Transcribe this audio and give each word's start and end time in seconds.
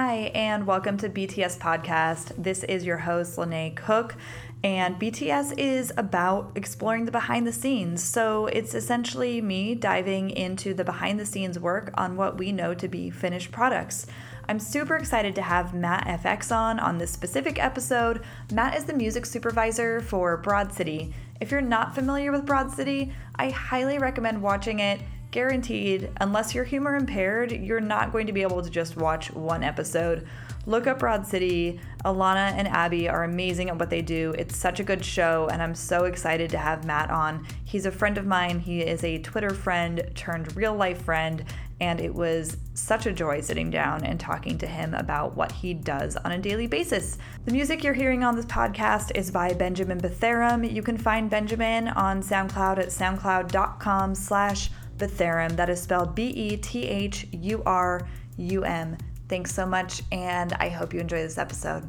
Hi, 0.00 0.30
and 0.32 0.64
welcome 0.64 0.96
to 0.98 1.08
BTS 1.08 1.58
Podcast. 1.58 2.32
This 2.40 2.62
is 2.62 2.86
your 2.86 2.98
host, 2.98 3.36
Lene 3.36 3.74
Cook, 3.74 4.14
and 4.62 4.94
BTS 4.94 5.58
is 5.58 5.92
about 5.96 6.52
exploring 6.54 7.04
the 7.04 7.10
behind 7.10 7.48
the 7.48 7.52
scenes. 7.52 8.04
So 8.04 8.46
it's 8.46 8.74
essentially 8.74 9.40
me 9.40 9.74
diving 9.74 10.30
into 10.30 10.72
the 10.72 10.84
behind 10.84 11.18
the 11.18 11.26
scenes 11.26 11.58
work 11.58 11.90
on 11.94 12.14
what 12.14 12.38
we 12.38 12.52
know 12.52 12.74
to 12.74 12.86
be 12.86 13.10
finished 13.10 13.50
products. 13.50 14.06
I'm 14.48 14.60
super 14.60 14.94
excited 14.94 15.34
to 15.34 15.42
have 15.42 15.74
Matt 15.74 16.06
FX 16.06 16.54
on 16.54 16.78
on 16.78 16.98
this 16.98 17.10
specific 17.10 17.58
episode. 17.58 18.22
Matt 18.52 18.76
is 18.76 18.84
the 18.84 18.94
music 18.94 19.26
supervisor 19.26 20.00
for 20.00 20.36
Broad 20.36 20.72
City. 20.72 21.12
If 21.40 21.50
you're 21.50 21.60
not 21.60 21.96
familiar 21.96 22.30
with 22.30 22.46
Broad 22.46 22.70
City, 22.70 23.12
I 23.34 23.50
highly 23.50 23.98
recommend 23.98 24.42
watching 24.42 24.78
it 24.78 25.00
guaranteed, 25.30 26.10
unless 26.20 26.54
you're 26.54 26.64
humor 26.64 26.96
impaired, 26.96 27.52
you're 27.52 27.80
not 27.80 28.12
going 28.12 28.26
to 28.26 28.32
be 28.32 28.42
able 28.42 28.62
to 28.62 28.70
just 28.70 28.96
watch 28.96 29.30
one 29.32 29.62
episode. 29.62 30.26
Look 30.66 30.86
up 30.86 30.98
Broad 30.98 31.26
City. 31.26 31.80
Ilana 32.04 32.52
and 32.52 32.68
Abbi 32.68 33.08
are 33.08 33.24
amazing 33.24 33.70
at 33.70 33.78
what 33.78 33.88
they 33.88 34.02
do. 34.02 34.34
It's 34.38 34.56
such 34.56 34.80
a 34.80 34.84
good 34.84 35.02
show, 35.04 35.48
and 35.50 35.62
I'm 35.62 35.74
so 35.74 36.04
excited 36.04 36.50
to 36.50 36.58
have 36.58 36.84
Matt 36.84 37.10
on. 37.10 37.46
He's 37.64 37.86
a 37.86 37.90
friend 37.90 38.18
of 38.18 38.26
mine. 38.26 38.60
He 38.60 38.82
is 38.82 39.02
a 39.02 39.18
Twitter 39.18 39.50
friend 39.50 40.10
turned 40.14 40.54
real 40.54 40.74
life 40.74 41.02
friend, 41.02 41.44
and 41.80 42.00
it 42.00 42.14
was 42.14 42.56
such 42.74 43.06
a 43.06 43.12
joy 43.12 43.40
sitting 43.40 43.70
down 43.70 44.04
and 44.04 44.20
talking 44.20 44.58
to 44.58 44.66
him 44.66 44.94
about 44.94 45.36
what 45.36 45.52
he 45.52 45.72
does 45.72 46.16
on 46.16 46.32
a 46.32 46.38
daily 46.38 46.66
basis. 46.66 47.16
The 47.44 47.52
music 47.52 47.82
you're 47.82 47.94
hearing 47.94 48.22
on 48.22 48.36
this 48.36 48.46
podcast 48.46 49.16
is 49.16 49.30
by 49.30 49.54
Benjamin 49.54 50.00
Betherum. 50.00 50.70
You 50.70 50.82
can 50.82 50.98
find 50.98 51.30
Benjamin 51.30 51.88
on 51.88 52.22
SoundCloud 52.22 52.78
at 52.78 52.88
soundcloud.com 52.88 54.14
slash 54.14 54.70
Betherum. 54.98 55.56
That 55.56 55.70
is 55.70 55.80
spelled 55.80 56.14
B 56.14 56.28
E 56.28 56.56
T 56.56 56.84
H 56.86 57.26
U 57.32 57.62
R 57.64 58.06
U 58.36 58.64
M. 58.64 58.96
Thanks 59.28 59.54
so 59.54 59.66
much, 59.66 60.02
and 60.10 60.52
I 60.54 60.68
hope 60.68 60.94
you 60.94 61.00
enjoy 61.00 61.22
this 61.22 61.38
episode. 61.38 61.88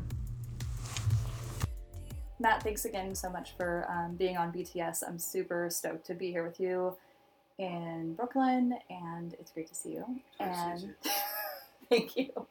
Matt, 2.40 2.64
thanks 2.64 2.86
again 2.86 3.16
so 3.16 3.30
much 3.30 3.52
for 3.58 3.86
um, 3.90 4.16
being 4.16 4.38
on 4.38 4.52
BTS. 4.52 5.04
I'm 5.08 5.20
super 5.20 5.70
stoked 5.70 6.06
to 6.08 6.14
be 6.14 6.32
here 6.32 6.46
with 6.46 6.60
you 6.60 6.96
in 7.58 8.14
Brooklyn, 8.14 8.78
and 8.90 9.34
it's 9.34 9.52
great 9.52 9.68
to 9.68 9.76
see 9.76 9.92
you. 9.92 10.06
Nice 10.40 10.56
to 10.56 10.64
and 10.64 10.80
see 10.80 11.12
thank 11.90 12.16
you. 12.16 12.48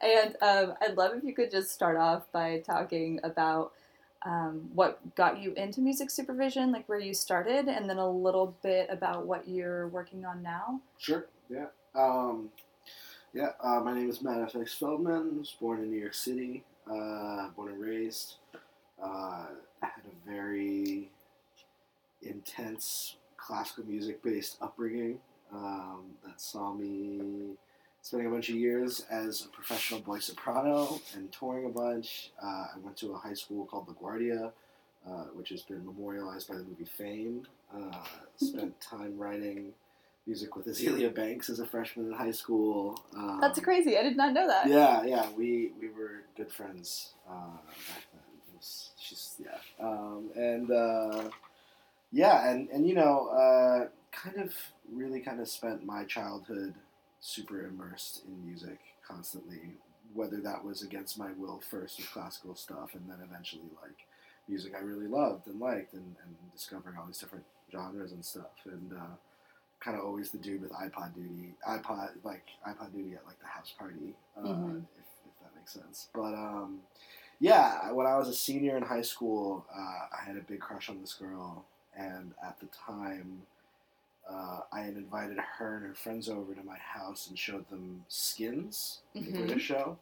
And 0.00 0.36
um, 0.40 0.74
I'd 0.80 0.96
love 0.96 1.16
if 1.16 1.24
you 1.24 1.34
could 1.34 1.50
just 1.50 1.70
start 1.70 1.96
off 1.96 2.30
by 2.30 2.60
talking 2.60 3.18
about 3.24 3.72
um, 4.24 4.70
what 4.72 5.00
got 5.14 5.40
you 5.40 5.52
into 5.54 5.80
music 5.80 6.10
supervision, 6.10 6.72
like 6.72 6.88
where 6.88 6.98
you 6.98 7.14
started, 7.14 7.68
and 7.68 7.88
then 7.88 7.98
a 7.98 8.10
little 8.10 8.56
bit 8.62 8.88
about 8.90 9.26
what 9.26 9.46
you're 9.48 9.88
working 9.88 10.24
on 10.24 10.42
now. 10.42 10.80
Sure. 10.98 11.26
Yeah. 11.50 11.66
Um, 11.94 12.48
yeah. 13.34 13.50
Uh, 13.62 13.80
my 13.80 13.94
name 13.94 14.08
is 14.08 14.22
Matt 14.22 14.40
F. 14.40 14.56
X. 14.56 14.74
Feldman. 14.74 15.32
I 15.34 15.38
was 15.38 15.54
born 15.60 15.80
in 15.80 15.90
New 15.90 16.00
York 16.00 16.14
City. 16.14 16.64
Uh, 16.90 17.48
born 17.50 17.72
and 17.72 17.80
raised. 17.80 18.36
Uh, 19.02 19.46
had 19.80 20.02
a 20.06 20.30
very 20.30 21.10
intense 22.22 23.16
classical 23.36 23.84
music 23.84 24.22
based 24.22 24.56
upbringing 24.62 25.18
um, 25.52 26.04
that 26.24 26.40
saw 26.40 26.72
me 26.72 27.56
spending 28.04 28.28
a 28.28 28.30
bunch 28.30 28.50
of 28.50 28.54
years 28.54 29.06
as 29.10 29.46
a 29.46 29.48
professional 29.48 29.98
boy 29.98 30.18
soprano 30.18 31.00
and 31.14 31.32
touring 31.32 31.64
a 31.64 31.70
bunch. 31.70 32.32
Uh, 32.40 32.66
I 32.74 32.78
went 32.82 32.98
to 32.98 33.12
a 33.12 33.16
high 33.16 33.32
school 33.32 33.64
called 33.64 33.88
LaGuardia, 33.88 34.52
uh, 35.08 35.24
which 35.32 35.48
has 35.48 35.62
been 35.62 35.86
memorialized 35.86 36.46
by 36.46 36.56
the 36.56 36.64
movie 36.64 36.84
Fame. 36.84 37.46
Uh, 37.74 37.96
spent 38.36 38.78
time 38.80 39.16
writing 39.16 39.72
music 40.26 40.54
with 40.54 40.66
Azealia 40.66 41.14
Banks 41.14 41.48
as 41.48 41.60
a 41.60 41.66
freshman 41.66 42.08
in 42.08 42.12
high 42.12 42.30
school. 42.30 43.02
Um, 43.16 43.38
That's 43.40 43.58
crazy. 43.60 43.96
I 43.96 44.02
did 44.02 44.18
not 44.18 44.34
know 44.34 44.46
that. 44.48 44.68
yeah, 44.68 45.02
yeah, 45.04 45.26
we 45.30 45.72
we 45.80 45.88
were 45.88 46.24
good 46.36 46.52
friends 46.52 47.14
uh, 47.26 47.56
back 47.56 48.04
then. 48.12 48.20
Was, 48.54 48.90
she's 48.98 49.36
yeah, 49.42 49.56
um, 49.80 50.28
and 50.36 50.70
uh, 50.70 51.30
yeah, 52.12 52.50
and 52.50 52.68
and 52.68 52.86
you 52.86 52.94
know, 52.94 53.28
uh, 53.28 53.88
kind 54.12 54.36
of 54.36 54.54
really 54.92 55.20
kind 55.20 55.40
of 55.40 55.48
spent 55.48 55.86
my 55.86 56.04
childhood 56.04 56.74
super 57.24 57.64
immersed 57.66 58.22
in 58.26 58.46
music 58.46 58.78
constantly. 59.06 59.72
Whether 60.12 60.36
that 60.42 60.62
was 60.62 60.82
against 60.82 61.18
my 61.18 61.30
will 61.38 61.60
first 61.70 61.98
with 61.98 62.10
classical 62.10 62.54
stuff, 62.54 62.90
and 62.94 63.08
then 63.08 63.18
eventually 63.24 63.62
like 63.82 64.06
music 64.46 64.74
I 64.76 64.80
really 64.80 65.06
loved 65.06 65.46
and 65.46 65.58
liked, 65.58 65.94
and, 65.94 66.14
and 66.22 66.36
discovering 66.52 66.96
all 66.98 67.06
these 67.06 67.18
different 67.18 67.46
genres 67.72 68.12
and 68.12 68.22
stuff, 68.24 68.52
and 68.66 68.92
uh, 68.92 69.16
kind 69.80 69.98
of 69.98 70.04
always 70.04 70.30
the 70.30 70.38
dude 70.38 70.60
with 70.60 70.70
iPod 70.72 71.14
duty, 71.14 71.54
iPod 71.66 72.10
like 72.24 72.44
iPod 72.68 72.92
duty 72.92 73.14
at 73.14 73.26
like 73.26 73.40
the 73.40 73.46
house 73.46 73.72
party, 73.78 74.14
uh, 74.36 74.40
Mhm. 74.46 74.76
if, 74.98 75.08
if 75.26 75.38
that 75.42 75.56
makes 75.56 75.72
sense. 75.72 76.08
But 76.14 76.34
um, 76.34 76.80
yeah, 77.40 77.90
when 77.92 78.06
I 78.06 78.16
was 78.18 78.28
a 78.28 78.34
senior 78.34 78.76
in 78.76 78.82
high 78.82 79.02
school, 79.02 79.64
uh, 79.74 79.80
I 80.20 80.24
had 80.24 80.36
a 80.36 80.42
big 80.42 80.60
crush 80.60 80.90
on 80.90 81.00
this 81.00 81.14
girl, 81.14 81.64
and 81.96 82.34
at 82.46 82.60
the 82.60 82.66
time, 82.66 83.42
uh, 84.28 84.60
I 84.72 84.80
had 84.80 84.94
invited 84.96 85.38
her 85.38 85.76
and 85.76 85.86
her 85.86 85.94
friends 85.94 86.28
over 86.28 86.54
to 86.54 86.62
my 86.62 86.78
house 86.78 87.28
and 87.28 87.38
showed 87.38 87.68
them 87.68 88.04
Skins, 88.08 89.00
the 89.14 89.20
Mhm. 89.20 89.34
British 89.38 89.64
show. 89.64 89.98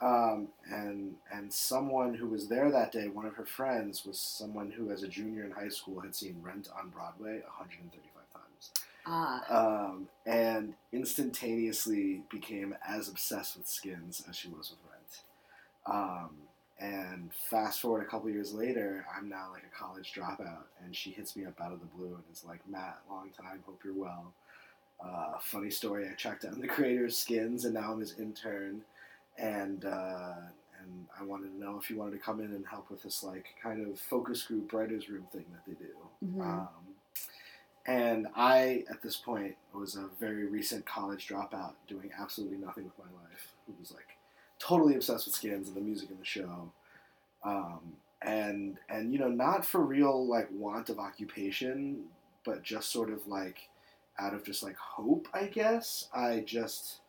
Um, 0.00 0.48
and 0.70 1.16
and 1.32 1.52
someone 1.52 2.14
who 2.14 2.28
was 2.28 2.48
there 2.48 2.70
that 2.70 2.92
day, 2.92 3.08
one 3.08 3.26
of 3.26 3.34
her 3.34 3.46
friends, 3.46 4.04
was 4.06 4.18
someone 4.20 4.70
who, 4.70 4.90
as 4.92 5.02
a 5.02 5.08
junior 5.08 5.44
in 5.44 5.50
high 5.50 5.70
school, 5.70 6.00
had 6.00 6.14
seen 6.14 6.40
Rent 6.42 6.68
on 6.76 6.90
Broadway 6.90 7.40
135 7.42 8.30
times 8.32 8.72
Ah, 9.06 9.44
um, 9.48 10.08
and 10.26 10.74
instantaneously 10.92 12.22
became 12.30 12.76
as 12.86 13.08
obsessed 13.08 13.56
with 13.56 13.66
skins 13.66 14.22
as 14.28 14.36
she 14.36 14.48
was 14.48 14.70
with 14.70 14.80
Rent. 14.92 15.22
Um, 15.86 16.47
and 16.78 17.30
fast 17.34 17.80
forward 17.80 18.02
a 18.02 18.06
couple 18.06 18.30
years 18.30 18.52
later, 18.54 19.04
I'm 19.16 19.28
now 19.28 19.50
like 19.52 19.64
a 19.64 19.76
college 19.76 20.12
dropout, 20.12 20.64
and 20.84 20.94
she 20.94 21.10
hits 21.10 21.36
me 21.36 21.44
up 21.44 21.60
out 21.60 21.72
of 21.72 21.80
the 21.80 21.86
blue 21.86 22.14
and 22.14 22.24
is 22.32 22.44
like, 22.44 22.66
"Matt, 22.68 22.98
long 23.10 23.30
time, 23.30 23.62
hope 23.66 23.80
you're 23.84 23.94
well." 23.94 24.32
Uh, 25.04 25.38
funny 25.40 25.70
story, 25.70 26.08
I 26.08 26.14
tracked 26.14 26.42
down 26.42 26.60
the 26.60 26.68
creator 26.68 27.06
of 27.06 27.14
Skins, 27.14 27.64
and 27.64 27.74
now 27.74 27.92
I'm 27.92 28.00
his 28.00 28.18
intern, 28.18 28.82
and 29.38 29.84
uh, 29.84 30.34
and 30.80 31.06
I 31.18 31.24
wanted 31.24 31.50
to 31.52 31.58
know 31.60 31.78
if 31.78 31.90
you 31.90 31.96
wanted 31.96 32.12
to 32.12 32.18
come 32.18 32.40
in 32.40 32.46
and 32.52 32.66
help 32.66 32.90
with 32.90 33.02
this 33.02 33.22
like 33.22 33.46
kind 33.62 33.86
of 33.86 33.98
focus 33.98 34.42
group 34.44 34.72
writers 34.72 35.08
room 35.08 35.26
thing 35.32 35.46
that 35.52 35.64
they 35.66 35.74
do. 35.74 35.94
Mhm. 36.24 36.42
Um, 36.42 36.68
and 37.86 38.26
I, 38.36 38.84
at 38.90 39.02
this 39.02 39.16
point, 39.16 39.56
was 39.72 39.96
a 39.96 40.08
very 40.20 40.44
recent 40.46 40.84
college 40.84 41.26
dropout 41.28 41.74
doing 41.86 42.10
absolutely 42.18 42.58
nothing 42.58 42.84
with 42.84 42.98
my 42.98 43.10
life, 43.22 43.54
who 43.66 43.72
was 43.80 43.92
like 43.92 44.17
totally 44.68 44.94
obsessed 44.94 45.26
with 45.26 45.34
skins 45.34 45.68
and 45.68 45.76
the 45.76 45.80
music 45.80 46.10
in 46.10 46.18
the 46.18 46.24
show. 46.24 46.72
Um, 47.44 47.94
and 48.22 48.78
and 48.88 49.12
you 49.12 49.18
know, 49.18 49.28
not 49.28 49.64
for 49.64 49.80
real 49.80 50.26
like 50.26 50.48
want 50.52 50.90
of 50.90 50.98
occupation, 50.98 52.04
but 52.44 52.62
just 52.62 52.90
sort 52.90 53.10
of 53.10 53.26
like 53.26 53.68
out 54.18 54.34
of 54.34 54.44
just 54.44 54.62
like 54.62 54.76
hope, 54.76 55.28
I 55.32 55.44
guess. 55.46 56.08
I 56.12 56.40
just 56.40 57.00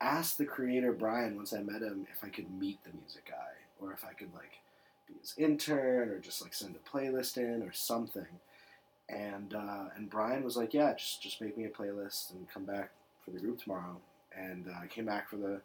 asked 0.00 0.38
the 0.38 0.44
creator 0.44 0.92
Brian 0.92 1.36
once 1.36 1.52
I 1.52 1.60
met 1.62 1.82
him 1.82 2.06
if 2.12 2.24
I 2.24 2.28
could 2.28 2.50
meet 2.58 2.82
the 2.84 2.96
music 2.98 3.26
guy 3.28 3.54
or 3.80 3.92
if 3.92 4.04
I 4.04 4.12
could 4.12 4.32
like 4.34 4.60
be 5.06 5.14
his 5.20 5.34
intern 5.36 6.08
or 6.08 6.18
just 6.18 6.42
like 6.42 6.54
send 6.54 6.76
a 6.76 6.90
playlist 6.90 7.36
in 7.36 7.62
or 7.62 7.72
something 7.72 8.26
and 9.08 9.54
uh, 9.54 9.84
and 9.96 10.08
Brian 10.10 10.44
was 10.44 10.56
like, 10.56 10.74
yeah, 10.74 10.94
just 10.94 11.22
just 11.22 11.40
make 11.40 11.56
me 11.56 11.64
a 11.64 11.68
playlist 11.68 12.32
and 12.32 12.48
come 12.52 12.64
back 12.64 12.90
for 13.24 13.30
the 13.30 13.38
group 13.38 13.62
tomorrow. 13.62 13.96
And 14.36 14.66
uh, 14.68 14.82
I 14.82 14.86
came 14.86 15.04
back 15.04 15.28
for 15.28 15.36
the 15.36 15.60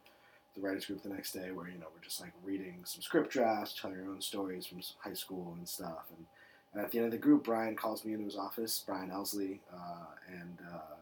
the 0.57 0.67
writers 0.67 0.85
group 0.85 1.01
the 1.03 1.09
next 1.09 1.31
day, 1.33 1.51
where 1.51 1.67
you 1.67 1.77
know 1.77 1.87
we're 1.93 2.03
just 2.03 2.19
like 2.21 2.33
reading 2.43 2.79
some 2.83 3.01
script 3.01 3.31
drafts, 3.31 3.75
telling 3.79 3.97
our 3.99 4.09
own 4.11 4.21
stories 4.21 4.65
from 4.65 4.79
high 4.99 5.13
school 5.13 5.53
and 5.57 5.67
stuff. 5.67 6.05
And, 6.09 6.25
and 6.73 6.83
at 6.83 6.91
the 6.91 6.97
end 6.97 7.05
of 7.05 7.11
the 7.11 7.17
group, 7.17 7.43
Brian 7.45 7.75
calls 7.75 8.03
me 8.03 8.13
into 8.13 8.25
his 8.25 8.35
office, 8.35 8.83
Bryan 8.85 9.11
Elsley, 9.11 9.61
uh, 9.73 10.05
and 10.27 10.57
uh, 10.73 10.95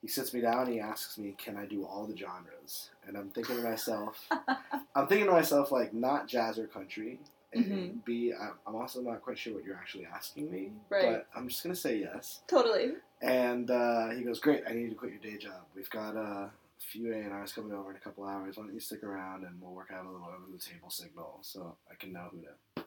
he 0.00 0.08
sits 0.08 0.34
me 0.34 0.40
down. 0.40 0.64
and 0.64 0.72
He 0.74 0.80
asks 0.80 1.16
me, 1.18 1.34
"Can 1.38 1.56
I 1.56 1.64
do 1.66 1.84
all 1.84 2.06
the 2.06 2.16
genres?" 2.16 2.90
And 3.06 3.16
I'm 3.16 3.30
thinking 3.30 3.56
to 3.56 3.62
myself, 3.62 4.28
I'm 4.94 5.06
thinking 5.06 5.26
to 5.26 5.32
myself 5.32 5.70
like 5.72 5.94
not 5.94 6.26
jazz 6.28 6.58
or 6.58 6.66
country. 6.66 7.18
And 7.54 7.64
Mhm. 7.66 8.04
B, 8.06 8.32
I- 8.32 8.52
I'm 8.66 8.74
also 8.76 9.02
not 9.02 9.20
quite 9.22 9.38
sure 9.38 9.52
what 9.54 9.64
you're 9.64 9.76
actually 9.76 10.06
asking 10.06 10.50
me, 10.50 10.72
Right. 10.88 11.02
but 11.02 11.26
I'm 11.36 11.48
just 11.48 11.62
gonna 11.62 11.76
say 11.76 11.98
yes. 11.98 12.40
totally. 12.48 12.92
And 13.20 13.70
uh, 13.70 14.08
he 14.10 14.22
goes, 14.24 14.40
"Great, 14.40 14.64
I 14.66 14.72
need 14.72 14.84
you 14.84 14.88
to 14.90 14.94
quit 14.94 15.12
your 15.12 15.20
day 15.20 15.36
job. 15.36 15.60
We've 15.76 15.90
got 15.90 16.16
uh, 16.16 16.20
a 16.48 16.50
few 16.90 17.12
A 17.12 17.16
and 17.16 17.32
R's 17.32 17.52
coming 17.52 17.72
over 17.72 17.90
in 17.90 17.96
a 17.96 18.00
couple 18.00 18.24
hours. 18.24 18.56
Why 18.56 18.64
don't 18.64 18.74
you 18.74 18.80
stick 18.80 19.02
around 19.02 19.44
and 19.44 19.60
we'll 19.60 19.72
work 19.72 19.90
out 19.92 20.04
a 20.04 20.08
little 20.10 20.26
over 20.26 20.50
the 20.52 20.58
table 20.58 20.90
signal 20.90 21.38
so 21.42 21.76
I 21.90 21.94
can 21.94 22.12
know 22.12 22.28
who 22.30 22.42
to 22.42 22.84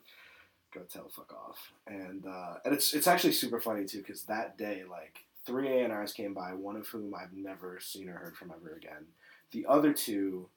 go 0.73 0.81
tell 0.81 1.09
fuck 1.09 1.33
off." 1.33 1.71
And 1.87 2.25
uh, 2.25 2.55
and 2.65 2.73
it's 2.73 2.93
it's 2.93 3.07
actually 3.07 3.33
super 3.33 3.59
funny 3.59 3.85
too 3.85 3.99
because 3.99 4.23
that 4.23 4.57
day 4.57 4.83
like 4.89 5.25
three 5.45 5.67
A 5.69 5.83
and 5.83 5.93
R's 5.93 6.13
came 6.13 6.33
by, 6.33 6.53
one 6.53 6.75
of 6.75 6.87
whom 6.87 7.13
I've 7.13 7.33
never 7.33 7.79
seen 7.79 8.09
or 8.09 8.13
heard 8.13 8.35
from 8.35 8.51
ever 8.51 8.75
again. 8.75 9.05
The 9.51 9.65
other 9.67 9.93
two, 9.93 10.49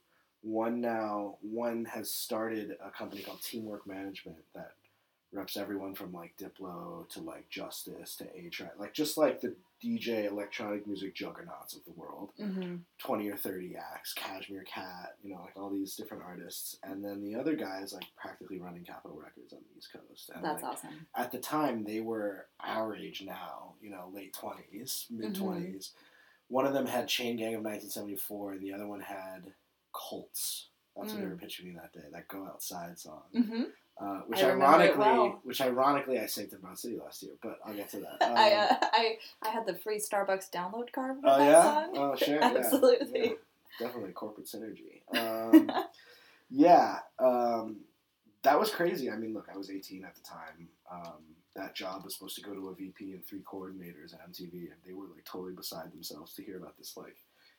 one 0.43 0.81
now, 0.81 1.37
one 1.43 1.85
has 1.87 2.11
started 2.11 2.77
a 2.85 2.91
company 2.91 3.23
called 3.23 3.43
Teamwork 3.43 3.87
Management 3.87 4.39
that 4.55 4.73
reps 5.33 5.57
everyone 5.57 5.95
from 5.95 6.13
like 6.13 6.35
Diplo 6.39 7.09
to 7.11 7.21
like 7.21 7.49
Justice 7.51 8.17
to 8.17 8.25
A-Trak, 8.25 8.79
like 8.79 8.95
just 8.95 9.19
like 9.19 9.41
the 9.41 9.55
DJ 9.83 10.27
electronic 10.31 10.87
music 10.87 11.15
juggernauts 11.15 11.75
of 11.75 11.85
the 11.85 11.93
world. 11.93 12.31
Mm-hmm. 12.41 12.77
20 12.99 13.29
or 13.31 13.37
30 13.37 13.77
acts, 13.77 14.13
Cashmere 14.15 14.65
Cat, 14.65 15.15
you 15.23 15.35
know, 15.35 15.41
like 15.43 15.57
all 15.57 15.71
these 15.71 15.95
different 15.95 16.25
artists. 16.25 16.79
And 16.83 17.05
then 17.05 17.23
the 17.23 17.39
other 17.39 17.55
guys, 17.55 17.93
like 17.93 18.05
practically 18.17 18.59
running 18.59 18.85
Capitol 18.85 19.19
Records 19.23 19.53
on 19.53 19.61
the 19.61 19.79
East 19.79 19.93
Coast. 19.93 20.31
And 20.35 20.45
That's 20.45 20.63
like, 20.63 20.73
awesome. 20.73 21.07
At 21.17 21.33
the 21.33 21.39
time, 21.39 21.85
they 21.85 22.01
were 22.01 22.47
our 22.61 22.97
age 22.97 23.23
now, 23.25 23.75
you 23.81 23.91
know, 23.91 24.11
late 24.13 24.35
20s, 24.35 25.11
mid 25.11 25.35
20s. 25.35 25.91
One 26.49 26.67
of 26.67 26.73
them 26.73 26.87
had 26.87 27.09
Chain 27.09 27.37
Gang 27.37 27.55
of 27.55 27.63
1974, 27.63 28.53
and 28.53 28.63
the 28.63 28.73
other 28.73 28.87
one 28.87 29.01
had 29.01 29.53
Cults. 29.95 30.69
That's 30.99 31.13
what 31.13 31.21
they 31.21 31.27
Mm. 31.27 31.31
were 31.31 31.37
pitching 31.37 31.69
me 31.69 31.75
that 31.81 31.93
day, 31.93 32.07
that 32.13 32.29
Go 32.29 32.45
Outside 32.47 32.99
song. 32.99 33.23
Mm-hmm. 33.35 33.63
Uh, 34.01 34.21
which 34.29 34.43
I 34.43 34.51
ironically, 34.51 34.99
well. 34.99 35.41
which 35.43 35.61
ironically 35.61 36.19
I 36.21 36.25
synced 36.25 36.53
in 36.53 36.61
Broad 36.61 36.79
City 36.79 36.97
last 36.99 37.21
year, 37.23 37.33
but 37.43 37.59
I'll 37.65 37.75
get 37.75 37.89
to 37.91 38.01
that. 38.01 38.19
I, 38.23 38.53
Um, 38.55 38.69
uh, 38.71 38.87
I 38.93 39.19
I 39.43 39.49
had 39.49 39.67
the 39.67 39.75
free 39.75 39.99
Starbucks 39.99 40.51
download 40.53 40.93
card 40.93 41.17
Oh 41.25 41.39
that 41.39 41.45
yeah, 41.45 41.63
song. 41.63 41.93
oh 41.97 42.17
yeah. 42.27 42.53
Absolutely. 42.57 43.21
Yeah, 43.29 43.33
definitely 43.81 44.13
corporate 44.13 44.47
synergy. 44.47 45.03
Um, 45.17 45.69
yeah, 46.51 46.99
um, 47.19 47.81
that 48.43 48.59
was 48.59 48.71
crazy. 48.71 49.11
I 49.11 49.17
mean, 49.17 49.35
look, 49.35 49.49
I 49.53 49.57
was 49.57 49.71
18 49.71 50.05
at 50.05 50.15
the 50.15 50.23
time. 50.23 50.69
Um, 50.91 51.23
that 51.57 51.75
job 51.75 52.05
was 52.05 52.15
supposed 52.15 52.37
to 52.37 52.43
go 52.43 52.55
to 52.55 52.69
a 52.69 52.75
VP 52.75 53.13
and 53.15 53.25
three 53.27 53.41
coordinators 53.43 54.15
at 54.15 54.21
MTV, 54.31 54.53
and 54.71 54.77
they 54.87 54.93
were 54.93 55.07
like 55.13 55.25
totally 55.25 55.55
beside 55.55 55.91
themselves 55.93 56.35
to 56.35 56.43
hear 56.45 56.57
about 56.57 56.77
this 56.79 56.97
like 56.97 57.17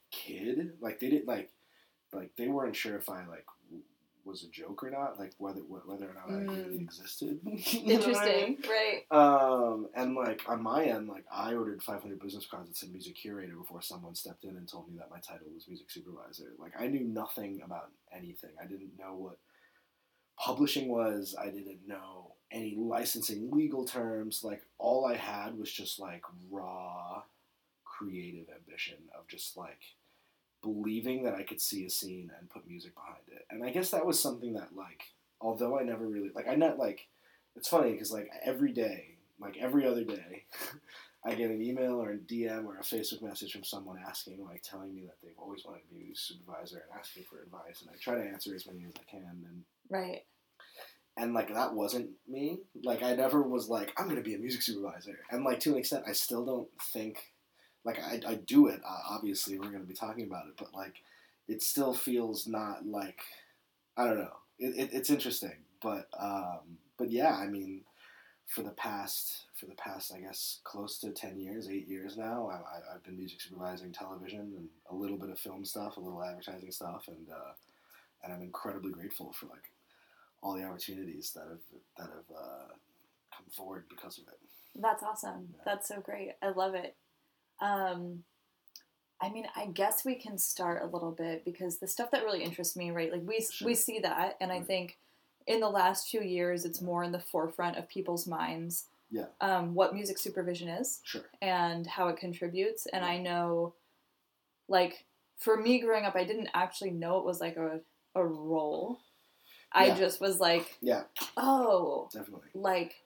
kid. 0.10 0.72
Like 0.80 1.00
they 1.02 1.10
didn't 1.10 1.28
like, 1.28 1.52
like 2.14 2.32
they 2.38 2.48
weren't 2.48 2.76
sure 2.76 2.98
if 2.98 3.10
I 3.10 3.26
like 3.28 3.46
was 4.26 4.44
a 4.44 4.48
joke 4.50 4.84
or 4.84 4.90
not, 4.92 5.18
like 5.18 5.32
whether 5.38 5.62
wh- 5.62 5.88
whether 5.88 6.06
or 6.10 6.14
not 6.14 6.30
I 6.30 6.42
Mm. 6.44 6.66
really 6.68 6.82
existed. 6.84 7.40
What 7.46 7.54
I 7.54 7.74
mean? 7.80 7.92
Interesting, 7.92 8.58
right? 8.70 9.04
Um, 9.12 9.88
and 9.96 10.14
like 10.14 10.42
on 10.48 10.62
my 10.62 10.84
end, 10.86 11.08
like 11.08 11.26
I 11.32 11.54
ordered 11.56 11.82
500 11.82 12.20
business 12.20 12.46
cards 12.46 12.68
that 12.68 12.78
said 12.78 12.92
music 12.92 13.16
curator 13.16 13.56
before 13.56 13.82
someone 13.82 14.14
stepped 14.16 14.44
in 14.44 14.56
and 14.58 14.68
told 14.68 14.90
me 14.90 14.98
that 14.98 15.10
my 15.10 15.20
title 15.20 15.48
was 15.54 15.68
music 15.68 15.90
supervisor. 15.90 16.54
Like 16.60 16.74
I 16.80 16.88
knew 16.88 17.06
nothing 17.06 17.62
about 17.64 17.92
anything. 18.16 18.52
I 18.62 18.66
didn't 18.68 18.98
know 19.00 19.16
what 19.16 19.38
publishing 20.38 20.90
was. 20.90 21.36
I 21.40 21.46
didn't 21.50 21.88
know 21.88 22.34
any 22.52 22.76
licensing 22.76 23.50
legal 23.52 23.86
terms. 23.86 24.44
Like 24.44 24.62
all 24.78 25.06
I 25.06 25.16
had 25.16 25.58
was 25.58 25.72
just 25.72 26.00
like 26.00 26.24
raw 26.52 27.24
creative 27.86 28.48
ambition 28.56 28.98
of 29.18 29.28
just 29.28 29.58
like 29.58 29.80
believing 30.62 31.24
that 31.24 31.36
I 31.36 31.44
could 31.44 31.62
see 31.62 31.86
a 31.86 31.90
scene 31.90 32.32
and 32.40 32.50
put 32.50 32.68
music 32.68 32.94
behind 32.96 33.24
it. 33.28 33.46
And 33.50 33.64
I 33.64 33.70
guess 33.72 33.92
that 33.92 34.06
was 34.06 34.20
something 34.20 34.54
that 34.54 34.76
like 34.76 35.04
although 35.42 35.80
I 35.80 35.84
never 35.84 36.06
really 36.08 36.32
like 36.36 36.48
I 36.48 36.56
not 36.56 36.78
like 36.78 37.08
it's 37.56 37.68
funny 37.70 37.92
because 37.94 38.12
like 38.12 38.30
every 38.44 38.72
day, 38.74 39.16
like 39.40 39.58
every 39.58 39.86
other 39.88 40.04
day, 40.04 40.46
I 41.26 41.36
get 41.36 41.52
an 41.52 41.62
email 41.62 42.02
or 42.02 42.12
a 42.12 42.18
DM 42.18 42.66
or 42.66 42.78
a 42.78 42.84
Facebook 42.84 43.22
message 43.22 43.52
from 43.52 43.64
someone 43.64 43.98
asking, 44.08 44.44
like 44.46 44.64
telling 44.64 44.94
me 44.94 45.02
that 45.06 45.16
they've 45.22 45.38
always 45.38 45.66
wanted 45.66 45.82
to 45.82 45.94
be 45.94 46.02
a 46.02 46.06
music 46.06 46.38
supervisor 46.38 46.78
and 46.78 47.00
asking 47.00 47.24
for 47.30 47.42
advice, 47.42 47.82
and 47.82 47.90
I 47.94 47.98
try 48.00 48.16
to 48.16 48.30
answer 48.30 48.56
as 48.56 48.66
many 48.68 48.86
as 48.86 48.94
I 48.98 49.10
can, 49.12 49.44
and 49.46 49.64
Right. 49.90 50.22
and 51.18 51.34
like 51.34 51.54
that 51.54 51.74
wasn't 51.74 52.12
me. 52.28 52.60
Like 52.84 53.02
I 53.04 53.16
never 53.16 53.42
was 53.42 53.68
like 53.68 53.92
I'm 53.98 54.08
gonna 54.08 54.22
be 54.22 54.36
a 54.36 54.40
music 54.40 54.62
supervisor, 54.62 55.20
and 55.32 55.44
like 55.44 55.60
to 55.62 55.72
an 55.72 55.78
extent, 55.78 56.06
I 56.08 56.14
still 56.14 56.46
don't 56.46 56.70
think 56.94 57.34
like 57.86 58.00
I, 58.00 58.20
I 58.28 58.36
do 58.36 58.68
it. 58.68 58.82
Uh, 58.86 59.00
obviously, 59.10 59.58
we're 59.58 59.72
gonna 59.72 59.84
be 59.84 59.94
talking 59.94 60.26
about 60.26 60.48
it, 60.48 60.54
but 60.58 60.74
like 60.74 60.96
it 61.48 61.62
still 61.64 61.94
feels 61.94 62.48
not 62.48 62.86
like 62.86 63.22
I 63.98 64.06
don't 64.06 64.18
know. 64.20 64.36
It, 64.60 64.76
it, 64.78 64.90
it's 64.94 65.10
interesting, 65.10 65.58
but 65.82 66.08
um, 66.20 66.78
but 66.98 67.12
yeah, 67.12 67.36
I 67.36 67.48
mean, 67.48 67.82
for 68.48 68.62
the 68.64 68.72
past 68.72 69.46
for 69.56 69.66
the 69.66 69.76
past 69.76 70.14
I 70.14 70.20
guess 70.20 70.60
close 70.64 71.00
to 71.00 71.12
ten 71.12 71.40
years, 71.40 71.70
eight 71.70 71.88
years 71.88 72.18
now, 72.18 72.50
I, 72.52 72.56
I, 72.56 72.96
I've 72.96 73.04
been 73.04 73.18
music 73.18 73.42
supervising 73.42 73.92
television 73.92 74.54
and 74.58 74.68
a 74.90 74.96
little 74.96 75.18
bit 75.18 75.30
of 75.30 75.40
film 75.40 75.66
stuff, 75.66 75.98
a 75.98 76.02
little 76.02 76.24
advertising 76.24 76.72
stuff, 76.72 77.06
and 77.08 77.30
uh, 77.30 77.54
and 78.24 78.34
I'm 78.34 78.42
incredibly 78.42 78.92
grateful 78.92 79.34
for 79.34 79.48
like 79.48 79.72
all 80.42 80.54
the 80.54 80.64
opportunities 80.64 81.32
that 81.36 81.48
have 81.50 81.60
that 81.98 82.14
have 82.14 82.38
uh, 82.38 82.74
come 83.36 83.46
forward 83.52 83.86
because 83.90 84.18
of 84.18 84.26
it. 84.28 84.40
That's 84.76 85.04
awesome. 85.04 85.50
Yeah. 85.52 85.62
That's 85.66 85.88
so 85.88 86.00
great. 86.00 86.32
I 86.42 86.50
love 86.50 86.76
it. 86.76 86.96
Um, 87.62 88.24
I 89.22 89.30
mean, 89.30 89.48
I 89.56 89.66
guess 89.68 90.06
we 90.06 90.16
can 90.16 90.38
start 90.38 90.82
a 90.82 90.86
little 90.88 91.12
bit 91.12 91.44
because 91.44 91.80
the 91.80 91.88
stuff 91.88 92.12
that 92.12 92.24
really 92.24 92.44
interests 92.44 92.78
me, 92.78 92.92
right? 92.92 93.12
Like 93.12 93.24
we 93.26 93.42
Sure. 93.42 93.66
we 93.66 93.76
see 93.76 94.00
that, 94.00 94.38
and 94.40 94.52
I 94.52 94.62
think 94.62 94.98
in 95.48 95.60
the 95.60 95.70
last 95.70 96.10
few 96.10 96.22
years, 96.22 96.64
it's 96.66 96.82
more 96.82 97.04
in 97.04 97.12
the 97.12 97.20
forefront 97.20 97.78
of 97.78 97.88
people's 97.90 98.28
minds. 98.28 98.86
Yeah. 99.12 99.26
Um, 99.42 99.74
what 99.74 99.94
music 99.94 100.18
supervision 100.20 100.70
is 100.70 101.02
Sure. 101.04 101.26
and 101.42 101.86
how 101.88 102.08
it 102.10 102.18
contributes, 102.18 102.86
and 102.88 103.04
Yeah. 103.04 103.12
I 103.12 103.18
know, 103.18 103.76
like 104.68 105.06
for 105.38 105.58
me 105.58 105.80
growing 105.80 106.06
up, 106.06 106.16
I 106.16 106.24
didn't 106.26 106.50
actually 106.54 106.92
know 106.92 107.18
it 107.20 107.26
was 107.26 107.42
like 107.42 107.58
a 107.58 107.82
a 108.16 108.26
role. 108.26 109.00
I 109.72 109.88
Yeah. 109.88 109.96
just 109.96 110.20
was 110.22 110.40
like, 110.40 110.78
Yeah, 110.82 111.04
oh, 111.38 112.10
definitely. 112.14 112.50
like 112.54 113.04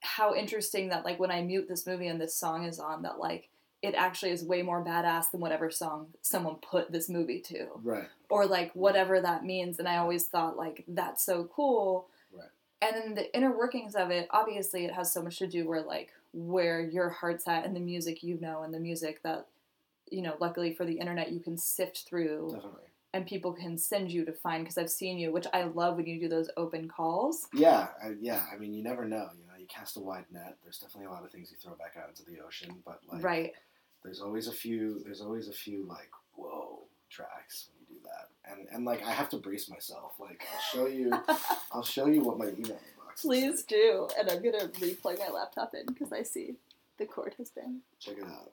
how 0.00 0.34
interesting 0.34 0.88
that 0.90 1.04
like 1.04 1.18
when 1.18 1.30
I 1.30 1.42
mute 1.42 1.68
this 1.68 1.86
movie 1.86 2.06
and 2.08 2.20
this 2.20 2.34
song 2.36 2.64
is 2.64 2.78
on 2.78 3.02
that 3.02 3.18
like 3.18 3.50
it 3.82 3.94
actually 3.94 4.30
is 4.30 4.44
way 4.44 4.60
more 4.62 4.84
badass 4.84 5.30
than 5.30 5.40
whatever 5.40 5.70
song 5.70 6.08
someone 6.20 6.56
put 6.56 6.92
this 6.92 7.08
movie 7.08 7.40
to 7.40 7.66
Right. 7.82 8.08
or 8.28 8.46
like 8.46 8.72
whatever 8.74 9.20
that 9.20 9.44
means 9.44 9.78
and 9.78 9.88
I 9.88 9.96
always 9.96 10.26
thought 10.26 10.56
like 10.56 10.84
that's 10.88 11.24
so 11.24 11.44
cool 11.44 12.08
Right. 12.32 12.48
and 12.82 12.94
then 12.96 13.14
the 13.14 13.34
inner 13.34 13.56
workings 13.56 13.94
of 13.94 14.10
it 14.10 14.28
obviously 14.30 14.84
it 14.84 14.92
has 14.92 15.12
so 15.12 15.22
much 15.22 15.38
to 15.38 15.46
do 15.46 15.66
where 15.66 15.82
like 15.82 16.10
where 16.32 16.80
your 16.80 17.08
heart's 17.08 17.48
at 17.48 17.64
and 17.64 17.74
the 17.74 17.80
music 17.80 18.22
you 18.22 18.38
know 18.40 18.62
and 18.62 18.72
the 18.74 18.78
music 18.80 19.22
that 19.22 19.46
you 20.10 20.22
know 20.22 20.36
luckily 20.40 20.72
for 20.74 20.84
the 20.84 20.98
internet 20.98 21.32
you 21.32 21.40
can 21.40 21.56
sift 21.56 22.04
through 22.06 22.50
Definitely. 22.52 22.82
and 23.14 23.26
people 23.26 23.52
can 23.52 23.78
send 23.78 24.12
you 24.12 24.24
to 24.26 24.32
find 24.32 24.62
because 24.64 24.76
I've 24.78 24.90
seen 24.90 25.18
you 25.18 25.32
which 25.32 25.46
I 25.54 25.62
love 25.64 25.96
when 25.96 26.06
you 26.06 26.20
do 26.20 26.28
those 26.28 26.50
open 26.56 26.86
calls 26.88 27.48
Yeah, 27.54 27.88
I, 28.04 28.12
yeah. 28.20 28.44
I 28.52 28.56
mean, 28.58 28.74
you 28.74 28.82
never 28.82 29.04
know. 29.06 29.28
You 29.38 29.46
know, 29.46 29.58
you 29.58 29.66
cast 29.66 29.96
a 29.96 30.00
wide 30.00 30.26
net. 30.30 30.56
There's 30.62 30.78
definitely 30.78 31.06
a 31.06 31.10
lot 31.10 31.24
of 31.24 31.30
things 31.32 31.50
you 31.50 31.56
throw 31.56 31.74
back 31.76 31.94
out 32.00 32.08
into 32.10 32.24
the 32.24 32.38
ocean, 32.44 32.76
but 32.84 33.00
like, 33.10 33.22
right 33.24 33.52
there's 34.04 34.20
always 34.20 34.46
a 34.46 34.52
few. 34.52 35.02
There's 35.04 35.20
always 35.20 35.48
a 35.48 35.52
few 35.52 35.84
like 35.86 36.10
whoa 36.34 36.84
tracks 37.10 37.68
when 37.68 37.80
you 37.80 37.96
do 37.96 38.08
that, 38.08 38.50
and 38.50 38.68
and 38.72 38.84
like 38.84 39.04
I 39.04 39.10
have 39.10 39.28
to 39.30 39.38
brace 39.38 39.68
myself. 39.68 40.14
Like 40.18 40.42
I'll 40.54 40.60
show 40.60 40.86
you. 40.86 41.12
I'll 41.72 41.82
show 41.82 42.06
you 42.06 42.22
what 42.22 42.38
my 42.38 42.46
email 42.46 42.78
box. 43.10 43.24
looks 43.24 43.40
Please 43.40 43.62
do. 43.64 44.08
And 44.18 44.30
I'm 44.30 44.42
going 44.42 44.58
to 44.58 44.68
replug 44.80 45.18
my 45.18 45.28
laptop 45.28 45.74
in 45.74 45.86
because 45.86 46.12
I 46.12 46.22
see 46.22 46.56
the 46.98 47.06
cord 47.06 47.34
has 47.38 47.50
been. 47.50 47.80
Check 47.98 48.18
it 48.18 48.24
out. 48.24 48.52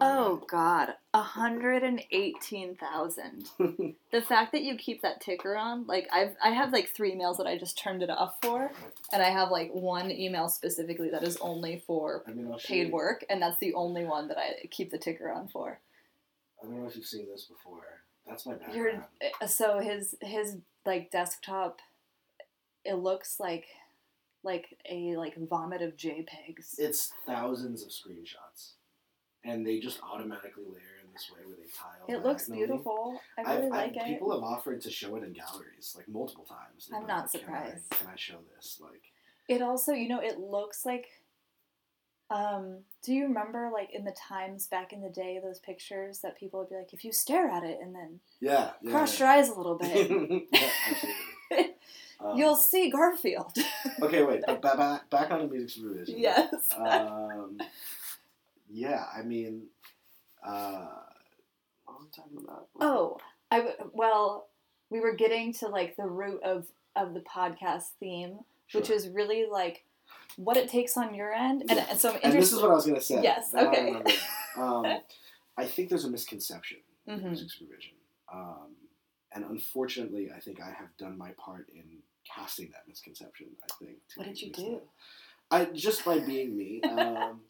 Oh, 0.00 0.42
God. 0.48 0.94
118,000. 1.12 3.48
The 4.12 4.20
fact 4.20 4.52
that 4.52 4.62
you 4.62 4.76
keep 4.76 5.00
that 5.02 5.20
ticker 5.22 5.56
on, 5.56 5.86
like, 5.86 6.06
I've, 6.12 6.36
I 6.44 6.50
have 6.50 6.70
like 6.70 6.90
three 6.90 7.14
emails 7.14 7.38
that 7.38 7.46
I 7.46 7.56
just 7.56 7.78
turned 7.78 8.02
it 8.02 8.10
off 8.10 8.34
for. 8.42 8.70
And 9.10 9.22
I 9.22 9.30
have 9.30 9.50
like 9.50 9.70
one 9.72 10.10
email 10.10 10.50
specifically 10.50 11.08
that 11.10 11.22
is 11.22 11.38
only 11.38 11.82
for 11.86 12.22
I 12.26 12.32
mean, 12.32 12.54
paid 12.62 12.88
you- 12.88 12.92
work. 12.92 13.24
And 13.30 13.40
that's 13.40 13.56
the 13.58 13.72
only 13.72 14.04
one 14.04 14.28
that 14.28 14.36
I 14.36 14.66
keep 14.70 14.90
the 14.90 14.98
ticker 14.98 15.32
on 15.32 15.48
for. 15.48 15.80
I 16.62 16.66
don't 16.66 16.78
know 16.82 16.86
if 16.86 16.94
you've 16.94 17.06
seen 17.06 17.26
this 17.30 17.44
before. 17.46 18.02
That's 18.26 18.44
my 18.44 18.52
background. 18.52 18.76
You're, 18.76 19.08
uh, 19.40 19.46
so 19.46 19.78
his, 19.80 20.14
his 20.20 20.58
like 20.84 21.10
desktop, 21.10 21.80
it 22.84 22.96
looks 22.96 23.40
like, 23.40 23.64
like 24.44 24.76
a 24.90 25.16
like 25.16 25.38
vomit 25.38 25.80
of 25.80 25.96
JPEGs. 25.96 26.78
It's 26.78 27.14
thousands 27.26 27.82
of 27.82 27.88
screenshots, 27.88 28.72
and 29.44 29.66
they 29.66 29.78
just 29.80 30.00
automatically 30.02 30.64
layer 30.64 30.98
in 31.04 31.12
this 31.12 31.30
way 31.32 31.44
where 31.46 31.56
they 31.56 31.70
tile. 31.72 32.06
It 32.20 32.24
looks 32.26 32.48
beautiful. 32.48 33.20
I 33.36 33.42
I've- 33.42 33.50
really 33.50 33.70
I've- 33.78 33.94
like 33.94 33.96
it. 33.96 34.06
People 34.12 34.32
have 34.32 34.42
offered 34.42 34.80
to 34.82 34.90
show 34.90 35.16
it 35.16 35.24
in 35.24 35.32
galleries 35.32 35.94
like 35.96 36.08
multiple 36.08 36.44
times. 36.44 36.86
They've 36.90 37.00
I'm 37.00 37.06
not 37.06 37.32
like, 37.34 37.44
"Can 37.44 37.54
I- 37.54 37.64
surprised." 37.66 37.90
Can 37.90 38.06
I, 38.08 38.16
show 38.16 38.38
this? 38.54 38.78
Like, 38.80 39.02
It 39.48 39.60
also, 39.62 39.92
you 39.92 40.08
know, 40.08 40.20
it 40.20 40.38
looks 40.38 40.84
like. 40.86 41.06
Um, 42.30 42.78
do 43.02 43.12
you 43.12 43.24
remember, 43.24 43.68
like 43.70 43.90
in 43.92 44.04
the 44.04 44.12
times 44.12 44.66
back 44.66 44.94
in 44.94 45.02
the 45.02 45.10
day, 45.10 45.38
those 45.42 45.58
pictures 45.58 46.20
that 46.20 46.34
people 46.38 46.60
would 46.60 46.70
be 46.70 46.76
like, 46.76 46.94
if 46.94 47.04
you 47.04 47.12
stare 47.12 47.50
at 47.50 47.62
it 47.62 47.78
and 47.82 47.94
then 47.94 48.20
yeah, 48.40 48.70
yeah. 48.80 48.90
cross 48.90 49.18
your 49.18 49.28
eyes 49.28 49.50
a 49.50 49.54
little 49.54 49.76
bit, 49.76 50.46
yeah. 50.52 51.62
Um, 52.24 52.38
you'll 52.38 52.54
see 52.54 52.88
Garfield. 52.88 53.52
Okay, 54.00 54.22
wait. 54.22 54.44
But 54.46 54.62
back 54.62 55.10
back 55.10 55.30
on 55.32 55.40
the 55.40 55.46
music 55.48 55.70
supervision. 55.70 56.18
yes. 56.20 56.54
Um, 56.78 57.58
yeah, 58.72 59.04
I 59.16 59.22
mean, 59.22 59.64
uh, 60.46 60.86
what 61.84 61.98
were 61.98 62.04
we 62.04 62.10
talking 62.10 62.38
about? 62.42 62.68
oh, 62.80 63.18
I 63.50 63.58
w- 63.58 63.90
well, 63.92 64.48
we 64.90 65.00
were 65.00 65.14
getting 65.14 65.52
to 65.54 65.68
like 65.68 65.96
the 65.96 66.06
root 66.06 66.42
of 66.42 66.66
of 66.96 67.14
the 67.14 67.20
podcast 67.20 67.90
theme, 68.00 68.40
which 68.72 68.90
is 68.90 69.08
really 69.08 69.46
like 69.50 69.84
what 70.36 70.56
it 70.56 70.68
takes 70.68 70.96
on 70.96 71.14
your 71.14 71.32
end, 71.32 71.62
and, 71.68 71.72
Yeah. 71.78 71.94
so 71.94 72.10
I'm 72.12 72.20
And 72.22 72.32
this 72.32 72.52
is 72.52 72.60
what 72.60 72.70
I 72.70 72.74
was 72.74 72.84
going 72.86 72.96
to 72.98 73.04
say. 73.04 73.22
Yes, 73.22 73.54
okay. 73.54 73.92
that. 73.92 74.14
Um, 74.54 74.84
I 75.56 75.64
think 75.66 75.88
there's 75.88 76.04
a 76.04 76.10
misconception 76.10 76.78
in 77.06 77.20
Mhm. 77.20 77.24
music 77.28 77.50
supervision. 77.50 77.92
Um, 78.30 78.76
and 79.34 79.44
unfortunately, 79.46 80.30
I 80.30 80.40
think 80.40 80.60
I 80.60 80.70
have 80.70 80.94
done 80.98 81.16
my 81.16 81.30
part 81.32 81.68
in 81.70 82.02
casting 82.24 82.70
that 82.72 82.86
misconception. 82.86 83.46
I 83.62 83.72
think. 83.82 83.98
What 84.16 84.26
did 84.26 84.42
you 84.42 84.52
do? 84.52 84.80
I 85.50 85.64
just 85.66 86.04
by 86.04 86.18
being 86.18 86.54
me. 86.56 86.82
Um, 86.82 87.40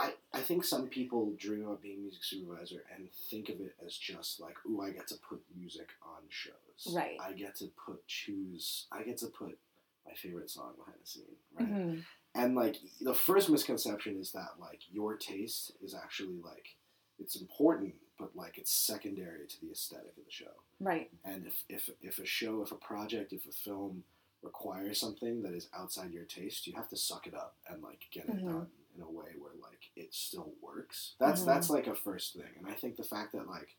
I 0.00 0.12
I 0.32 0.40
think 0.40 0.64
some 0.64 0.88
people 0.88 1.32
dream 1.38 1.64
about 1.66 1.82
being 1.82 1.98
a 1.98 2.00
music 2.00 2.24
supervisor 2.24 2.84
and 2.94 3.08
think 3.30 3.48
of 3.50 3.60
it 3.60 3.74
as 3.84 3.94
just 3.96 4.40
like, 4.40 4.56
ooh, 4.66 4.80
I 4.80 4.90
get 4.90 5.06
to 5.08 5.16
put 5.16 5.42
music 5.56 5.88
on 6.02 6.22
shows. 6.28 6.94
Right. 6.94 7.16
I 7.20 7.32
get 7.32 7.56
to 7.56 7.66
put 7.86 8.06
choose. 8.06 8.86
I 8.90 9.02
get 9.02 9.18
to 9.18 9.26
put 9.26 9.58
my 10.06 10.14
favorite 10.14 10.50
song 10.50 10.72
behind 10.78 10.96
the 11.02 11.06
scene. 11.06 11.36
Right. 11.58 11.68
Mhm. 11.72 12.04
And 12.34 12.54
like 12.54 12.76
the 13.00 13.14
first 13.14 13.50
misconception 13.50 14.16
is 14.18 14.32
that 14.32 14.54
like 14.58 14.80
your 14.90 15.16
taste 15.16 15.72
is 15.82 15.94
actually 15.94 16.40
like 16.42 16.76
it's 17.18 17.36
important, 17.36 17.94
but 18.18 18.34
like 18.34 18.56
it's 18.56 18.72
secondary 18.72 19.46
to 19.46 19.60
the 19.60 19.70
aesthetic 19.72 20.16
of 20.16 20.24
the 20.24 20.30
show. 20.30 20.54
Right. 20.80 21.10
And 21.24 21.46
if 21.46 21.64
if 21.68 21.90
if 22.00 22.18
a 22.18 22.24
show, 22.24 22.62
if 22.62 22.72
a 22.72 22.76
project, 22.76 23.32
if 23.34 23.46
a 23.46 23.52
film 23.52 24.04
requires 24.42 24.98
something 24.98 25.42
that 25.42 25.52
is 25.52 25.68
outside 25.74 26.12
your 26.12 26.24
taste, 26.24 26.66
you 26.66 26.72
have 26.74 26.88
to 26.88 26.96
suck 26.96 27.26
it 27.26 27.34
up 27.34 27.56
and 27.68 27.82
like 27.82 28.06
get 28.10 28.24
it 28.24 28.36
Mhm. 28.36 28.46
done 28.46 28.70
in 28.96 29.02
a 29.02 29.10
way 29.10 29.34
where 29.38 29.52
it 29.96 30.14
still 30.14 30.52
works. 30.62 31.14
That's 31.18 31.42
Mhm. 31.42 31.46
that's 31.46 31.70
like 31.70 31.86
a 31.86 31.94
first 31.94 32.34
thing. 32.34 32.50
And 32.58 32.66
I 32.66 32.74
think 32.74 32.96
the 32.96 33.02
fact 33.04 33.32
that 33.32 33.48
like 33.48 33.76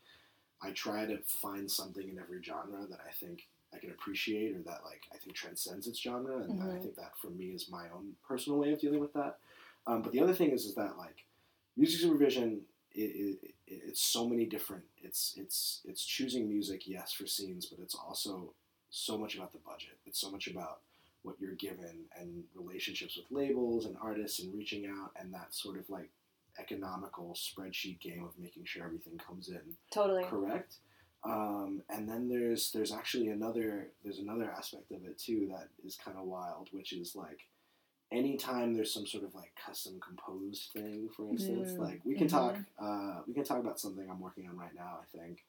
I 0.62 0.72
try 0.72 1.06
to 1.06 1.20
find 1.26 1.70
something 1.70 2.08
in 2.10 2.20
every 2.20 2.42
genre 2.44 2.86
that 2.90 3.00
I 3.08 3.12
think 3.12 3.48
I 3.74 3.78
can 3.80 3.92
appreciate 3.92 4.56
or 4.56 4.62
that 4.64 4.84
like 4.84 5.04
I 5.14 5.18
think 5.18 5.36
transcends 5.36 5.88
its 5.88 6.00
genre, 6.00 6.38
and 6.40 6.62
I 6.62 6.76
Mhm. 6.76 6.82
think 6.82 6.96
that 6.96 7.18
for 7.18 7.30
me 7.30 7.48
is 7.48 7.70
my 7.70 7.90
own 7.90 8.16
personal 8.28 8.60
way 8.60 8.72
of 8.74 8.80
dealing 8.80 9.00
with 9.00 9.14
that. 9.14 9.40
Um, 9.88 10.02
but 10.02 10.12
the 10.12 10.22
other 10.22 10.34
thing 10.34 10.52
is 10.52 10.66
is 10.66 10.76
that 10.76 10.98
like 10.98 11.26
music 11.78 12.02
supervision, 12.02 12.62
it, 12.94 13.02
it, 13.02 13.40
it, 13.44 13.82
it's 13.88 14.02
so 14.02 14.28
many 14.28 14.46
different. 14.46 14.84
It's 15.02 15.34
it's 15.38 15.82
it's 15.86 16.04
choosing 16.06 16.48
music, 16.48 16.88
yes, 16.88 17.12
for 17.14 17.26
scenes, 17.28 17.66
but 17.66 17.80
it's 17.80 17.96
also 17.96 18.54
so 18.90 19.18
much 19.18 19.36
about 19.36 19.52
the 19.54 19.60
budget. 19.60 19.98
It's 20.06 20.20
so 20.20 20.30
much 20.32 20.48
about 20.48 20.82
what 21.24 21.36
you're 21.40 21.56
given 21.56 22.06
and 22.20 22.44
relationships 22.56 23.18
with 23.18 23.26
labels 23.32 23.86
and 23.86 23.96
artists 24.02 24.40
and 24.42 24.54
reaching 24.54 24.86
out 24.88 25.12
and 25.20 25.34
that 25.34 25.54
sort 25.54 25.78
of 25.78 25.90
like 25.90 26.10
economical 26.60 27.34
spreadsheet 27.36 28.00
game 28.00 28.24
of 28.24 28.38
making 28.38 28.66
sure 28.66 28.84
everything 28.86 29.18
comes 29.18 29.48
in 29.50 29.62
Totally. 29.92 30.24
correct 30.26 30.76
um, 31.24 31.82
and 31.90 32.10
then 32.10 32.28
there's 32.28 32.72
there's 32.72 32.92
actually 32.92 33.30
another 33.30 33.88
there's 34.04 34.20
another 34.20 34.52
aspect 34.52 34.92
of 34.92 35.06
it 35.06 35.18
too 35.20 35.48
that 35.52 35.70
is 35.86 35.96
kind 35.96 36.18
of 36.18 36.26
wild 36.26 36.68
which 36.72 36.92
is 36.94 37.16
like 37.16 37.48
anytime 38.12 38.74
there's 38.74 38.94
some 38.94 39.08
sort 39.08 39.24
of 39.24 39.34
like 39.34 39.54
custom 39.66 40.00
composed 40.06 40.72
thing 40.74 41.08
for 41.16 41.30
instance 41.30 41.72
Mm, 41.74 41.80
like 41.80 42.02
we 42.04 42.16
can 42.16 42.28
mhm. 42.28 42.32
talk 42.32 42.56
uh, 42.80 43.22
we 43.28 43.34
can 43.34 43.44
talk 43.44 43.60
about 43.60 43.80
something 43.80 44.10
i'm 44.10 44.20
working 44.20 44.48
on 44.50 44.58
right 44.58 44.76
now 44.76 45.00
i 45.02 45.18
think 45.18 45.46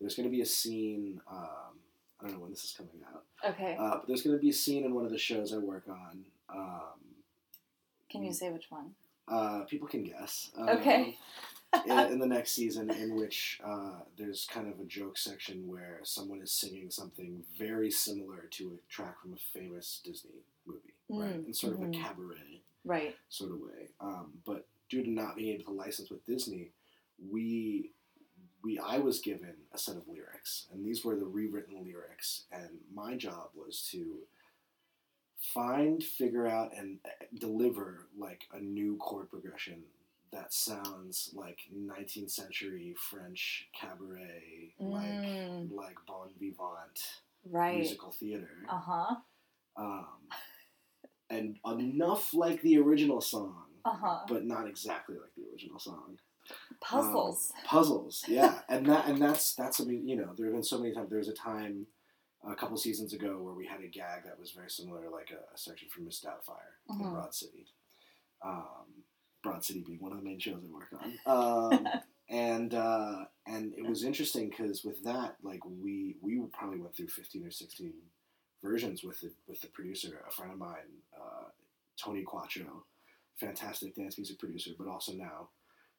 there's 0.00 0.14
going 0.16 0.28
to 0.28 0.30
be 0.32 0.42
a 0.42 0.46
scene 0.46 1.20
um, 1.30 1.78
i 2.22 2.26
don't 2.26 2.34
know 2.36 2.40
when 2.42 2.50
this 2.50 2.64
is 2.64 2.72
coming 2.76 3.02
out 3.12 3.24
Okay. 3.48 3.76
uh, 3.78 3.96
but 3.96 4.06
there's 4.06 4.22
going 4.22 4.36
to 4.36 4.40
be 4.40 4.50
a 4.50 4.52
scene 4.52 4.84
in 4.84 4.94
one 4.94 5.04
of 5.04 5.10
the 5.10 5.18
shows 5.18 5.52
i 5.52 5.58
work 5.58 5.84
on 5.88 6.24
um, 6.54 7.00
Can 8.10 8.22
you 8.24 8.32
say 8.32 8.50
which 8.50 8.70
one? 8.70 8.94
uh, 9.28 9.60
people 9.68 9.88
can 9.88 10.04
guess 10.04 10.50
um, 10.58 10.68
Okay. 10.70 11.16
in, 11.86 11.98
in 12.12 12.18
the 12.18 12.26
next 12.26 12.52
season 12.52 12.90
in 12.90 13.14
which 13.14 13.60
uh, 13.64 14.00
there's 14.18 14.46
kind 14.50 14.68
of 14.72 14.78
a 14.80 14.84
joke 14.84 15.16
section 15.18 15.66
where 15.66 16.00
someone 16.02 16.40
is 16.42 16.52
singing 16.52 16.90
something 16.90 17.42
very 17.58 17.90
similar 17.90 18.42
to 18.50 18.72
a 18.78 18.92
track 18.92 19.20
from 19.20 19.32
a 19.32 19.58
famous 19.58 20.00
Disney 20.04 20.42
movie, 20.66 20.94
right? 21.08 21.40
Mm, 21.42 21.46
In 21.46 21.54
sort 21.54 21.72
of 21.74 21.80
mhm. 21.80 21.88
a 21.94 21.98
cabaret 21.98 22.60
Right. 22.84 23.16
sort 23.28 23.52
of 23.52 23.58
way. 23.60 23.88
Um, 24.00 24.32
but 24.44 24.66
due 24.90 25.02
to 25.04 25.10
not 25.10 25.36
being 25.36 25.54
able 25.54 25.64
to 25.72 25.78
license 25.78 26.10
with 26.10 26.26
Disney, 26.26 26.70
we 27.30 27.92
we 28.62 28.78
I 28.78 28.98
was 28.98 29.20
given 29.20 29.54
a 29.72 29.78
set 29.78 29.96
of 29.96 30.08
lyrics, 30.08 30.66
and 30.72 30.84
these 30.84 31.04
were 31.04 31.16
the 31.16 31.26
rewritten 31.26 31.84
lyrics, 31.84 32.44
and 32.52 32.70
my 32.94 33.16
job 33.16 33.50
was 33.54 33.88
to 33.92 34.18
find, 35.54 36.02
figure 36.02 36.46
out, 36.46 36.70
and 36.76 36.98
uh, 37.04 37.08
deliver 37.38 38.06
like 38.18 38.42
a 38.52 38.60
new 38.60 38.96
chord 38.98 39.28
progression 39.30 39.82
that 40.32 40.52
sounds 40.54 41.30
like 41.34 41.58
19th 41.76 42.30
century 42.30 42.94
French 42.98 43.68
cabaret, 43.78 44.74
like 44.78 45.02
Mm, 45.02 45.76
like 45.76 45.96
bon 46.06 46.30
vivant 46.38 47.00
right. 47.44 47.76
musical 47.76 48.12
theater, 48.12 48.48
Uh 48.68 48.78
huh. 48.78 49.14
um, 49.76 50.28
and 51.30 51.56
enough 51.66 52.32
like 52.34 52.62
the 52.62 52.78
original 52.78 53.20
song 53.20 53.64
Uh 53.84 53.92
huh. 53.94 54.18
but 54.28 54.44
not 54.44 54.66
exactly 54.66 55.16
like 55.16 55.34
the 55.36 55.44
original 55.52 55.78
song. 55.78 56.18
Puzzles. 56.80 57.52
Um, 57.56 57.64
puzzles, 57.66 58.24
yeah, 58.28 58.60
and 58.68 58.86
that 58.86 59.06
and 59.06 59.20
that's 59.20 59.54
that's 59.54 59.80
I 59.80 59.84
mean 59.84 60.06
you 60.08 60.16
know 60.16 60.30
there 60.36 60.46
have 60.46 60.54
been 60.54 60.62
so 60.62 60.78
many 60.78 60.92
times. 60.94 61.08
There 61.10 61.18
was 61.18 61.28
a 61.28 61.32
time 61.34 61.86
a 62.44 62.54
couple 62.56 62.76
seasons 62.76 63.12
ago 63.12 63.38
where 63.40 63.54
we 63.54 63.66
had 63.66 63.80
a 63.82 63.86
gag 63.88 64.24
that 64.24 64.38
was 64.38 64.50
very 64.50 64.68
similar, 64.68 65.08
like 65.10 65.30
a, 65.30 65.54
a 65.54 65.56
section 65.58 65.88
from 65.88 66.04
Miss 66.06 66.20
Doubtfire 66.24 66.74
in 66.90 66.96
Mhm. 66.98 67.12
Broad 67.12 67.34
City. 67.34 67.66
Um, 68.44 69.04
Broad 69.44 69.64
City 69.64 69.84
being 69.86 70.00
one 70.00 70.10
of 70.12 70.18
the 70.18 70.24
main 70.24 70.40
shows 70.40 70.62
I 70.64 70.72
work 70.72 70.92
on. 71.00 71.72
Um, 71.74 71.88
and 72.28 72.74
uh, 72.74 73.24
and 73.46 73.72
it 73.74 73.86
was 73.86 74.02
interesting 74.02 74.48
because 74.50 74.82
with 74.84 75.02
that, 75.04 75.36
like 75.42 75.60
we 75.64 76.16
we 76.20 76.40
probably 76.52 76.80
went 76.80 76.96
through 76.96 77.08
fifteen 77.08 77.44
or 77.46 77.50
sixteen 77.52 77.92
versions 78.62 79.04
with 79.04 79.20
the 79.20 79.30
with 79.46 79.60
the 79.60 79.68
producer, 79.68 80.24
a 80.28 80.32
friend 80.32 80.52
of 80.52 80.58
mine, 80.58 80.90
uh, 81.16 81.44
Tony 81.96 82.22
Quattro, 82.22 82.84
fantastic 83.38 83.94
dance 83.94 84.18
music 84.18 84.38
producer, 84.40 84.70
but 84.76 84.88
also 84.88 85.12
now 85.12 85.48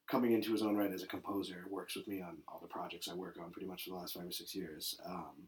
coming 0.07 0.33
into 0.33 0.51
his 0.51 0.61
own 0.61 0.75
right 0.75 0.91
as 0.91 1.03
a 1.03 1.07
composer, 1.07 1.65
works 1.69 1.95
with 1.95 2.07
me 2.07 2.21
on 2.21 2.37
all 2.47 2.59
the 2.61 2.67
projects 2.67 3.07
I 3.09 3.13
work 3.15 3.37
on 3.41 3.51
pretty 3.51 3.67
much 3.67 3.83
for 3.83 3.91
the 3.91 3.95
last 3.95 4.13
five 4.13 4.27
or 4.27 4.31
six 4.31 4.53
years. 4.55 4.99
Um, 5.05 5.47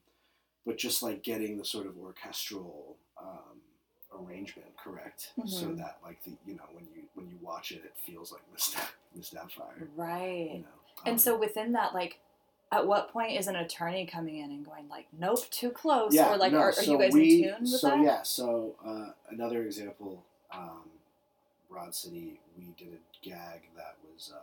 but 0.66 0.78
just 0.78 1.04
like 1.04 1.22
getting 1.24 1.58
the 1.58 1.66
sort 1.66 1.86
of 1.88 1.98
orchestral 1.98 2.96
um, 3.22 3.62
arrangement 4.18 4.70
correct, 4.78 5.32
so 5.46 5.68
Mhm. 5.68 5.78
that 5.78 5.98
like 6.04 6.24
the 6.24 6.32
you 6.48 6.56
know 6.56 6.64
when 6.74 6.86
you 6.96 7.04
when 7.16 7.28
you 7.30 7.38
watch 7.42 7.72
it, 7.72 7.84
it 7.86 7.96
feels 7.98 8.32
like 8.32 8.42
Miss 8.52 8.76
Miss 9.16 9.30
Doubtfire. 9.30 9.88
Right. 9.96 10.52
You 10.54 10.60
know, 10.60 10.68
And 11.06 11.14
Um, 11.14 11.18
so 11.20 11.38
within 11.38 11.74
that, 11.74 11.94
like, 11.94 12.20
at 12.72 12.88
what 12.88 13.10
point 13.12 13.34
is 13.34 13.48
an 13.48 13.56
attorney 13.58 14.06
coming 14.06 14.38
in 14.38 14.50
and 14.52 14.66
going 14.66 14.88
like, 14.90 15.06
"Nope, 15.14 15.48
too 15.52 15.70
close," 15.70 16.14
yeah, 16.14 16.34
or 16.34 16.38
like, 16.38 16.52
no, 16.54 16.60
are, 16.60 16.70
are 16.70 16.74
so 16.74 16.92
you 16.94 16.98
guys 16.98 17.14
we, 17.14 17.44
in 17.44 17.50
tune 17.54 17.62
with 17.62 17.70
so 17.82 17.90
that? 17.90 18.02
yeah, 18.04 18.22
so 18.24 18.76
uh, 18.84 19.12
another 19.30 19.64
example, 19.64 20.26
um, 20.52 20.90
Broad 21.70 21.94
City, 21.94 22.40
we 22.58 22.74
did 22.78 22.94
a 22.94 23.26
gag 23.28 23.62
that 23.76 23.98
was. 24.16 24.32
Uh, 24.34 24.40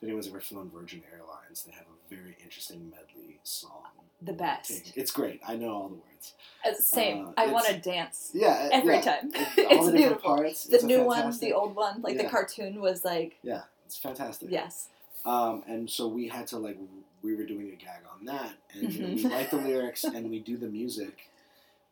if 0.00 0.04
anyone's 0.04 0.28
ever 0.28 0.40
flown 0.40 0.70
Virgin 0.72 1.02
Airlines, 1.12 1.64
they 1.64 1.72
have 1.72 1.86
a 1.86 2.14
very 2.14 2.36
interesting 2.42 2.88
medley 2.90 3.40
song. 3.42 3.82
The 4.22 4.32
best. 4.32 4.92
It's 4.96 5.10
great. 5.10 5.40
I 5.46 5.56
know 5.56 5.70
all 5.70 5.88
the 5.88 5.94
words. 5.96 6.34
Uh, 6.64 6.72
Same. 6.80 7.28
Uh, 7.28 7.32
I 7.36 7.46
want 7.48 7.66
to 7.66 7.78
dance 7.78 8.30
Yeah, 8.32 8.68
every 8.72 8.94
yeah. 8.94 9.00
time. 9.00 9.30
It- 9.34 9.66
all 9.72 9.76
it's 9.78 9.86
the 9.86 9.92
beautiful. 9.92 10.36
parts. 10.36 10.64
The 10.64 10.76
it's 10.76 10.84
new 10.84 11.02
one, 11.02 11.36
the 11.40 11.52
old 11.52 11.74
one, 11.74 12.00
like 12.02 12.16
the 12.16 12.24
cartoon 12.28 12.80
was 12.80 13.04
like, 13.04 13.38
Yeah, 13.42 13.62
it's 13.86 13.96
fantastic. 13.98 14.50
yes. 14.52 14.88
Um, 15.24 15.64
and 15.66 15.90
so 15.90 16.06
we 16.06 16.28
had 16.28 16.46
to 16.48 16.58
like 16.58 16.78
we 17.22 17.34
were 17.34 17.44
doing 17.44 17.68
a 17.72 17.76
gag 17.76 18.02
on 18.16 18.24
that, 18.26 18.52
and 18.72 18.92
you 18.92 19.02
know, 19.02 19.14
we 19.14 19.26
write 19.26 19.50
the 19.50 19.56
lyrics 19.68 20.04
and 20.04 20.30
we 20.30 20.38
do 20.38 20.56
the 20.56 20.68
music, 20.68 21.28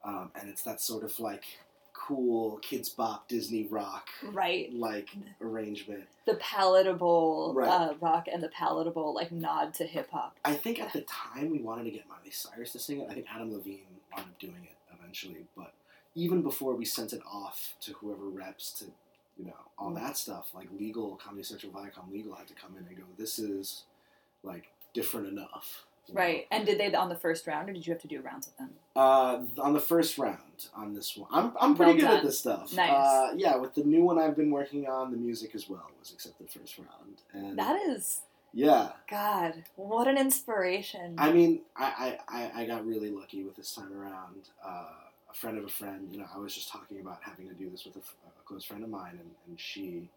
um, 0.04 0.30
and 0.40 0.49
it's 0.49 0.62
that 0.62 0.80
sort 0.80 1.02
of 1.02 1.18
like 1.18 1.42
cool 2.07 2.59
kids 2.59 2.88
bop 2.88 3.26
Disney 3.29 3.65
rock 3.65 4.11
Right. 4.23 4.73
like 4.73 5.09
arrangement. 5.41 6.05
The 6.26 6.35
palatable 6.37 7.53
Right. 7.55 7.69
uh, 7.69 7.95
rock 8.00 8.26
and 8.33 8.43
the 8.43 8.49
palatable 8.49 9.15
like 9.15 9.33
nod 9.33 9.75
to 9.75 9.87
hip 9.87 10.11
hop. 10.11 10.37
I 10.45 10.55
think 10.55 10.81
at 10.81 10.93
the 10.93 11.00
time 11.03 11.50
we 11.50 11.59
wanted 11.59 11.85
to 11.85 11.91
get 11.91 12.09
Miley 12.09 12.31
Cyrus 12.31 12.73
to 12.73 12.79
sing 12.79 13.00
it. 13.00 13.11
I 13.11 13.15
think 13.15 13.26
Adam 13.33 13.53
Levine 13.53 13.81
wound 14.15 14.29
up 14.29 14.38
doing 14.38 14.65
it 14.65 14.76
eventually, 14.99 15.47
but 15.57 15.73
even 16.15 16.43
before 16.43 16.75
we 16.75 16.85
sent 16.85 17.12
it 17.12 17.23
off 17.31 17.75
to 17.81 17.93
whoever 17.95 18.25
reps 18.29 18.73
to, 18.75 18.87
you 19.38 19.47
know, 19.47 19.57
all 19.79 19.91
Mm. 19.91 19.97
that 19.97 20.17
stuff, 20.17 20.55
like 20.55 20.69
legal, 20.79 21.17
Comedy 21.17 21.43
Central, 21.43 21.73
Viacom 21.73 22.11
legal 22.12 22.35
had 22.35 22.47
to 22.49 22.55
come 22.55 22.76
in 22.76 22.87
and 22.87 22.97
go, 22.97 23.03
this 23.17 23.38
is 23.38 23.85
like 24.43 24.71
different 24.93 25.26
enough. 25.29 25.87
you 26.07 26.15
know? 26.15 26.21
Right. 26.21 26.47
And 26.53 26.65
did 26.65 26.79
they 26.79 26.95
on 26.95 27.09
the 27.09 27.17
first 27.17 27.49
round, 27.49 27.69
or 27.69 27.73
did 27.73 27.85
you 27.85 27.93
have 27.93 28.00
to 28.03 28.07
do 28.07 28.21
rounds 28.21 28.47
with 28.47 28.57
them? 28.59 28.71
Uh, 28.95 29.43
on 29.61 29.73
the 29.73 29.81
first 29.81 30.19
round 30.19 30.46
on 30.75 30.95
this 30.95 31.17
one, 31.17 31.29
I'm, 31.33 31.53
I'm 31.61 31.75
pretty 31.77 31.93
Well 31.93 32.01
good 32.01 32.07
done. 32.07 32.17
at 32.19 32.23
this 32.25 32.39
stuff. 32.39 32.73
Nice. 32.75 32.91
Uh, 32.91 33.29
yeah, 33.37 33.57
with 33.57 33.75
the 33.75 33.85
new 33.85 34.03
one 34.05 34.19
I've 34.19 34.37
been 34.37 34.51
working 34.51 34.87
on, 34.89 35.11
the 35.11 35.17
music 35.17 35.55
as 35.55 35.69
well 35.69 35.91
was 35.99 36.13
accepted 36.13 36.51
first 36.51 36.79
round, 36.79 37.23
and 37.33 37.59
That 37.59 37.81
is, 37.89 38.21
yeah, 38.53 38.91
God, 39.11 39.65
what 39.77 40.09
an 40.09 40.17
inspiration. 40.19 41.15
I 41.19 41.33
mean, 41.33 41.61
I, 41.77 42.19
I, 42.29 42.51
I- 42.63 42.65
got 42.67 42.87
really 42.87 43.11
lucky 43.11 43.43
with 43.45 43.57
this 43.57 43.75
time 43.75 43.93
around. 43.93 44.49
Uh, 44.65 44.87
a 45.31 45.35
friend 45.35 45.59
of 45.59 45.65
a 45.65 45.69
friend, 45.69 46.09
you 46.11 46.19
know, 46.19 46.27
I 46.35 46.39
was 46.39 46.55
just 46.55 46.71
talking 46.71 47.01
about 47.01 47.19
having 47.21 47.49
to 47.49 47.55
do 47.55 47.69
this 47.69 47.85
with 47.85 47.97
a 47.97 48.01
close 48.47 48.65
friend 48.65 48.83
of 48.85 48.89
mine, 48.91 49.19
and, 49.21 49.31
and 49.49 49.61
she, 49.61 50.09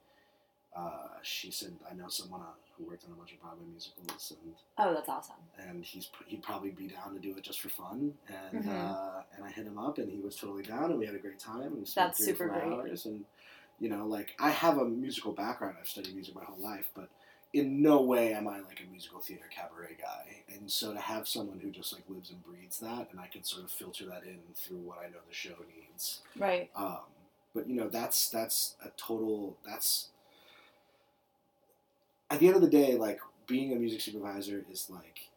uh, 0.75 1.07
she 1.21 1.51
said, 1.51 1.73
I 1.89 1.93
know 1.95 2.07
someone 2.09 2.41
uh, 2.41 2.45
who 2.77 2.85
worked 2.85 3.05
on 3.05 3.11
a 3.11 3.15
bunch 3.15 3.33
of 3.33 3.41
Broadway 3.41 3.65
musicals, 3.69 4.33
and 4.43 4.53
oh, 4.77 4.93
that's 4.93 5.09
awesome. 5.09 5.35
and 5.57 5.83
he's 5.83 6.09
he'd 6.27 6.41
probably 6.43 6.69
be 6.71 6.87
down 6.87 7.13
to 7.13 7.19
do 7.19 7.35
it 7.37 7.43
just 7.43 7.61
for 7.61 7.69
fun, 7.69 8.13
and 8.27 8.65
Mhm. 8.65 8.69
uh, 8.69 9.23
and 9.35 9.45
I 9.45 9.51
hit 9.51 9.65
him 9.65 9.77
up, 9.77 9.97
and 9.97 10.09
he 10.11 10.19
was 10.19 10.35
totally 10.35 10.63
down, 10.63 10.91
and 10.91 10.99
we 10.99 11.05
had 11.05 11.15
a 11.15 11.19
great 11.19 11.39
time, 11.39 11.61
and 11.63 11.77
we 11.79 11.85
spent 11.85 12.07
That's 12.07 12.17
three 12.17 12.27
super 12.27 12.47
four 12.49 12.53
great. 12.53 12.73
hours, 12.73 13.05
and 13.05 13.25
you 13.79 13.89
know, 13.89 14.05
like 14.05 14.35
I 14.39 14.51
have 14.51 14.77
a 14.77 14.85
musical 14.85 15.31
background, 15.31 15.77
I've 15.79 15.87
studied 15.89 16.13
music 16.15 16.35
my 16.35 16.43
whole 16.43 16.61
life, 16.61 16.89
but 16.93 17.09
in 17.51 17.81
no 17.81 18.01
way 18.01 18.33
am 18.33 18.47
I 18.47 18.59
like 18.59 18.79
a 18.85 18.91
musical 18.91 19.19
theater 19.19 19.45
cabaret 19.49 19.97
guy, 19.99 20.43
and 20.53 20.69
so 20.71 20.93
to 20.93 20.99
have 20.99 21.27
someone 21.27 21.59
who 21.59 21.71
just 21.71 21.91
like 21.93 22.03
lives 22.07 22.29
and 22.29 22.43
breathes 22.43 22.79
that, 22.79 23.07
and 23.11 23.19
I 23.19 23.27
can 23.27 23.43
sort 23.43 23.63
of 23.63 23.71
filter 23.71 24.05
that 24.05 24.23
in 24.23 24.39
through 24.55 24.77
what 24.81 24.99
I 24.99 25.09
know 25.09 25.17
the 25.27 25.33
show 25.33 25.55
needs. 25.75 26.21
Right. 26.37 26.69
Um, 26.75 26.99
but 27.55 27.67
you 27.67 27.75
know, 27.75 27.89
that's 27.89 28.29
that's 28.29 28.75
a 28.85 28.89
total. 28.97 29.57
That's 29.65 30.09
at 32.29 32.39
the 32.39 32.47
end 32.47 32.55
of 32.55 32.61
the 32.61 32.69
day, 32.69 32.95
like 32.95 33.19
being 33.47 33.73
a 33.73 33.75
music 33.75 34.01
supervisor 34.01 34.63
is 34.71 34.89
like 34.89 35.29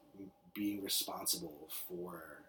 being 0.55 0.85
responsible 0.85 1.69
for 1.89 2.43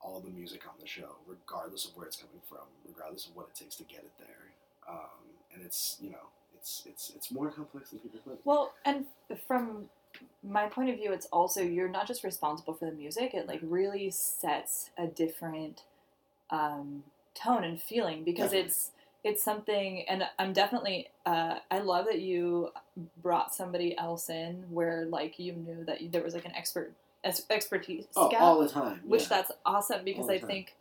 all 0.00 0.20
the 0.20 0.30
music 0.30 0.62
on 0.66 0.74
the 0.80 0.86
show, 0.86 1.16
regardless 1.26 1.84
of 1.84 1.96
where 1.96 2.06
it's 2.06 2.16
coming 2.16 2.40
from, 2.48 2.66
regardless 2.86 3.26
of 3.26 3.36
what 3.36 3.48
it 3.48 3.54
takes 3.54 3.76
to 3.76 3.84
get 3.84 4.00
it 4.00 4.12
there. 4.18 4.50
Um, 4.88 5.26
and 5.54 5.64
it's 5.64 5.96
you 6.00 6.10
know, 6.10 6.28
it's 6.54 6.82
it's 6.86 7.12
it's 7.14 7.30
more 7.30 7.50
complex 7.50 7.90
than 7.90 8.00
people 8.00 8.20
think. 8.24 8.40
Well, 8.44 8.72
and 8.84 9.06
from 9.46 9.88
my 10.42 10.66
point 10.66 10.90
of 10.90 10.96
view, 10.96 11.12
it's 11.12 11.26
also 11.26 11.62
you're 11.62 11.88
not 11.88 12.06
just 12.06 12.24
responsible 12.24 12.74
for 12.74 12.86
the 12.86 12.96
music. 12.96 13.34
It 13.34 13.46
like 13.46 13.60
really 13.62 14.10
sets 14.10 14.90
a 14.98 15.06
different 15.06 15.82
um, 16.50 17.04
tone 17.34 17.64
and 17.64 17.80
feeling 17.80 18.24
because 18.24 18.50
Definitely. 18.50 18.66
it's 18.66 18.90
it's 19.26 19.42
something. 19.42 20.02
And 20.08 20.22
I'm 20.38 20.52
definitely 20.52 21.08
uh, 21.26 21.58
I 21.70 21.78
love 21.80 22.06
that 22.06 22.20
you 22.20 22.70
brought 23.22 23.54
somebody 23.54 23.96
else 23.98 24.30
in 24.30 24.64
where 24.70 25.04
like 25.06 25.38
you 25.38 25.52
knew 25.52 25.84
that 25.84 26.00
you, 26.00 26.08
there 26.08 26.22
was 26.22 26.34
like 26.34 26.46
an 26.46 26.54
expert 26.56 26.92
ex- 27.24 27.44
expertise 27.50 28.04
Oh, 28.16 28.30
gap, 28.30 28.40
all 28.40 28.60
the 28.60 28.68
time. 28.68 29.00
which 29.04 29.22
yeah. 29.22 29.28
that's 29.34 29.52
awesome 29.66 30.04
because 30.04 30.28
I 30.28 30.38
time. 30.38 30.46
think. 30.48 30.74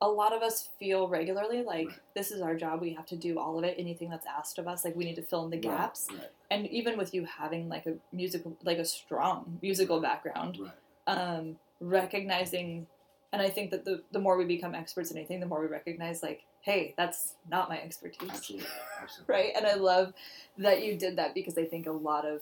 A 0.00 0.08
lot 0.08 0.34
of 0.34 0.42
us 0.42 0.68
feel 0.78 1.08
regularly 1.08 1.62
like 1.62 1.86
Right. 1.88 1.98
this 2.14 2.30
is 2.30 2.42
our 2.42 2.54
job. 2.56 2.80
We 2.82 2.92
have 2.94 3.06
to 3.06 3.16
do 3.16 3.38
all 3.38 3.56
of 3.58 3.64
it. 3.64 3.76
Anything 3.78 4.10
that's 4.10 4.26
asked 4.26 4.58
of 4.58 4.66
us, 4.68 4.84
like 4.84 4.94
we 4.96 5.04
need 5.04 5.14
to 5.16 5.22
fill 5.22 5.44
in 5.44 5.50
the 5.50 5.56
gaps 5.56 6.08
Right, 6.10 6.30
and 6.50 6.66
even 6.66 6.98
with 6.98 7.14
you 7.14 7.24
having 7.24 7.68
like 7.70 7.86
a 7.86 7.94
musical 8.12 8.54
like 8.64 8.76
a 8.78 8.84
strong 8.84 9.58
musical 9.62 10.00
background 10.00 10.58
right. 10.60 10.72
um 11.16 11.56
recognizing 11.80 12.86
and 13.34 13.42
i 13.42 13.50
think 13.50 13.70
that 13.70 13.84
the, 13.84 14.02
the 14.12 14.18
more 14.18 14.36
we 14.36 14.44
become 14.44 14.74
experts 14.74 15.10
in 15.10 15.16
anything 15.18 15.40
the 15.40 15.46
more 15.46 15.60
we 15.60 15.66
recognize 15.66 16.22
like 16.22 16.42
hey 16.62 16.94
that's 16.96 17.34
not 17.50 17.68
my 17.68 17.78
expertise. 17.78 18.30
Absolutely, 18.30 18.66
absolutely. 19.02 19.34
right? 19.34 19.52
And 19.56 19.66
i 19.66 19.74
love 19.74 20.14
that 20.58 20.84
you 20.84 20.96
did 20.96 21.16
that 21.18 21.34
because 21.34 21.58
i 21.58 21.64
think 21.64 21.86
a 21.86 21.92
lot 21.92 22.24
of 22.24 22.40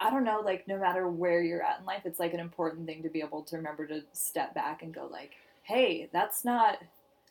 i 0.00 0.10
don't 0.10 0.24
know 0.24 0.40
like 0.40 0.66
no 0.66 0.78
matter 0.78 1.06
where 1.08 1.42
you're 1.42 1.62
at 1.62 1.80
in 1.80 1.86
life 1.86 2.02
it's 2.04 2.18
like 2.20 2.32
an 2.34 2.40
important 2.40 2.86
thing 2.86 3.02
to 3.02 3.08
be 3.10 3.20
able 3.20 3.42
to 3.42 3.56
remember 3.56 3.86
to 3.86 4.02
step 4.12 4.54
back 4.54 4.82
and 4.82 4.94
go 4.94 5.06
like 5.10 5.32
hey 5.62 6.08
that's 6.12 6.44
not 6.44 6.78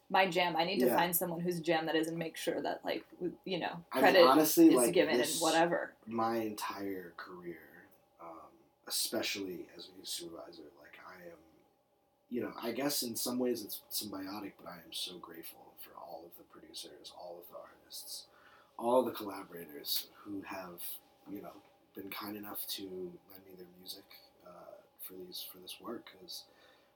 my 0.09 0.27
jam. 0.27 0.57
I 0.57 0.65
need 0.65 0.79
to 0.79 0.87
Yeah. 0.87 0.95
find 0.97 1.15
someone 1.15 1.39
whose 1.39 1.61
jam 1.61 1.85
that 1.85 1.95
is 1.95 2.07
and 2.09 2.17
make 2.17 2.35
sure 2.35 2.61
that 2.61 2.83
like 2.83 3.05
you 3.45 3.59
know 3.59 3.67
I 3.93 3.95
mean, 3.95 4.01
credit 4.03 4.23
honestly, 4.25 4.67
is 4.67 4.75
like 4.75 4.91
given 4.93 5.17
this, 5.17 5.35
and 5.35 5.41
whatever. 5.41 5.93
my 6.05 6.35
entire 6.35 7.13
career, 7.15 7.85
um, 8.21 8.51
especially 8.87 9.67
as 9.77 9.87
a 9.87 10.05
supervisor, 10.05 10.63
like 10.80 10.80
I 10.80 10.80
am, 10.80 10.80
you 12.31 12.41
know, 12.43 12.53
I 12.61 12.71
guess 12.71 13.03
in 13.03 13.15
some 13.15 13.39
ways 13.39 13.63
it's 13.63 13.81
symbiotic, 13.91 14.53
but 14.61 14.69
I 14.71 14.75
am 14.77 14.93
so 14.93 15.13
grateful 15.21 15.73
for 15.83 15.91
all 15.99 16.23
of 16.25 16.37
the 16.37 16.45
producers, 16.45 17.13
all 17.19 17.37
of 17.41 17.49
the 17.51 17.59
artists, 17.59 18.25
all 18.79 18.99
of 19.01 19.05
the 19.05 19.11
collaborators 19.11 20.07
who 20.23 20.41
have, 20.47 20.81
you 21.29 21.41
know, 21.41 21.53
been 21.95 22.09
kind 22.09 22.37
enough 22.37 22.65
to 22.67 22.83
lend 22.83 23.43
me 23.47 23.55
their 23.57 23.67
music 23.79 24.05
uh, 24.47 24.75
for 25.01 25.13
these 25.27 25.45
for 25.51 25.59
this 25.59 25.77
work 25.83 26.05
because, 26.13 26.45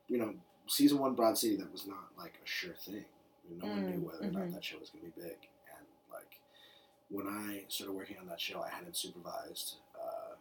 you 0.08 0.18
know, 0.20 0.34
season 0.68 1.00
one 1.00 1.16
Broad 1.16 1.38
City 1.38 1.58
that 1.58 1.72
was 1.72 1.88
not 1.88 2.06
like 2.18 2.34
a 2.44 2.48
sure 2.48 2.74
thing. 2.74 3.06
No 3.60 3.68
one 3.68 3.86
knew 3.86 4.00
Mm, 4.00 4.06
whether 4.06 4.26
or 4.28 4.32
not 4.32 4.52
mhm. 4.52 4.54
that 4.54 4.64
show 4.64 4.78
was 4.80 4.90
going 4.90 5.12
to 5.12 5.18
be 5.20 5.24
big, 5.24 5.38
and 5.78 5.86
like 6.12 6.40
when 7.10 7.28
I 7.28 7.64
started 7.70 7.94
working 7.94 8.18
on 8.20 8.28
that 8.28 8.42
show, 8.42 8.62
I 8.62 8.70
hadn't 8.70 8.98
supervised 8.98 9.76
uh, 9.96 10.36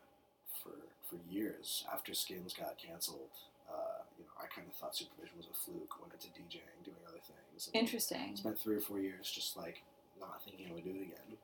for 0.63 0.73
for 1.09 1.17
years. 1.31 1.85
After 1.93 2.15
Skins 2.15 2.55
got 2.55 2.79
canceled, 2.79 3.31
uh, 3.69 4.03
you 4.19 4.25
know, 4.25 4.35
I 4.39 4.47
kind 4.47 4.67
of 4.69 4.75
thought 4.75 4.95
supervision 4.97 5.37
was 5.37 5.47
a 5.47 5.55
fluke. 5.55 6.01
Went 6.01 6.13
into 6.15 6.29
DJing, 6.29 6.85
doing 6.85 6.97
other 7.09 7.21
things. 7.23 7.71
interesting 7.73 8.37
Spent 8.37 8.59
three 8.59 8.77
or 8.77 8.81
four 8.81 8.99
years 8.99 9.31
just 9.31 9.57
like 9.57 9.83
not 10.21 10.43
thinking 10.45 10.67
I 10.71 10.75
would 10.75 10.85
do 10.85 10.91
it 10.91 11.03
again. 11.03 11.39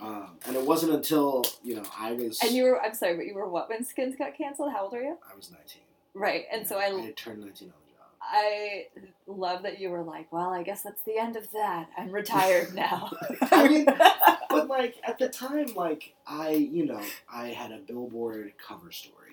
Um, 0.00 0.38
and 0.46 0.56
it 0.56 0.66
wasn't 0.66 0.92
until 0.92 1.44
you 1.62 1.76
know 1.76 1.84
I 1.98 2.12
was 2.12 2.38
And 2.42 2.52
you 2.52 2.64
were, 2.64 2.82
I'm 2.82 2.94
sorry, 2.94 3.16
but 3.16 3.26
you 3.26 3.34
were 3.34 3.48
what 3.48 3.68
when 3.68 3.84
Skins 3.84 4.14
got 4.16 4.36
canceled? 4.36 4.72
How 4.72 4.84
old 4.84 4.94
are 4.94 5.02
you? 5.02 5.16
I 5.30 5.34
was 5.34 5.50
nineteen. 5.50 5.82
Right. 6.14 6.44
And 6.52 6.66
so 6.66 6.78
I 6.78 6.86
I, 6.86 7.12
turned 7.16 7.40
nineteen 7.40 7.68
on 7.68 7.74
the 7.86 7.92
job. 7.92 8.06
I 8.20 8.86
love 9.26 9.62
that 9.62 9.80
you 9.80 9.88
were 9.90 10.02
like, 10.02 10.30
well, 10.32 10.50
I 10.50 10.62
guess 10.62 10.82
that's 10.82 11.02
the 11.04 11.18
end 11.18 11.36
of 11.36 11.50
that. 11.52 11.88
I'm 11.96 12.12
retired 12.12 12.74
now. 12.74 13.10
I 13.40 13.68
mean, 13.68 13.84
but 14.50 14.68
like 14.68 14.96
at 15.02 15.18
the 15.18 15.28
time, 15.28 15.68
like 15.74 16.14
I, 16.26 16.50
you 16.50 16.84
know, 16.84 17.00
I 17.32 17.48
had 17.48 17.72
a 17.72 17.78
billboard 17.78 18.52
cover 18.58 18.92
story 18.92 19.25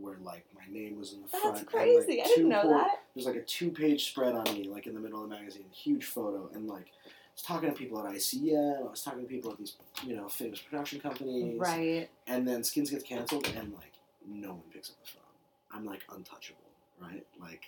where 0.00 0.16
like 0.22 0.44
my 0.54 0.72
name 0.72 0.98
was 0.98 1.12
in 1.12 1.22
the 1.22 1.28
front. 1.28 1.44
that's 1.44 1.60
and, 1.60 1.68
crazy. 1.68 2.18
like, 2.18 2.26
I 2.26 2.28
didn't 2.28 2.48
know 2.48 2.62
por- 2.62 2.70
that. 2.70 3.02
There's 3.14 3.26
like 3.26 3.36
a 3.36 3.42
two-page 3.42 4.08
spread 4.10 4.34
on 4.34 4.44
me, 4.54 4.68
like 4.68 4.86
in 4.86 4.94
the 4.94 5.00
middle 5.00 5.22
of 5.22 5.28
the 5.28 5.34
magazine, 5.34 5.64
huge 5.72 6.04
photo, 6.04 6.50
and 6.54 6.68
like 6.68 6.86
I 7.06 7.10
was 7.34 7.42
talking 7.42 7.68
to 7.68 7.74
people 7.74 8.04
at 8.04 8.12
ICM, 8.12 8.86
I 8.86 8.90
was 8.90 9.02
talking 9.02 9.22
to 9.22 9.26
people 9.26 9.52
at 9.52 9.58
these, 9.58 9.76
you 10.04 10.16
know, 10.16 10.28
famous 10.28 10.60
production 10.60 11.00
companies, 11.00 11.58
Right. 11.58 12.08
And 12.26 12.46
then 12.46 12.64
Skins 12.64 12.90
gets 12.90 13.04
canceled, 13.04 13.46
and 13.56 13.72
like 13.74 13.94
no 14.26 14.50
one 14.50 14.62
picks 14.72 14.90
up 14.90 14.96
the 15.02 15.10
phone. 15.10 15.22
I'm 15.72 15.84
like 15.84 16.02
untouchable, 16.14 16.60
right? 17.00 17.26
Like. 17.40 17.62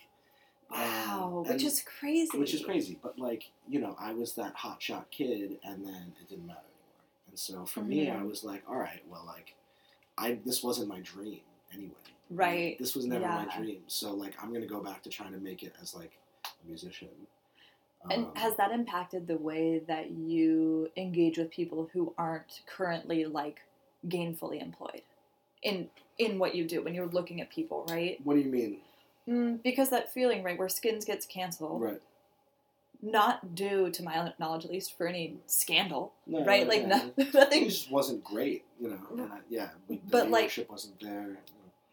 Wow. 0.70 1.44
and- 1.46 1.54
which 1.54 1.64
is 1.64 1.82
crazy. 1.82 2.38
which 2.38 2.54
is 2.54 2.64
crazy. 2.64 2.98
But 3.02 3.18
like 3.18 3.50
you 3.68 3.80
know, 3.80 3.96
I 3.98 4.12
was 4.12 4.34
that 4.34 4.56
hotshot 4.56 5.06
kid, 5.10 5.58
and 5.64 5.84
then 5.84 6.12
it 6.20 6.28
didn't 6.28 6.46
matter 6.46 6.60
anymore. 6.60 7.04
And 7.28 7.38
so 7.38 7.64
for 7.66 7.80
me, 7.80 8.06
mm-hmm. 8.06 8.20
I 8.20 8.24
was 8.24 8.44
like, 8.44 8.62
all 8.68 8.76
right, 8.76 9.02
well, 9.08 9.24
like, 9.26 9.56
I 10.16 10.38
this 10.44 10.62
wasn't 10.62 10.88
my 10.88 11.00
dream 11.00 11.40
anyway. 11.74 11.90
Right. 12.30 12.70
Like, 12.72 12.78
this 12.78 12.94
was 12.94 13.06
never 13.06 13.26
my 13.26 13.46
dream. 13.56 13.82
So 13.86 14.12
like, 14.14 14.34
I'm 14.42 14.52
gonna 14.52 14.66
go 14.66 14.80
back 14.80 15.02
to 15.02 15.10
trying 15.10 15.32
to 15.32 15.38
make 15.38 15.62
it 15.62 15.74
as 15.82 15.94
like 15.94 16.12
a 16.44 16.66
musician. 16.68 17.08
And 18.10 18.26
Um, 18.26 18.32
has 18.36 18.56
that 18.56 18.70
impacted 18.72 19.26
the 19.26 19.36
way 19.36 19.80
that 19.80 20.10
you 20.12 20.90
engage 20.96 21.36
with 21.38 21.50
people 21.50 21.90
who 21.92 22.14
aren't 22.16 22.62
currently 22.66 23.26
like 23.26 23.60
gainfully 24.08 24.62
employed 24.62 25.02
in 25.62 25.90
in 26.18 26.38
what 26.38 26.54
you 26.54 26.64
do 26.66 26.82
when 26.82 26.94
you're 26.94 27.06
looking 27.08 27.40
at 27.40 27.50
people, 27.50 27.84
right? 27.90 28.18
What 28.24 28.34
do 28.34 28.40
you 28.40 28.50
mean? 28.50 28.78
Mm, 29.28 29.62
because 29.62 29.90
that 29.90 30.12
feeling, 30.12 30.42
right, 30.42 30.58
where 30.58 30.68
Skins 30.68 31.04
gets 31.04 31.24
canceled, 31.26 31.80
Right. 31.82 32.00
not 33.02 33.54
due 33.54 33.90
to 33.90 34.02
my 34.02 34.32
knowledge, 34.38 34.64
at 34.64 34.70
least, 34.70 34.96
for 34.96 35.06
any 35.06 35.38
scandal, 35.46 36.12
No, 36.26 36.44
right? 36.44 36.64
no, 36.64 36.68
Like 36.68 36.86
no, 36.86 36.96
no, 36.96 37.12
It 37.16 37.34
nothing, 37.34 37.64
just 37.68 37.90
wasn't 37.90 38.22
great, 38.24 38.64
you 38.80 38.88
know. 38.90 38.98
And 39.10 39.32
I, 39.32 39.38
yeah, 39.48 39.70
the 39.88 39.98
But, 40.10 40.30
like- 40.30 40.66
wasn't 40.68 41.00
there. 41.00 41.38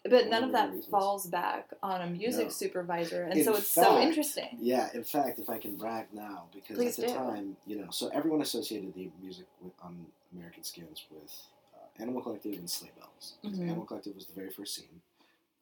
But 0.04 0.28
none 0.30 0.44
of 0.44 0.52
that 0.54 0.68
reasons. 0.70 0.86
falls 0.88 1.28
back 1.28 1.70
on 1.84 2.02
a 2.02 2.08
music 2.08 2.46
No. 2.46 2.50
supervisor, 2.52 3.24
and 3.24 3.40
In 3.40 3.44
so 3.44 3.56
it's 3.56 3.68
so 3.68 4.00
interesting. 4.00 4.58
Yeah, 4.60 4.90
in 4.94 5.04
fact, 5.04 5.40
if 5.40 5.50
I 5.50 5.58
can 5.58 5.76
brag 5.76 6.08
now, 6.14 6.48
because 6.54 6.78
Please 6.78 6.98
at 7.00 7.06
the 7.08 7.12
do. 7.14 7.18
time, 7.18 7.58
you 7.66 7.78
know, 7.82 7.90
so 7.92 8.08
everyone 8.10 8.42
associated 8.42 8.94
the 8.94 9.10
music 9.22 9.46
with, 9.62 9.74
on 9.82 10.06
American 10.34 10.64
Skins 10.64 11.04
with 11.10 11.32
uh, 11.76 12.02
Animal 12.02 12.22
Collective 12.22 12.54
and 12.58 12.70
Sleigh 12.70 12.92
Bells. 12.98 13.36
Mhm. 13.44 13.62
Animal 13.68 13.86
Collective 13.86 14.16
was 14.16 14.26
the 14.28 14.34
very 14.34 14.50
first 14.52 14.76
scene 14.76 15.02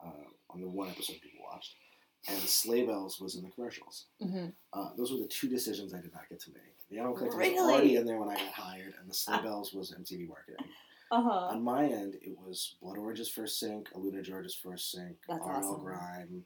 uh, 0.04 0.10
on 0.50 0.62
the 0.62 0.68
one 0.68 0.90
episode 0.90 1.20
people 1.22 1.44
watched, 1.44 1.74
and 2.28 2.38
Sleigh 2.42 2.86
Bells 2.86 3.20
was 3.20 3.36
in 3.36 3.44
the 3.44 3.50
commercials. 3.52 4.06
hmm 4.22 4.48
Uh, 4.74 4.90
those 4.98 5.12
were 5.12 5.18
the 5.20 5.28
two 5.28 5.48
decisions 5.48 5.94
I 5.94 6.02
did 6.02 6.14
not 6.14 6.28
get 6.30 6.40
to 6.42 6.52
make. 6.52 6.62
The 6.90 6.98
Animal 7.00 7.16
Collective 7.18 7.40
Really? 7.40 7.54
was 7.56 7.62
already 7.72 7.96
in 7.96 8.06
there 8.06 8.18
when 8.20 8.30
I 8.30 8.36
got 8.36 8.54
hired, 8.54 8.94
and 9.00 9.10
the 9.10 9.14
Sleigh 9.14 9.42
Bells 9.42 9.74
was 9.74 9.92
MTV 9.92 10.28
marketing. 10.28 10.66
Uh 11.12 11.22
huh. 11.22 11.30
On 11.52 11.64
my 11.64 11.86
end, 11.86 12.16
it 12.22 12.38
was 12.38 12.76
Blood 12.82 12.98
Orange's 12.98 13.30
first 13.30 13.60
sync, 13.60 13.90
Aluna 13.94 14.24
George's 14.24 14.56
first 14.56 14.92
sync, 14.92 15.18
That's 15.30 15.42
R.L. 15.46 15.58
awesome. 15.60 15.84
Grime, 15.84 16.46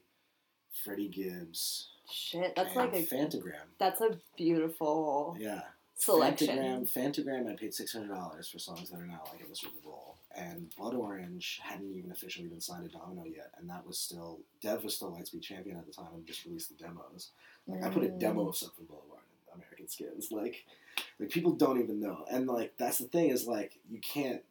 Freddie 0.84 1.08
Gibbs, 1.08 1.88
Shit, 2.10 2.54
that's 2.56 2.68
and 2.68 2.76
like 2.76 2.92
a 2.94 3.02
Phantogram. 3.06 3.66
that's 3.78 4.00
a 4.00 4.18
beautiful 4.36 5.36
Yeah. 5.38 5.62
selection. 5.94 6.58
Phantogram, 6.58 6.92
Phantogram, 6.92 7.52
I 7.52 7.56
paid 7.56 7.72
six 7.74 7.92
hundred 7.92 8.08
dollars 8.14 8.48
for 8.48 8.58
songs 8.58 8.90
that 8.90 8.98
are 9.00 9.06
now 9.06 9.22
like 9.32 9.40
in 9.42 9.48
the 9.48 9.56
Super 9.56 9.78
Bowl, 9.82 10.16
and 10.36 10.74
Blood 10.76 10.94
Orange 10.94 11.60
hadn't 11.62 11.94
even 11.94 12.10
officially 12.10 12.48
been 12.48 12.60
signed 12.60 12.90
to 12.90 12.96
Domino 12.96 13.24
yet, 13.24 13.52
and 13.58 13.68
that 13.70 13.86
was 13.86 13.98
still 13.98 14.40
Dev 14.60 14.84
was 14.84 14.94
still 14.96 15.10
Lightspeed 15.12 15.42
champion 15.42 15.76
at 15.78 15.86
the 15.86 15.92
time 15.92 16.08
and 16.14 16.26
just 16.26 16.44
released 16.44 16.68
the 16.76 16.82
demos. 16.84 17.30
Like 17.66 17.82
I 17.84 17.90
put 17.90 18.04
a 18.04 18.08
Mm. 18.08 18.18
demo 18.18 18.48
of 18.48 18.54
Sutphin 18.56 18.86
Boulevard 18.88 19.22
in 19.48 19.54
American 19.60 19.88
Skins, 19.88 20.30
like 20.32 20.64
like 21.18 21.30
people 21.30 21.52
don't 21.52 21.80
even 21.80 22.00
know, 22.00 22.24
and 22.30 22.46
like 22.46 22.76
that's 22.76 22.98
the 22.98 23.06
thing 23.08 23.30
is 23.30 23.46
like 23.46 23.78
you 23.88 23.98
can't 24.00 24.42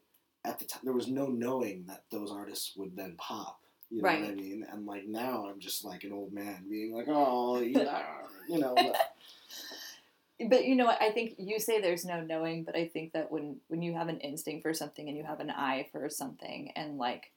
at 0.45 0.59
the 0.59 0.65
time 0.65 0.81
there 0.83 0.93
was 0.93 1.07
no 1.07 1.27
knowing 1.27 1.85
that 1.87 2.03
those 2.11 2.31
artists 2.31 2.73
would 2.75 2.95
then 2.95 3.15
pop. 3.17 3.59
You 3.89 4.01
know 4.03 4.09
what 4.09 4.29
I 4.29 4.35
mean? 4.35 4.65
And 4.71 4.85
like 4.85 5.07
now 5.07 5.47
I'm 5.47 5.59
just 5.59 5.83
like 5.83 6.03
an 6.03 6.13
old 6.13 6.31
man 6.31 6.65
being 6.69 6.93
like, 6.93 7.07
oh 7.07 7.59
yeah, 7.59 8.03
you 8.47 8.59
know. 8.59 8.73
but- 8.75 8.95
But 10.47 10.63
you 10.63 10.75
know 10.75 10.85
what? 10.85 11.01
I 11.01 11.11
think 11.11 11.35
you 11.37 11.59
say 11.59 11.81
there's 11.81 12.05
no 12.05 12.21
knowing, 12.21 12.63
but 12.63 12.73
I 12.73 12.87
think 12.87 13.11
that 13.11 13.29
when 13.29 13.57
when 13.67 13.81
you 13.81 13.93
have 13.93 14.07
an 14.07 14.21
instinct 14.21 14.63
for 14.63 14.73
something 14.73 15.09
and 15.09 15.17
you 15.17 15.23
have 15.25 15.41
an 15.41 15.49
eye 15.49 15.87
for 15.91 16.07
something 16.09 16.71
and 16.77 16.97
like 16.97 17.31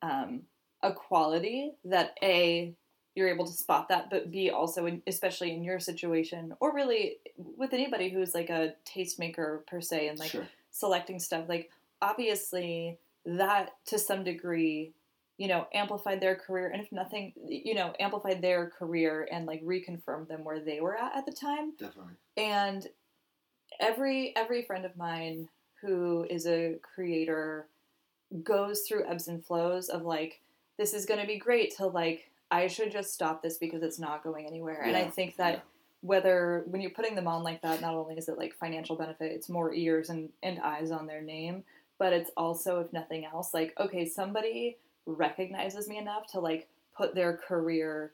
um, 0.00 0.42
a 0.82 0.90
quality 0.92 1.72
that 1.84 2.14
a 2.22 2.72
you're 3.14 3.28
able 3.28 3.44
to 3.46 3.52
spot 3.52 3.88
that, 3.88 4.08
but 4.08 4.30
b 4.30 4.48
also 4.48 4.86
in, 4.86 5.02
especially 5.06 5.52
in 5.52 5.62
your 5.62 5.78
situation 5.78 6.54
or 6.60 6.74
really 6.74 7.16
with 7.36 7.74
anybody 7.74 8.08
who's 8.08 8.34
like 8.34 8.48
a 8.48 8.74
tastemaker 8.86 9.66
per 9.66 9.82
se 9.82 10.08
and 10.08 10.18
like 10.18 10.30
sure. 10.30 10.48
selecting 10.70 11.18
stuff 11.18 11.44
like 11.46 11.70
obviously 12.02 12.98
that 13.24 13.70
to 13.86 13.98
some 13.98 14.24
degree 14.24 14.92
you 15.40 15.48
know 15.48 15.66
amplified 15.72 16.20
their 16.20 16.36
career 16.36 16.68
and 16.68 16.82
if 16.82 16.92
nothing 16.92 17.32
you 17.48 17.74
know 17.74 17.94
amplified 17.98 18.42
their 18.42 18.68
career 18.68 19.26
and 19.32 19.46
like 19.46 19.64
reconfirmed 19.64 20.28
them 20.28 20.44
where 20.44 20.60
they 20.60 20.80
were 20.80 20.96
at 20.96 21.16
at 21.16 21.26
the 21.26 21.32
time 21.32 21.72
Definitely. 21.78 22.12
and 22.36 22.86
every 23.80 24.34
every 24.36 24.62
friend 24.62 24.84
of 24.84 24.96
mine 24.96 25.48
who 25.80 26.26
is 26.28 26.46
a 26.46 26.76
creator 26.94 27.66
goes 28.42 28.82
through 28.82 29.06
ebbs 29.08 29.28
and 29.28 29.44
flows 29.44 29.88
of 29.88 30.02
like 30.02 30.40
this 30.76 30.92
is 30.92 31.06
going 31.06 31.20
to 31.20 31.26
be 31.26 31.38
great 31.38 31.74
to 31.78 31.86
like 31.86 32.30
i 32.50 32.66
should 32.66 32.92
just 32.92 33.14
stop 33.14 33.42
this 33.42 33.56
because 33.56 33.82
it's 33.82 33.98
not 33.98 34.22
going 34.22 34.46
anywhere 34.46 34.82
and 34.82 34.94
i 34.94 35.04
think 35.04 35.36
that 35.36 35.54
yeah. 35.54 35.60
whether 36.02 36.64
when 36.66 36.82
you're 36.82 36.90
putting 36.90 37.14
them 37.14 37.26
on 37.26 37.42
like 37.42 37.62
that 37.62 37.80
not 37.80 37.94
only 37.94 38.14
is 38.14 38.28
it 38.28 38.36
like 38.36 38.54
financial 38.54 38.94
benefit 38.94 39.32
it's 39.32 39.48
more 39.48 39.72
ears 39.72 40.10
and, 40.10 40.28
and 40.42 40.60
eyes 40.60 40.90
on 40.90 41.06
their 41.06 41.22
name 41.22 41.64
but 42.00 42.12
it's 42.12 42.30
also 42.36 42.80
if 42.80 42.92
nothing 42.92 43.24
else 43.24 43.54
like 43.54 43.72
okay 43.78 44.04
somebody 44.04 44.78
recognizes 45.06 45.86
me 45.86 45.98
enough 45.98 46.26
to 46.26 46.40
like 46.40 46.66
put 46.96 47.14
their 47.14 47.36
career 47.36 48.12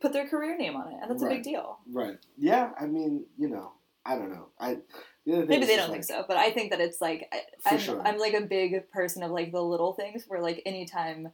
put 0.00 0.14
their 0.14 0.26
career 0.26 0.56
name 0.56 0.76
on 0.76 0.88
it 0.88 0.98
and 1.02 1.10
that's 1.10 1.22
a 1.22 1.26
big 1.26 1.42
deal 1.42 1.78
Right. 1.90 2.18
Yeah. 2.38 2.70
I 2.78 2.86
mean, 2.86 3.24
you 3.38 3.48
know, 3.48 3.72
I 4.04 4.16
don't 4.16 4.30
know. 4.30 4.48
I 4.58 4.78
the 5.26 5.46
maybe 5.46 5.66
they 5.66 5.76
don't 5.76 5.90
think 5.90 6.04
so 6.04 6.24
but 6.26 6.36
i 6.36 6.50
think 6.50 6.70
that 6.70 6.80
it's 6.80 7.00
like 7.00 7.28
I, 7.32 7.74
I'm, 7.74 7.78
sure. 7.78 8.00
I'm 8.06 8.18
like 8.18 8.34
a 8.34 8.40
big 8.40 8.90
person 8.90 9.22
of 9.22 9.30
like 9.30 9.52
the 9.52 9.62
little 9.62 9.92
things 9.92 10.24
where 10.26 10.40
like 10.40 10.62
anytime 10.64 11.30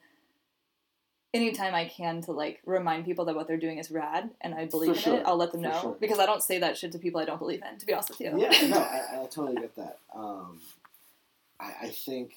anytime 1.33 1.75
i 1.75 1.85
can 1.85 2.21
to 2.23 2.33
like 2.33 2.61
remind 2.67 3.05
people 3.05 3.27
that 3.27 3.37
what 3.37 3.47
they're 3.47 3.57
doing 3.59 3.79
is 3.79 3.91
rad 3.91 4.31
and 4.41 4.55
i 4.55 4.67
believe 4.67 4.91
in 4.91 4.97
sure. 4.97 5.17
it 5.19 5.23
i'll 5.25 5.37
let 5.37 5.53
them 5.53 5.63
For 5.63 5.69
know 5.69 5.81
sure. 5.81 5.97
because 6.01 6.19
i 6.19 6.27
don't 6.27 6.43
say 6.43 6.59
that 6.59 6.77
shit 6.77 6.93
to 6.93 6.99
people 6.99 7.21
i 7.21 7.25
don't 7.25 7.39
believe 7.39 7.63
in 7.63 7.79
to 7.79 7.87
be 7.87 7.93
honest 7.93 8.11
with 8.11 8.21
you 8.21 8.33
Yeah. 8.37 8.67
No, 8.67 8.79
I, 8.81 9.23
I 9.23 9.27
totally 9.27 9.55
get 9.55 9.77
that. 9.77 9.99
Um, 10.15 10.61
I, 11.61 11.73
I 11.83 11.89
think, 11.91 12.35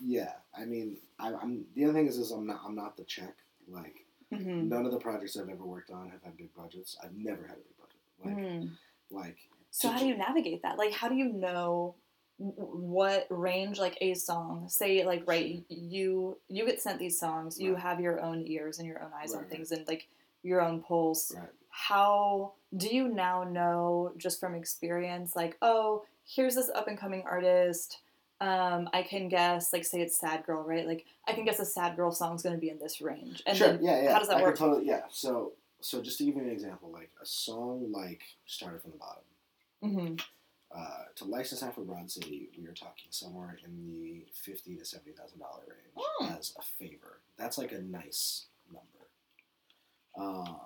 yeah. 0.00 0.32
I 0.56 0.64
mean, 0.64 0.96
I, 1.18 1.32
I'm 1.34 1.64
the 1.74 1.84
other 1.84 1.92
thing 1.94 2.06
is, 2.06 2.18
is 2.18 2.30
I'm 2.30 2.46
not 2.46 2.60
I'm 2.66 2.74
not 2.74 2.96
the 2.96 3.04
check. 3.04 3.34
Like 3.68 4.04
Mhm. 4.32 4.68
none 4.68 4.86
of 4.86 4.92
the 4.92 4.98
projects 4.98 5.36
I've 5.36 5.48
ever 5.50 5.64
worked 5.64 5.90
on 5.90 6.08
have 6.10 6.22
had 6.22 6.36
big 6.38 6.54
budgets. 6.54 6.96
I've 7.04 7.14
never 7.14 7.42
had 7.46 7.58
a 7.58 7.60
big 7.60 7.76
budget. 7.78 8.00
Like 8.24 8.36
Mhm. 8.36 8.70
like. 9.10 9.36
so 9.70 9.88
how 9.90 9.98
do 9.98 10.06
you 10.06 10.16
navigate 10.16 10.62
that 10.62 10.78
like 10.78 10.92
how 10.92 11.08
do 11.08 11.14
you 11.14 11.28
know 11.32 11.94
what 12.38 13.26
range 13.30 13.78
like 13.78 13.96
a 14.00 14.14
song 14.14 14.68
say 14.68 15.04
like 15.04 15.22
right 15.26 15.62
you 15.68 16.36
you 16.48 16.66
get 16.66 16.80
sent 16.80 16.98
these 16.98 17.18
songs 17.20 17.60
you 17.60 17.74
Right. 17.74 17.82
have 17.82 18.00
your 18.00 18.20
own 18.20 18.46
ears 18.46 18.78
and 18.78 18.86
your 18.88 19.02
own 19.02 19.12
eyes 19.14 19.32
on 19.32 19.40
Right, 19.40 19.48
right. 19.48 19.52
things 19.56 19.70
and 19.72 19.86
like 19.86 20.08
your 20.42 20.60
own 20.60 20.82
pulse 20.82 21.32
Right. 21.34 21.48
how 21.68 22.52
do 22.76 22.88
you 22.94 23.08
now 23.08 23.44
know 23.44 24.12
just 24.16 24.40
from 24.40 24.54
experience 24.54 25.36
like 25.36 25.56
oh 25.62 26.04
here's 26.26 26.54
this 26.54 26.70
up 26.70 26.88
and 26.88 26.98
coming 26.98 27.22
artist 27.26 28.00
um, 28.42 28.88
i 28.92 29.02
can 29.02 29.28
guess 29.28 29.72
like 29.72 29.84
say 29.84 30.00
it's 30.00 30.18
sad 30.18 30.44
girl 30.44 30.62
right 30.62 30.86
like 30.86 31.04
i 31.28 31.32
can 31.32 31.44
guess 31.44 31.60
a 31.60 31.64
sad 31.64 31.94
girl 31.96 32.10
song's 32.10 32.42
going 32.42 32.54
to 32.54 32.60
be 32.60 32.68
in 32.70 32.78
this 32.78 33.00
range 33.00 33.42
and 33.46 33.56
sure. 33.56 33.68
then 33.68 33.84
yeah. 33.84 34.02
Yeah. 34.02 34.12
how 34.12 34.18
does 34.18 34.28
that 34.28 34.38
I 34.38 34.42
work? 34.42 34.56
Totally, 34.58 34.86
yeah. 34.86 35.02
So 35.10 35.52
so 35.80 36.00
just 36.02 36.18
to 36.18 36.24
give 36.24 36.36
you 36.36 36.42
an 36.42 36.50
example, 36.50 36.90
like 36.92 37.10
a 37.20 37.26
song 37.26 37.90
like 37.90 38.22
started 38.46 38.80
from 38.82 38.92
the 38.92 38.98
bottom. 38.98 39.24
Mhm. 39.82 40.22
Uh, 40.74 41.04
to 41.16 41.24
license 41.24 41.60
that 41.60 41.74
for 41.74 41.82
Broad 41.82 42.10
City, 42.10 42.48
we 42.56 42.66
are 42.66 42.72
talking 42.72 43.10
somewhere 43.10 43.58
in 43.64 43.72
the 43.84 44.24
fifty 44.32 44.76
to 44.76 44.84
seventy 44.84 45.12
thousand 45.12 45.40
dollar 45.40 45.62
range 45.68 45.92
Hmm. 45.96 46.32
as 46.38 46.54
a 46.58 46.62
favor. 46.62 47.20
That's 47.36 47.58
like 47.58 47.72
a 47.72 47.80
nice 47.82 48.46
number. 48.72 49.08
Um, 50.16 50.56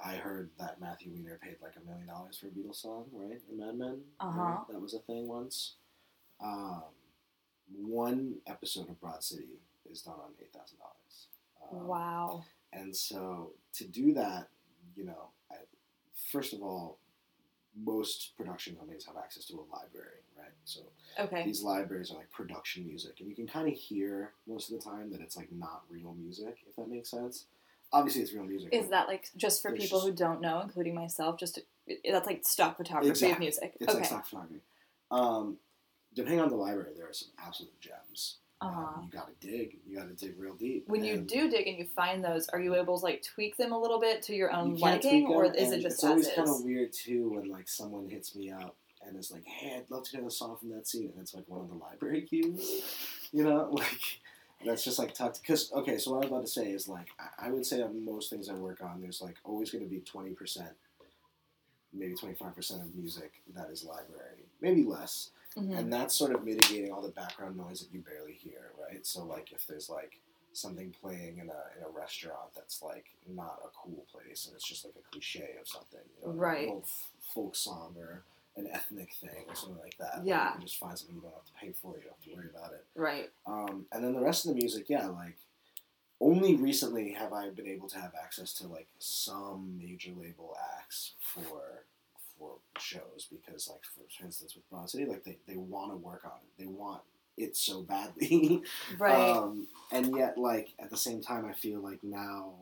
I 0.00 0.16
heard 0.16 0.50
that 0.58 0.80
Matthew 0.80 1.12
Weiner 1.12 1.38
paid 1.42 1.56
like 1.62 1.74
a 1.80 1.86
million 1.88 2.06
dollars 2.08 2.36
for 2.38 2.48
a 2.48 2.50
Beatles 2.50 2.76
song, 2.82 3.06
right? 3.12 3.40
In 3.50 3.58
Mad 3.58 3.76
Men. 3.78 4.00
Uh-huh. 4.20 4.40
right? 4.42 4.58
That 4.70 4.80
was 4.80 4.94
a 4.94 4.98
thing 5.00 5.28
once. 5.28 5.76
Um, 6.42 6.82
one 7.76 8.36
episode 8.46 8.88
of 8.88 9.00
Broad 9.00 9.22
City 9.22 9.60
is 9.90 10.02
done 10.02 10.14
on 10.14 10.30
eight 10.40 10.52
thousand 10.52 10.78
dollars. 10.78 11.28
Um, 11.72 11.86
wow 11.86 12.44
and 12.74 12.94
so 12.94 13.52
to 13.74 13.84
do 13.84 14.12
that, 14.14 14.48
you 14.96 15.04
know, 15.04 15.28
I, 15.50 15.56
first 16.32 16.52
of 16.52 16.62
all, 16.62 16.98
most 17.76 18.36
production 18.36 18.76
companies 18.76 19.04
have 19.06 19.16
access 19.16 19.46
to 19.46 19.54
a 19.54 19.64
library, 19.74 20.22
right? 20.38 20.52
So 20.64 20.80
okay 21.18 21.44
these 21.44 21.62
libraries 21.62 22.10
are 22.10 22.16
like 22.16 22.30
production 22.30 22.86
music, 22.86 23.16
and 23.20 23.28
you 23.28 23.34
can 23.34 23.46
kind 23.46 23.68
of 23.68 23.74
hear 23.74 24.32
most 24.46 24.70
of 24.70 24.78
the 24.78 24.84
time 24.84 25.10
that 25.10 25.20
it's 25.20 25.36
like 25.36 25.50
not 25.52 25.82
real 25.88 26.14
music, 26.18 26.58
if 26.68 26.76
that 26.76 26.88
makes 26.88 27.10
sense. 27.10 27.46
Obviously, 27.92 28.22
it's 28.22 28.32
real 28.32 28.44
music. 28.44 28.70
is 28.72 28.88
that 28.90 29.06
like 29.08 29.28
just 29.36 29.62
for 29.62 29.70
people 29.72 29.98
just- 30.00 30.06
who 30.06 30.12
don't 30.12 30.40
know 30.40 30.60
including 30.60 30.94
myself 30.94 31.38
just 31.38 31.58
it- 31.86 32.00
that's 32.10 32.26
like 32.26 32.44
stock 32.44 32.76
photography 32.76 33.30
of 33.30 33.38
music 33.38 33.76
It's 33.80 33.88
okay 33.88 33.98
like 33.98 34.06
stock 34.06 34.26
photography. 34.26 34.60
Um, 35.10 35.58
depending 36.14 36.40
on 36.40 36.48
the 36.48 36.56
library, 36.56 36.92
there 36.96 37.08
are 37.08 37.12
some 37.12 37.30
absolute 37.44 37.78
gems. 37.80 38.38
uh-huh. 38.60 38.80
Um, 38.80 39.02
you 39.04 39.18
got 39.18 39.28
to 39.28 39.46
dig. 39.46 39.78
You 39.86 39.98
got 39.98 40.08
to 40.08 40.14
dig 40.14 40.38
real 40.38 40.54
deep. 40.54 40.84
when 40.88 41.04
you 41.04 41.18
do 41.18 41.50
dig 41.50 41.66
and 41.66 41.78
you 41.78 41.86
find 41.86 42.24
those 42.24 42.48
are 42.48 42.60
you 42.60 42.74
able 42.74 42.98
to 42.98 43.04
like 43.04 43.22
tweak 43.22 43.56
them 43.56 43.72
a 43.72 43.78
little 43.78 44.00
bit 44.00 44.22
to 44.22 44.34
your 44.34 44.52
own 44.52 44.76
you 44.76 44.82
liking 44.82 45.26
or 45.26 45.44
is 45.46 45.70
it 45.70 45.74
and 45.74 45.82
just 45.82 45.96
it's 45.96 46.04
always 46.04 46.28
kind 46.28 46.48
of 46.48 46.62
weird 46.64 46.92
too 46.92 47.30
when 47.34 47.48
like 47.50 47.68
someone 47.68 48.08
hits 48.08 48.34
me 48.34 48.50
up 48.50 48.76
and 49.06 49.18
is 49.18 49.30
like, 49.30 49.44
"Hey, 49.44 49.76
I'd 49.76 49.90
love 49.90 50.04
to 50.04 50.10
hear 50.12 50.22
the 50.22 50.30
song 50.30 50.56
from 50.58 50.70
that 50.70 50.88
scene," 50.88 51.10
and 51.12 51.20
it's 51.20 51.34
like 51.34 51.44
one 51.48 51.60
of 51.60 51.68
the 51.68 51.74
library 51.74 52.22
cues, 52.28 52.82
you 53.32 53.44
know, 53.44 53.68
like 53.72 54.20
that's 54.64 54.84
just 54.84 54.98
like 54.98 55.14
tucked. 55.14 55.42
Because 55.42 55.70
okay, 55.72 55.98
so 55.98 56.12
what 56.12 56.16
I 56.16 56.20
was 56.20 56.28
about 56.28 56.46
to 56.46 56.52
say 56.52 56.70
is 56.70 56.88
like 56.88 57.08
I, 57.18 57.48
I 57.48 57.50
would 57.50 57.66
say 57.66 57.82
on 57.82 58.04
most 58.04 58.30
things 58.30 58.48
I 58.48 58.54
work 58.54 58.82
on, 58.82 59.00
there's 59.00 59.20
like 59.20 59.36
always 59.44 59.70
going 59.70 59.84
to 59.84 59.90
be 59.90 60.00
twenty 60.00 60.30
percent, 60.30 60.70
maybe 61.92 62.14
twenty 62.14 62.34
five 62.34 62.54
percent 62.54 62.82
of 62.82 62.94
music 62.94 63.42
that 63.54 63.68
is 63.70 63.84
library, 63.84 64.46
maybe 64.60 64.84
less, 64.84 65.30
Mhm. 65.56 65.78
and 65.78 65.92
that's 65.92 66.14
sort 66.14 66.34
of 66.34 66.44
mitigating 66.44 66.92
all 66.92 67.00
the 67.02 67.10
background 67.10 67.56
noise 67.56 67.80
that 67.80 67.92
you 67.92 68.00
barely 68.00 68.32
hear, 68.34 68.72
right? 68.78 69.04
So 69.06 69.24
like 69.24 69.52
if 69.52 69.66
there's 69.66 69.88
like 69.88 70.20
something 70.52 70.92
playing 71.00 71.38
in 71.38 71.48
a 71.50 71.62
in 71.78 71.84
a 71.84 71.88
restaurant 71.88 72.54
that's 72.54 72.82
like 72.82 73.06
not 73.26 73.60
a 73.64 73.68
cool 73.76 74.04
place 74.12 74.46
and 74.46 74.54
it's 74.54 74.66
just 74.68 74.84
like 74.84 74.94
a 74.96 75.10
cliche 75.10 75.56
of 75.60 75.66
something, 75.68 76.00
you 76.20 76.26
know, 76.28 76.32
Right. 76.34 76.68
F- 76.82 77.12
folk 77.34 77.56
song 77.56 77.94
or 77.98 78.22
an 78.56 78.68
ethnic 78.68 79.12
thing 79.14 79.44
or 79.48 79.54
something 79.56 79.80
like 79.80 79.96
that. 79.98 80.18
like, 80.18 80.26
Yeah. 80.26 80.46
you 80.50 80.58
can 80.58 80.66
just 80.66 80.78
find 80.78 80.96
something 80.96 81.16
you 81.16 81.22
don't 81.22 81.34
have 81.34 81.44
to 81.46 81.52
pay 81.54 81.72
for. 81.72 81.96
You 81.96 82.02
don't 82.04 82.12
have 82.14 82.22
to 82.22 82.34
worry 82.34 82.48
about 82.50 82.72
it. 82.72 82.84
right 82.94 83.32
Um, 83.46 83.86
and 83.90 84.04
then 84.04 84.12
the 84.14 84.20
rest 84.20 84.44
of 84.46 84.50
the 84.50 84.60
music, 84.60 84.88
yeah, 84.88 85.06
like 85.08 85.36
only 86.20 86.54
recently 86.54 87.12
have 87.12 87.32
I 87.32 87.50
been 87.50 87.66
able 87.66 87.88
to 87.88 87.98
have 87.98 88.14
access 88.14 88.52
to 88.54 88.68
like 88.68 88.86
some 88.98 89.76
major 89.76 90.12
label 90.12 90.56
acts 90.78 91.14
for 91.18 91.84
for 92.38 92.56
shows 92.78 93.26
because 93.30 93.68
like 93.68 93.82
for, 93.84 94.02
for 94.16 94.24
instance 94.26 94.54
with 94.54 94.68
Broad 94.70 94.90
City, 94.90 95.04
like 95.06 95.24
they, 95.24 95.38
they 95.46 95.56
want 95.56 95.92
to 95.92 95.96
work 95.96 96.22
on 96.24 96.32
it. 96.42 96.62
They 96.62 96.66
want 96.66 97.02
it 97.36 97.56
so 97.56 97.82
badly. 97.82 98.62
right 98.98 99.36
Um, 99.36 99.66
and 99.92 100.16
yet, 100.16 100.38
like 100.38 100.74
at 100.78 100.90
the 100.90 100.96
same 100.96 101.20
time, 101.20 101.46
I 101.46 101.52
feel 101.52 101.80
like 101.80 102.02
now, 102.02 102.54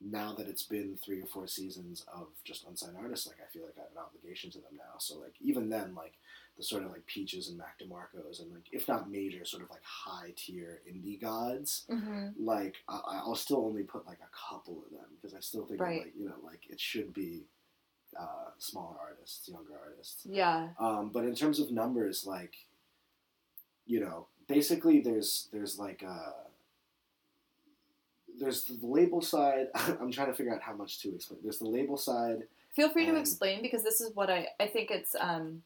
now 0.00 0.32
that 0.34 0.46
it's 0.48 0.62
been 0.62 0.98
three 1.04 1.20
or 1.20 1.26
four 1.26 1.46
seasons 1.46 2.04
of 2.14 2.28
just 2.44 2.66
unsigned 2.66 2.96
artists, 2.96 3.26
like 3.26 3.38
I 3.44 3.50
feel 3.52 3.64
like 3.64 3.74
I 3.78 3.82
have 3.82 3.92
an 3.92 3.98
obligation 3.98 4.50
to 4.52 4.58
them 4.58 4.76
now. 4.76 4.98
So 4.98 5.18
like 5.18 5.34
even 5.40 5.68
then, 5.68 5.94
like 5.94 6.14
the 6.56 6.62
sort 6.62 6.84
of 6.84 6.90
like 6.90 7.06
Peaches 7.06 7.48
and 7.48 7.58
Mac 7.58 7.78
DeMarcos 7.80 8.40
and 8.40 8.52
like 8.52 8.66
if 8.72 8.86
not 8.88 9.10
major, 9.10 9.44
sort 9.44 9.62
of 9.62 9.70
like 9.70 9.82
high 9.82 10.32
tier 10.36 10.80
indie 10.90 11.20
gods, 11.20 11.84
hmm 11.88 12.28
like 12.38 12.76
I, 12.88 13.00
I'll 13.24 13.34
still 13.34 13.64
only 13.64 13.82
put 13.82 14.06
like 14.06 14.20
a 14.20 14.54
couple 14.54 14.82
of 14.84 14.92
them 14.92 15.08
because 15.20 15.34
I 15.34 15.40
still 15.40 15.64
think 15.66 15.80
Right. 15.80 16.00
like 16.04 16.12
you 16.16 16.26
know 16.26 16.36
like 16.44 16.62
it 16.68 16.78
should 16.80 17.12
be 17.12 17.46
uh, 18.18 18.50
smaller 18.58 18.96
artists, 19.00 19.48
younger 19.48 19.74
artists. 19.84 20.22
yeah 20.24 20.68
Um, 20.78 21.10
but 21.12 21.24
in 21.24 21.34
terms 21.34 21.58
of 21.60 21.70
numbers, 21.70 22.24
like, 22.26 22.54
you 23.86 24.00
know, 24.00 24.26
basically 24.48 25.00
there's 25.00 25.48
there's 25.52 25.78
like 25.78 26.02
uh 26.06 26.32
there's 28.38 28.64
the 28.64 28.78
label 28.86 29.20
side. 29.20 29.66
I'm 29.74 30.12
trying 30.12 30.28
to 30.28 30.34
figure 30.34 30.54
out 30.54 30.62
how 30.62 30.74
much 30.74 31.00
to 31.00 31.14
explain. 31.14 31.40
There's 31.42 31.58
the 31.58 31.68
label 31.68 31.96
side. 31.96 32.44
feel 32.74 32.88
free 32.90 33.06
to 33.06 33.16
explain 33.16 33.60
because 33.62 33.82
this 33.82 34.00
is 34.00 34.14
what 34.14 34.30
i 34.30 34.46
i 34.60 34.66
think 34.66 34.90
it's 34.90 35.16
um 35.18 35.62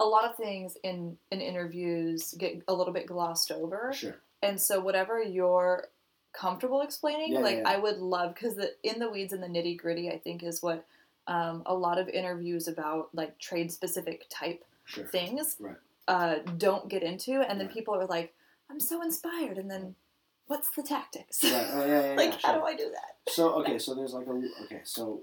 a 0.00 0.04
lot 0.04 0.24
of 0.28 0.36
things 0.36 0.76
in 0.82 1.16
in 1.30 1.40
interviews 1.40 2.34
get 2.36 2.60
a 2.68 2.74
little 2.74 2.92
bit 2.92 3.06
glossed 3.06 3.50
over 3.52 3.90
Sure. 3.94 4.16
and 4.42 4.60
so 4.60 4.78
whatever 4.80 5.22
you're 5.22 5.88
comfortable 6.34 6.82
explaining 6.82 7.32
Yeah, 7.34 7.38
like 7.38 7.58
yeah. 7.58 7.68
i 7.74 7.78
would 7.78 7.98
love 7.98 8.34
because 8.34 8.56
the 8.56 8.72
in 8.82 8.98
the 8.98 9.08
weeds 9.08 9.32
and 9.32 9.42
the 9.42 9.46
nitty 9.46 9.78
gritty 9.78 10.10
i 10.10 10.18
think 10.18 10.42
is 10.42 10.62
what 10.62 10.84
um, 11.26 11.62
a 11.66 11.74
lot 11.74 11.98
of 11.98 12.08
interviews 12.08 12.68
about 12.68 13.08
like 13.14 13.38
trade 13.38 13.70
specific 13.72 14.26
type 14.30 14.64
Sure. 14.84 15.06
things 15.06 15.56
Right. 15.60 15.76
uh, 16.08 16.36
don't 16.58 16.88
get 16.88 17.02
into 17.02 17.40
and 17.48 17.58
then 17.60 17.66
Right. 17.68 17.74
people 17.74 17.94
are 17.94 18.06
like 18.06 18.34
i'm 18.70 18.80
so 18.80 19.00
inspired 19.02 19.58
and 19.58 19.70
then 19.70 19.94
what's 20.48 20.70
the 20.70 20.82
tactics 20.82 21.42
Right. 21.44 21.66
Oh, 21.72 21.86
yeah, 21.86 22.02
yeah, 22.10 22.14
like 22.16 22.30
yeah, 22.30 22.38
how 22.42 22.52
sure. 22.52 22.60
do 22.60 22.66
i 22.66 22.74
do 22.74 22.90
that 22.90 23.32
So 23.32 23.54
okay, 23.60 23.78
so 23.78 23.94
there's 23.94 24.12
like 24.14 24.26
a 24.26 24.32
okay, 24.64 24.80
so 24.84 25.22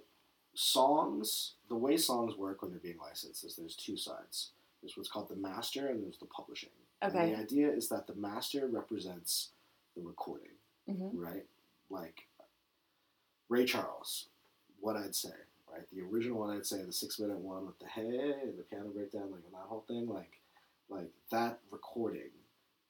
songs. 0.56 1.54
The 1.70 1.76
way 1.76 1.98
songs 1.98 2.36
work 2.38 2.62
when 2.62 2.72
they're 2.72 2.80
being 2.80 2.98
licensed 2.98 3.44
is 3.44 3.56
there's 3.56 3.76
two 3.76 3.96
sides. 3.98 4.52
There's 4.82 4.96
what's 4.98 5.10
called 5.10 5.30
the 5.30 5.36
master 5.36 5.88
and 5.88 6.02
there's 6.04 6.18
the 6.18 6.26
publishing. 6.26 6.70
And 7.02 7.14
Okay. 7.16 7.32
the 7.34 7.38
idea 7.40 7.70
is 7.70 7.88
that 7.90 8.08
the 8.08 8.16
master 8.16 8.68
represents 8.68 9.52
the 9.96 10.02
recording. 10.02 10.52
hmm 10.88 11.10
right? 11.14 11.46
Like 11.90 12.28
Ray 13.50 13.66
Charles, 13.66 14.28
what 14.80 14.96
I'd 14.98 15.16
say, 15.16 15.36
right? 15.72 15.84
The 15.92 16.02
original 16.02 16.40
one 16.40 16.56
I'd 16.56 16.66
say, 16.66 16.82
the 16.84 16.92
six 16.94 17.20
minute 17.20 17.38
one 17.38 17.66
with 17.66 17.80
the 17.80 17.88
hey 17.88 18.34
and 18.44 18.58
the 18.58 18.64
piano 18.64 18.90
breakdown, 18.90 19.32
like 19.32 19.44
and 19.46 19.54
that 19.54 19.68
whole 19.68 19.86
thing, 19.88 20.08
like 20.08 20.40
like 20.90 21.12
that 21.32 21.60
recording 21.72 22.30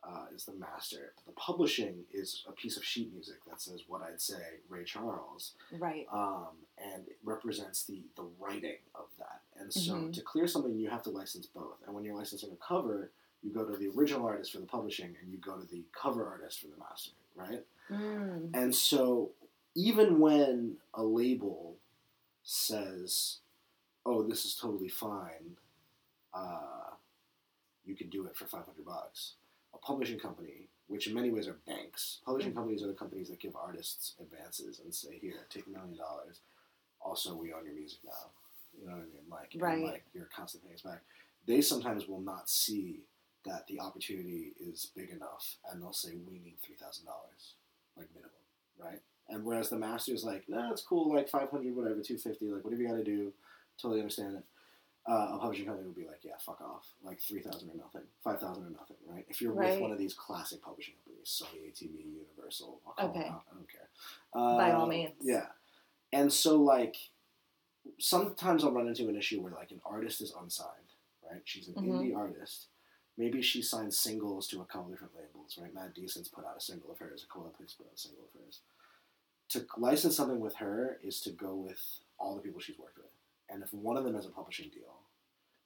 uh, 0.03 0.25
is 0.33 0.45
the 0.45 0.53
master. 0.53 1.11
The 1.25 1.33
publishing 1.33 2.05
is 2.13 2.43
a 2.47 2.53
piece 2.53 2.77
of 2.77 2.85
sheet 2.85 3.11
music 3.13 3.35
that 3.49 3.59
says 3.61 3.81
what 3.87 4.01
I'd 4.01 4.21
say 4.21 4.41
Ray 4.69 4.85
Charles, 4.85 5.53
Right. 5.77 6.07
um, 6.11 6.47
and 6.77 7.05
it 7.07 7.17
represents 7.23 7.83
the 7.83 8.01
the 8.15 8.23
writing 8.39 8.77
of 8.95 9.07
that. 9.17 9.41
And 9.59 9.73
so 9.73 9.93
Mhm. 9.95 10.13
to 10.13 10.21
clear 10.21 10.47
something, 10.47 10.73
you 10.77 10.89
have 10.89 11.03
to 11.03 11.09
license 11.09 11.47
both. 11.47 11.77
And 11.85 11.93
when 11.93 12.05
you're 12.05 12.15
licensing 12.15 12.51
a 12.53 12.55
cover, 12.65 13.11
you 13.43 13.51
go 13.51 13.65
to 13.65 13.75
the 13.75 13.87
original 13.89 14.25
artist 14.25 14.53
for 14.53 14.59
the 14.59 14.65
publishing, 14.65 15.15
and 15.21 15.29
you 15.31 15.37
go 15.37 15.57
to 15.59 15.65
the 15.65 15.83
cover 15.91 16.25
artist 16.25 16.61
for 16.61 16.67
the 16.67 16.77
master, 16.77 17.11
right? 17.35 17.65
Mm. 17.89 18.51
And 18.53 18.73
so, 18.73 19.31
even 19.75 20.19
when 20.19 20.77
a 20.93 21.03
label 21.03 21.75
says, 22.49 23.37
"Oh, 24.05 24.23
this 24.23 24.45
is 24.45 24.55
totally 24.55 24.89
fine," 24.89 25.57
uh, 26.33 26.91
you 27.85 27.95
can 27.95 28.09
do 28.09 28.25
it 28.25 28.35
for 28.35 28.45
five 28.45 28.65
hundred 28.65 28.85
bucks. 28.85 29.35
A 29.73 29.77
publishing 29.77 30.19
company, 30.19 30.67
which 30.87 31.07
in 31.07 31.13
many 31.13 31.29
ways 31.29 31.47
are 31.47 31.59
banks, 31.67 32.19
publishing 32.25 32.53
companies 32.53 32.83
are 32.83 32.87
the 32.87 32.93
companies 32.93 33.29
that 33.29 33.39
give 33.39 33.55
artists 33.55 34.15
advances 34.19 34.79
and 34.79 34.93
say, 34.93 35.17
"Here, 35.19 35.45
take 35.49 35.67
a 35.67 35.69
million 35.69 35.95
dollars. 35.97 36.41
Also, 37.01 37.35
we 37.35 37.53
own 37.53 37.65
your 37.65 37.75
music 37.75 37.99
now." 38.03 38.31
You 38.79 38.87
know 38.87 38.93
what 38.93 39.01
I 39.01 39.05
mean? 39.05 39.29
Like, 39.29 39.51
Right. 39.57 39.83
like 39.83 40.05
you're 40.13 40.25
constantly 40.25 40.67
paying 40.69 40.75
us 40.75 40.81
back. 40.81 41.03
They 41.45 41.61
sometimes 41.61 42.07
will 42.07 42.21
not 42.21 42.49
see 42.49 43.03
that 43.45 43.67
the 43.67 43.79
opportunity 43.79 44.53
is 44.59 44.87
big 44.95 45.09
enough, 45.11 45.57
and 45.69 45.81
they'll 45.81 45.93
say, 45.93 46.15
"We 46.15 46.39
need 46.39 46.59
three 46.61 46.75
thousand 46.75 47.05
dollars, 47.05 47.55
like 47.95 48.09
minimum." 48.13 48.33
right? 48.77 49.01
And 49.29 49.43
whereas 49.45 49.69
the 49.69 49.77
master 49.77 50.13
is 50.13 50.23
like, 50.23 50.43
nah, 50.47 50.71
it's 50.71 50.81
cool, 50.81 51.13
like 51.13 51.29
500, 51.29 51.75
whatever, 51.75 52.01
250, 52.01 52.45
like 52.51 52.63
whatever 52.63 52.81
you 52.81 52.87
got 52.89 52.95
to 52.95 53.03
do, 53.03 53.31
totally 53.79 54.01
understand 54.01 54.37
it. 54.37 54.43
Uh, 55.07 55.29
a 55.33 55.37
publishing 55.39 55.65
company 55.65 55.87
would 55.87 55.95
be 55.95 56.05
like, 56.05 56.19
yeah, 56.23 56.33
fuck 56.39 56.61
off, 56.61 56.85
like 57.03 57.19
3,000 57.21 57.69
or 57.69 57.75
nothing, 57.75 58.01
5,000 58.23 58.63
or 58.63 58.69
nothing, 58.69 58.97
right? 59.07 59.25
If 59.29 59.41
you're 59.41 59.53
Right. 59.53 59.71
with 59.73 59.81
one 59.81 59.91
of 59.91 59.97
these 59.97 60.13
classic 60.13 60.61
publishing 60.61 60.95
companies, 61.03 61.41
Sony, 61.41 61.67
ATV, 61.69 62.05
Universal, 62.27 62.81
I'll 62.85 62.93
call 62.93 63.13
them 63.13 63.21
Okay. 63.21 63.29
out, 63.29 63.43
I 63.51 63.55
don't 63.55 63.69
care. 63.71 63.89
Uh, 64.33 64.57
By 64.57 64.71
all 64.73 64.87
means. 64.87 65.13
Yeah. 65.21 65.47
And 66.11 66.31
so, 66.31 66.57
like, 66.61 66.95
sometimes 67.99 68.63
I'll 68.63 68.71
run 68.71 68.87
into 68.87 69.07
an 69.09 69.15
issue 69.15 69.41
where, 69.41 69.53
like, 69.53 69.71
an 69.71 69.81
artist 69.85 70.21
is 70.21 70.33
unsigned, 70.39 70.93
right? 71.29 71.41
She's 71.45 71.67
an 71.69 71.75
Mhm. 71.75 71.85
indie 71.85 72.15
artist. 72.15 72.67
Maybe 73.17 73.41
she 73.41 73.61
signs 73.61 73.97
singles 73.97 74.47
to 74.49 74.61
a 74.61 74.65
couple 74.65 74.89
different 74.91 75.15
labels, 75.15 75.57
right? 75.61 75.73
Mad 75.73 75.93
Decent's 75.93 76.29
put 76.29 76.45
out 76.45 76.57
a 76.57 76.61
single 76.61 76.91
of 76.91 76.99
hers, 76.99 77.25
Coldplay's 77.29 77.73
put 77.73 77.87
out 77.87 77.93
a 77.93 77.97
single 77.97 78.23
of 78.25 78.41
hers. 78.41 78.61
To 79.49 79.65
license 79.77 80.15
something 80.15 80.39
with 80.39 80.55
her 80.57 80.97
is 81.03 81.21
to 81.21 81.31
go 81.31 81.55
with 81.55 81.81
all 82.19 82.35
the 82.35 82.41
people 82.41 82.59
she's 82.59 82.77
worked 82.77 82.97
with. 82.97 83.05
And 83.49 83.63
if 83.63 83.73
one 83.73 83.97
of 83.97 84.03
them 84.03 84.13
has 84.15 84.25
a 84.27 84.29
publishing 84.29 84.69
deal, 84.71 84.99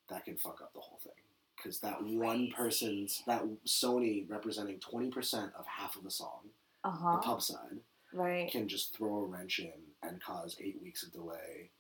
that 0.09 0.23
can 0.25 0.37
fuck 0.37 0.61
up 0.61 0.73
the 0.73 0.79
whole 0.79 0.99
thing. 1.03 1.11
Because 1.57 1.79
that 1.79 2.01
one 2.03 2.49
person's, 2.55 3.21
that 3.27 3.43
Sony 3.67 4.29
representing 4.29 4.79
20% 4.79 5.53
of 5.57 5.65
half 5.67 5.95
of 5.95 6.03
the 6.03 6.11
song, 6.11 6.49
Uh 6.83 7.15
the 7.15 7.21
pub 7.21 7.41
side, 7.41 7.79
Right. 8.13 8.49
can 8.51 8.67
just 8.67 8.95
throw 8.95 9.15
a 9.17 9.25
wrench 9.25 9.59
in 9.59 9.71
and 10.03 10.21
cause 10.21 10.55
eight 10.61 10.79
weeks 10.81 11.03
of 11.03 11.11
delay 11.11 11.71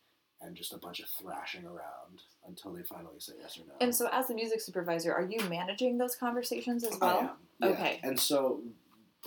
and 0.41 0.55
just 0.55 0.73
a 0.73 0.77
bunch 0.77 0.99
of 0.99 1.07
thrashing 1.09 1.65
around 1.65 2.21
until 2.47 2.73
they 2.73 2.83
finally 2.83 3.19
say 3.19 3.33
yes 3.39 3.57
or 3.57 3.61
no. 3.67 3.73
And 3.79 3.95
so, 3.95 4.09
as 4.11 4.29
a 4.29 4.33
music 4.33 4.59
supervisor, 4.59 5.13
are 5.13 5.21
you 5.23 5.39
managing 5.49 5.97
those 5.97 6.15
conversations 6.15 6.83
as 6.83 6.97
I 7.01 7.05
well? 7.05 7.19
am, 7.19 7.29
yeah. 7.61 7.67
Okay. 7.67 7.99
And 8.03 8.19
so 8.19 8.61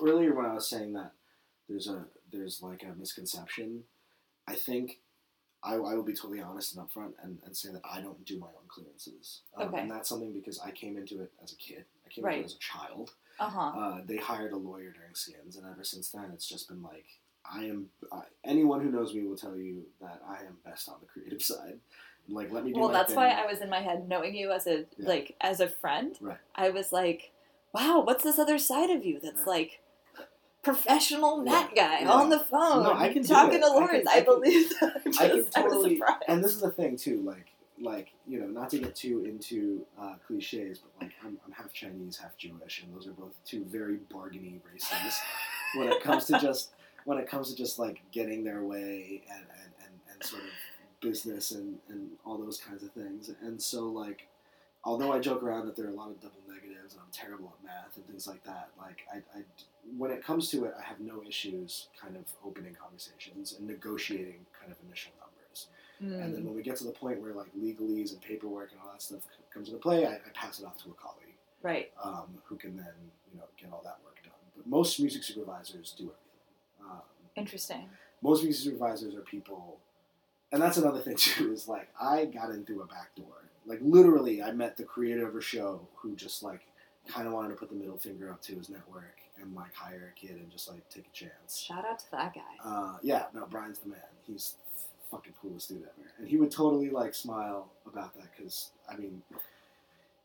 earlier 0.03 0.35
when 0.35 0.45
I 0.47 0.53
was 0.55 0.69
saying 0.69 0.93
that 0.95 1.13
there's 1.69 1.89
a 1.89 2.05
there's 2.33 2.63
like 2.63 2.83
a 2.83 2.99
misconception, 2.99 3.83
I 4.47 4.55
think 4.55 4.99
I, 5.63 5.75
I 5.75 5.95
will 5.95 6.03
be 6.03 6.13
totally 6.15 6.41
honest 6.41 6.77
and 6.77 6.87
upfront 6.89 7.13
and, 7.23 7.39
and 7.45 7.57
say 7.57 7.71
that 7.73 7.81
I 7.91 8.01
don't 8.01 8.25
do 8.25 8.39
my 8.39 8.47
own 8.49 8.69
clearances. 8.69 9.41
Um, 9.57 9.69
Okay. 9.69 9.81
And 9.81 9.91
that's 9.91 10.09
something 10.09 10.33
because 10.33 10.61
I 10.61 10.71
came 10.71 10.97
into 10.97 11.21
it 11.23 11.33
as 11.43 11.53
a 11.53 11.57
kid. 11.57 11.85
I 12.07 12.11
came 12.11 12.25
Right. 12.25 12.35
into 12.39 12.45
it 12.45 12.53
as 12.53 12.55
a 12.55 12.59
child. 12.59 13.15
Uh 13.41 13.49
huh. 13.51 13.79
Uh, 13.79 14.01
they 14.07 14.17
hired 14.17 14.53
a 14.53 14.57
lawyer 14.57 14.91
during 14.93 15.15
skins, 15.15 15.57
and 15.57 15.67
ever 15.67 15.83
since 15.85 16.11
then, 16.11 16.31
it's 16.33 16.49
just 16.49 16.69
been 16.69 16.83
like 16.83 17.07
I 17.49 17.65
am. 17.65 17.91
I, 18.13 18.23
anyone 18.45 18.81
who 18.81 18.91
knows 18.91 19.15
me 19.15 19.23
will 19.23 19.37
tell 19.37 19.57
you 19.57 19.85
that 20.01 20.21
I 20.29 20.41
am 20.41 20.57
best 20.65 20.89
on 20.89 20.97
the 21.01 21.07
creative 21.07 21.43
side. 21.53 21.79
Like, 22.29 22.51
let 22.51 22.65
me 22.65 22.73
do 22.73 22.81
Well, 22.81 22.89
that's 22.89 23.09
thing. 23.11 23.17
why 23.17 23.29
I 23.31 23.47
was 23.47 23.61
in 23.61 23.71
my 23.71 23.81
head 23.81 24.09
knowing 24.09 24.35
you 24.35 24.51
as 24.53 24.67
a 24.67 24.79
Yeah. 24.99 25.09
like 25.09 25.37
as 25.41 25.61
a 25.61 25.69
friend. 25.69 26.17
Right. 26.21 26.39
I 26.55 26.71
was 26.71 26.93
like, 26.93 27.31
wow, 27.73 28.01
what's 28.01 28.25
this 28.25 28.39
other 28.39 28.59
side 28.59 28.91
of 28.91 29.05
you 29.05 29.21
that's 29.21 29.39
Right. 29.41 29.47
like 29.47 29.81
professional 30.67 31.45
Yeah, 31.47 31.69
guy 31.75 32.01
yeah. 32.01 32.11
on 32.11 32.29
the 32.29 32.41
phone 32.41 32.83
No, 32.83 32.93
I 32.93 33.13
can 33.13 33.23
talking 33.23 33.61
to 33.61 33.67
I 33.67 33.87
can-. 33.87 34.09
I 34.09 34.11
I, 34.11 34.15
can- 34.17 34.25
believe 34.25 34.69
that. 34.81 34.97
I, 35.21 35.29
just, 35.29 35.57
I 35.59 35.63
can 35.63 35.71
totally, 35.71 35.97
surprised. 35.97 36.23
and 36.29 36.43
this 36.45 36.53
is 36.55 36.61
the 36.61 36.71
thing 36.73 36.97
too. 36.97 37.23
Like, 37.23 37.47
like 37.81 38.09
you 38.27 38.41
know, 38.41 38.47
not 38.47 38.71
to 38.71 38.79
get 38.79 38.97
too 38.97 39.25
into 39.25 39.87
uh, 40.01 40.15
cliches, 40.27 40.79
but 40.81 40.91
like 41.01 41.13
I'm, 41.25 41.39
I'm 41.47 41.53
half 41.53 41.73
Chinese, 41.73 42.17
half 42.17 42.37
Jewish, 42.37 42.83
and 42.83 42.95
those 42.95 43.07
are 43.07 43.13
both 43.13 43.35
two 43.45 43.65
very 43.65 43.99
bargainy 44.13 44.61
races 44.73 45.21
when 45.77 45.89
it 45.89 46.03
comes 46.03 46.25
to 46.27 46.39
just 46.41 46.71
when 47.05 47.19
it 47.19 47.29
comes 47.29 47.51
to 47.51 47.57
just 47.57 47.79
like 47.79 48.01
getting 48.11 48.43
their 48.45 48.63
way 48.63 49.23
and 49.31 49.45
and, 49.63 49.73
and, 49.85 49.95
and 50.13 50.25
sort 50.25 50.43
of 50.43 50.49
business 51.01 51.53
and, 51.53 51.79
and 51.89 52.11
all 52.25 52.39
those 52.39 52.59
kinds 52.59 52.83
of 52.83 52.91
things. 52.93 53.31
And 53.43 53.63
so 53.63 53.85
like, 53.85 54.27
although 54.85 55.13
I 55.13 55.21
joke 55.21 55.43
around 55.43 55.67
that 55.67 55.77
there 55.77 55.87
are 55.87 55.91
a 55.91 55.95
lot 55.95 56.11
of 56.11 56.21
double 56.21 56.41
negatives 56.49 56.95
and 56.95 57.03
I'm 57.03 57.13
terrible 57.13 57.53
at 57.59 57.65
math 57.65 57.97
and 57.97 58.07
things 58.07 58.27
like 58.27 58.43
that, 58.45 58.71
like 58.79 59.01
I, 59.15 59.19
I 59.39 59.43
when 59.97 60.11
it 60.11 60.25
comes 60.25 60.51
to 60.51 60.65
it, 60.65 60.75
I 60.79 60.83
have 60.83 61.01
no 61.01 61.23
issues 61.27 61.89
kind 62.01 62.17
of 62.17 62.25
opening 62.45 62.75
conversations 62.75 63.55
and 63.59 63.67
negotiating 63.67 64.47
kind 64.59 64.73
of 64.73 64.79
initial 64.87 65.13
numbers. 65.21 65.69
And 66.01 66.35
then 66.35 66.43
Mm, 66.43 66.47
when 66.47 66.55
we 66.57 66.63
get 66.63 66.77
to 66.77 66.85
the 66.85 66.93
point 66.93 67.21
where 67.23 67.33
like 67.33 67.55
legalese 67.59 68.13
and 68.13 68.21
paperwork 68.21 68.73
and 68.73 68.81
all 68.81 68.93
that 68.93 69.01
stuff 69.01 69.21
comes 69.53 69.69
into 69.69 69.81
play, 69.81 70.05
I, 70.07 70.15
I 70.15 70.29
pass 70.35 70.61
it 70.61 70.67
off 70.67 70.77
to 70.85 70.91
a 70.91 70.95
colleague 70.95 71.37
right. 71.63 71.91
um, 72.03 72.39
who 72.45 72.57
can 72.57 72.77
then 72.77 72.93
you 73.33 73.39
know 73.39 73.45
get 73.59 73.73
all 73.73 73.81
that 73.85 73.99
work 74.05 74.23
done. 74.23 74.33
But 74.57 74.67
most 74.67 75.01
music 75.01 75.23
supervisors 75.23 75.95
do 75.97 76.05
everything. 76.05 76.91
Um, 76.91 77.03
Interesting. 77.35 77.89
most 78.23 78.43
music 78.43 78.63
supervisors 78.65 79.15
are 79.15 79.23
people, 79.23 79.79
and 80.53 80.61
that's 80.61 80.77
another 80.77 81.01
thing 81.01 81.17
too. 81.19 81.53
Is 81.53 81.67
like 81.67 81.89
I 82.01 82.27
got 82.27 82.51
in 82.51 82.65
through 82.67 82.83
a 82.83 82.87
back 82.87 83.15
door. 83.15 83.49
Like 83.65 83.79
literally, 83.81 84.43
I 84.43 84.53
met 84.53 84.77
the 84.77 84.85
creator 84.85 85.27
of 85.27 85.35
a 85.35 85.41
show 85.41 85.89
who 85.97 86.15
just 86.15 86.43
like 86.43 86.61
kind 87.09 87.27
of 87.27 87.33
wanted 87.33 87.51
to 87.51 87.55
put 87.55 87.71
the 87.71 87.75
middle 87.77 87.97
finger 87.97 88.31
up 88.31 88.43
to 88.43 88.55
his 88.57 88.69
network 88.69 89.17
and 89.41 89.55
like 89.55 89.75
hire 89.75 90.13
a 90.17 90.19
kid 90.21 90.37
and 90.37 90.51
just 90.51 90.69
like 90.71 90.89
take 90.89 91.07
a 91.07 91.17
chance. 91.17 91.59
Shout 91.59 91.85
out 91.85 91.99
to 92.01 92.11
that 92.13 92.35
guy. 92.35 92.41
Uh, 92.65 92.97
yeah, 93.03 93.25
no, 93.35 93.47
Brian's 93.47 93.79
the 93.81 93.89
man. 93.91 93.99
He's 94.27 94.55
fucking 95.11 95.35
coolest 95.41 95.69
dude 95.69 95.83
ever, 95.83 96.09
and 96.19 96.29
he 96.29 96.37
would 96.37 96.51
totally 96.51 96.91
like 96.91 97.15
smile 97.15 97.69
about 97.87 98.15
that 98.17 98.27
because 98.37 98.71
I 98.91 98.97
mean, 98.97 99.23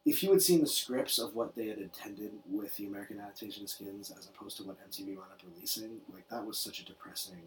if 0.06 0.24
you 0.24 0.32
had 0.32 0.42
seen 0.42 0.62
the 0.62 0.68
scripts 0.68 1.20
of 1.20 1.36
what 1.36 1.56
they 1.56 1.68
had 1.68 1.78
intended 1.78 2.32
with 2.50 2.76
the 2.78 2.88
American 2.88 3.20
adaptation 3.20 3.64
of 3.64 3.70
Skins 3.70 4.12
as 4.18 4.28
opposed 4.28 4.58
to 4.58 4.64
what 4.64 4.78
MTV 4.90 5.08
wound 5.16 5.30
up 5.32 5.40
releasing, 5.54 5.98
like 6.14 6.28
that 6.30 6.46
was 6.46 6.58
such 6.58 6.80
a 6.80 6.86
depressing. 6.86 7.42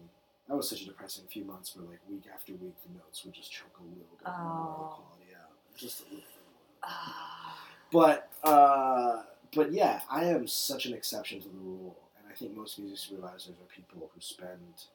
That 0.47 0.55
was 0.55 0.69
such 0.69 0.83
a 0.83 0.85
depressing 0.85 1.25
few 1.29 1.43
months 1.43 1.75
where 1.75 1.87
like 1.89 1.99
week 2.09 2.23
after 2.33 2.53
week 2.53 2.75
the 2.87 2.93
notes 2.97 3.25
would 3.25 3.33
just 3.33 3.51
choke 3.51 3.75
a 3.79 3.83
little 3.83 4.15
bit 4.17 4.27
more 4.27 4.35
Oh. 4.37 5.01
quality 5.01 5.33
out, 5.35 5.49
just 5.75 6.01
a 6.01 6.03
little 6.03 6.17
bit 6.19 6.25
more. 6.29 6.83
Ah, 6.83 7.67
But 7.91 8.29
uh, 8.43 9.23
but 9.55 9.71
yeah, 9.71 10.01
I 10.09 10.25
am 10.25 10.47
such 10.47 10.85
an 10.85 10.93
exception 10.93 11.39
to 11.41 11.47
the 11.47 11.57
rule, 11.57 11.95
and 12.17 12.31
I 12.31 12.35
think 12.35 12.55
most 12.55 12.77
music 12.79 12.97
supervisors 12.99 13.49
are 13.49 13.75
people 13.75 14.09
who 14.13 14.21
spend, 14.21 14.85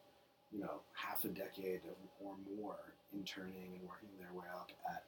you 0.52 0.60
know, 0.60 0.80
half 0.94 1.24
a 1.24 1.28
decade 1.28 1.80
or 2.22 2.32
more 2.60 2.76
interning 3.14 3.72
and 3.74 3.88
working 3.88 4.08
their 4.20 4.32
way 4.38 4.46
up 4.54 4.70
at, 4.88 5.02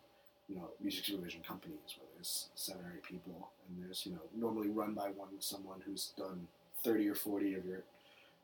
you 0.49 0.57
know, 0.57 0.69
music 0.81 1.05
supervision 1.05 1.41
companies 1.47 1.97
where 1.99 2.09
there's 2.17 2.49
seven 2.55 2.83
or 2.85 2.93
eight 2.97 3.03
people, 3.05 3.51
and 3.69 3.85
there's 3.85 4.05
you 4.07 4.13
know 4.13 4.23
normally 4.35 4.69
run 4.69 4.95
by 4.95 5.09
one 5.11 5.29
someone 5.41 5.81
who's 5.87 6.13
done 6.17 6.47
thirty 6.83 7.09
or 7.09 7.15
forty 7.15 7.55
of 7.55 7.65
your 7.65 7.83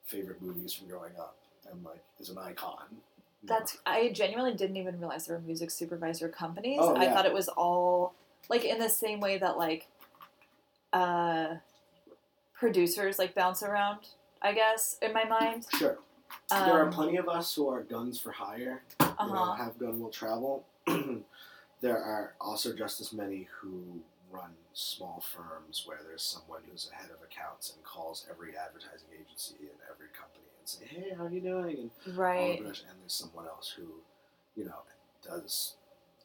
favorite 0.04 0.40
movies 0.40 0.72
from 0.72 0.88
growing 0.88 1.12
up, 1.18 1.36
and 1.70 1.84
like 1.84 2.02
is 2.20 2.30
an 2.30 2.38
icon. 2.38 2.84
you 2.90 2.96
know. 3.48 3.54
that's. 3.56 3.78
I 3.86 4.10
genuinely 4.10 4.54
didn't 4.54 4.76
even 4.76 4.98
realize 5.00 5.26
there 5.26 5.36
were 5.36 5.42
music 5.42 5.70
supervisor 5.70 6.28
companies. 6.28 6.78
Oh, 6.80 6.96
I 6.96 7.08
thought 7.08 7.26
it 7.26 7.34
was 7.34 7.48
all 7.48 8.14
like 8.48 8.64
in 8.64 8.78
the 8.78 8.88
same 8.88 9.20
way 9.20 9.38
that 9.38 9.58
like, 9.58 9.86
uh, 10.92 11.56
producers 12.54 13.18
like 13.18 13.34
bounce 13.34 13.62
around. 13.62 14.00
I 14.42 14.52
guess 14.52 14.96
in 15.02 15.12
my 15.12 15.24
mind. 15.24 15.66
sure. 15.76 15.98
there 16.50 16.72
are 16.74 16.84
Um, 16.86 16.92
plenty 16.92 17.16
of 17.16 17.28
us 17.28 17.54
who 17.54 17.68
are 17.68 17.82
guns 17.82 18.20
for 18.20 18.30
hire. 18.32 18.82
you 19.00 19.06
know, 19.06 19.14
Uh-huh. 19.18 19.52
have 19.54 19.78
gun 19.78 19.98
will 20.00 20.10
travel. 20.10 20.64
there 21.80 21.98
are 22.02 22.34
also 22.40 22.72
just 22.72 23.00
as 23.00 23.12
many 23.12 23.48
who 23.60 24.00
run 24.30 24.50
small 24.74 25.20
firms 25.20 25.84
where 25.86 25.98
there's 26.06 26.22
someone 26.22 26.60
who's 26.70 26.90
a 26.92 26.94
head 26.94 27.10
of 27.10 27.22
accounts 27.22 27.72
and 27.74 27.82
calls 27.82 28.26
every 28.30 28.56
advertising 28.56 29.08
agency 29.12 29.56
and 29.60 29.78
every 29.90 30.08
company 30.08 30.44
and 30.58 30.68
say, 30.68 30.84
"Hey, 30.84 31.14
how 31.16 31.24
are 31.24 31.30
you 31.30 31.40
doing?" 31.40 31.90
and 32.06 32.16
Right. 32.16 32.58
And 32.58 32.66
there's 32.66 32.84
someone 33.06 33.46
else 33.46 33.70
who, 33.70 33.86
you 34.54 34.64
know, 34.66 34.82
does 35.26 35.74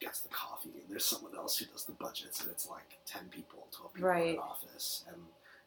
gets 0.00 0.20
the 0.20 0.28
coffee. 0.28 0.70
And 0.74 0.90
there's 0.90 1.04
someone 1.04 1.34
else 1.36 1.58
who 1.58 1.66
does 1.66 1.84
the 1.84 1.92
budgets, 1.92 2.40
and 2.42 2.50
it's 2.50 2.68
like 2.68 2.98
ten 3.06 3.24
people, 3.30 3.66
twelve 3.70 3.92
people 3.94 4.08
in 4.10 4.14
Right. 4.14 4.34
an 4.34 4.38
office, 4.40 5.04
and 5.08 5.16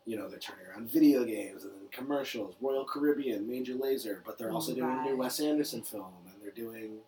you 0.05 0.17
know 0.17 0.29
they're 0.29 0.39
turning 0.39 0.65
around 0.67 0.89
video 0.89 1.23
games 1.25 1.63
and 1.63 1.73
then 1.73 1.87
commercials, 1.91 2.55
Royal 2.61 2.85
Caribbean, 2.85 3.47
Major 3.49 3.73
Lazer, 3.75 4.19
but 4.25 4.37
they're 4.37 4.51
also 4.51 4.73
doing 4.73 4.89
a 4.89 5.03
new 5.03 5.17
Wes 5.17 5.39
Anderson 5.39 5.81
film, 5.81 6.13
and 6.31 6.41
they're 6.41 6.51
doing 6.51 6.99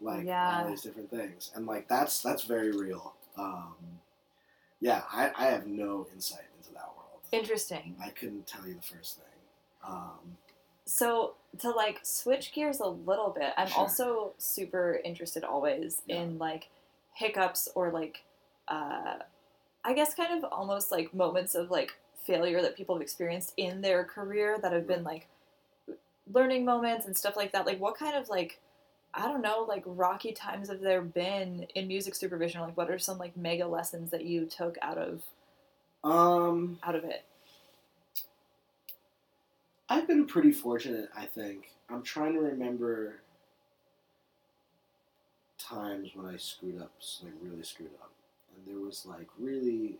like 0.00 0.24
Yeah. 0.24 0.62
all 0.64 0.68
these 0.70 0.82
different 0.82 1.10
things, 1.10 1.50
and 1.54 1.66
like 1.66 1.86
that's 1.88 2.22
that's 2.22 2.42
very 2.44 2.72
real. 2.72 3.14
Um, 3.36 3.74
yeah, 4.80 5.02
I, 5.12 5.30
I 5.36 5.44
have 5.46 5.66
no 5.66 6.06
insight 6.12 6.46
into 6.56 6.72
that 6.72 6.88
world. 6.96 7.20
Interesting. 7.32 7.94
I 8.02 8.08
couldn't 8.08 8.46
tell 8.46 8.66
you 8.66 8.74
the 8.74 8.82
first 8.82 9.16
thing. 9.16 9.24
Um, 9.86 10.36
So 10.90 11.34
to 11.60 11.70
like 11.70 12.00
switch 12.02 12.52
gears 12.52 12.80
a 12.80 12.86
little 12.88 13.30
bit, 13.30 13.52
I'm 13.56 13.68
Sure. 13.68 13.78
also 13.78 14.32
super 14.38 15.00
interested 15.04 15.44
always 15.44 16.02
Yeah. 16.06 16.16
in 16.22 16.38
like 16.38 16.68
hiccups 17.14 17.68
or 17.74 17.90
like 17.92 18.24
uh 18.68 19.18
I 19.84 19.94
guess 19.94 20.14
kind 20.14 20.36
of 20.42 20.52
almost 20.52 20.90
like 20.90 21.14
moments 21.14 21.54
of 21.54 21.70
like 21.70 21.92
failure 22.24 22.60
that 22.60 22.76
people 22.76 22.96
have 22.96 23.02
experienced 23.02 23.52
in 23.56 23.80
their 23.82 24.04
career 24.04 24.58
that 24.60 24.72
have 24.72 24.86
been 24.86 25.04
like 25.04 25.28
learning 26.32 26.64
moments 26.64 27.06
and 27.06 27.16
stuff 27.16 27.36
like 27.36 27.52
that. 27.52 27.66
Like 27.66 27.78
what 27.80 27.96
kind 27.96 28.16
of 28.16 28.28
like 28.28 28.58
I 29.14 29.28
don't 29.28 29.42
know, 29.42 29.64
like 29.68 29.84
rocky 29.86 30.32
times 30.32 30.68
have 30.68 30.80
there 30.80 31.02
been 31.02 31.66
in 31.76 31.86
music 31.86 32.16
supervision? 32.16 32.62
Like 32.62 32.76
what 32.76 32.90
are 32.90 32.98
some 32.98 33.16
like 33.18 33.36
mega 33.36 33.66
lessons 33.66 34.10
that 34.10 34.24
you 34.24 34.46
took 34.46 34.76
out 34.82 34.98
of 34.98 35.22
um, 36.02 36.78
out 36.82 36.96
of 36.96 37.04
it? 37.04 37.24
I've 39.92 40.06
been 40.06 40.24
pretty 40.24 40.52
fortunate, 40.52 41.10
I 41.16 41.26
think. 41.26 41.72
I'm 41.90 42.02
trying 42.02 42.34
to 42.34 42.38
remember 42.38 43.16
times 45.58 46.10
when 46.14 46.32
I 46.32 46.36
screwed 46.36 46.80
up, 46.80 46.92
like 47.24 47.32
really 47.42 47.64
screwed 47.64 47.90
up. 48.00 48.12
And 48.56 48.72
there 48.72 48.80
was 48.80 49.04
like 49.04 49.26
really. 49.36 49.98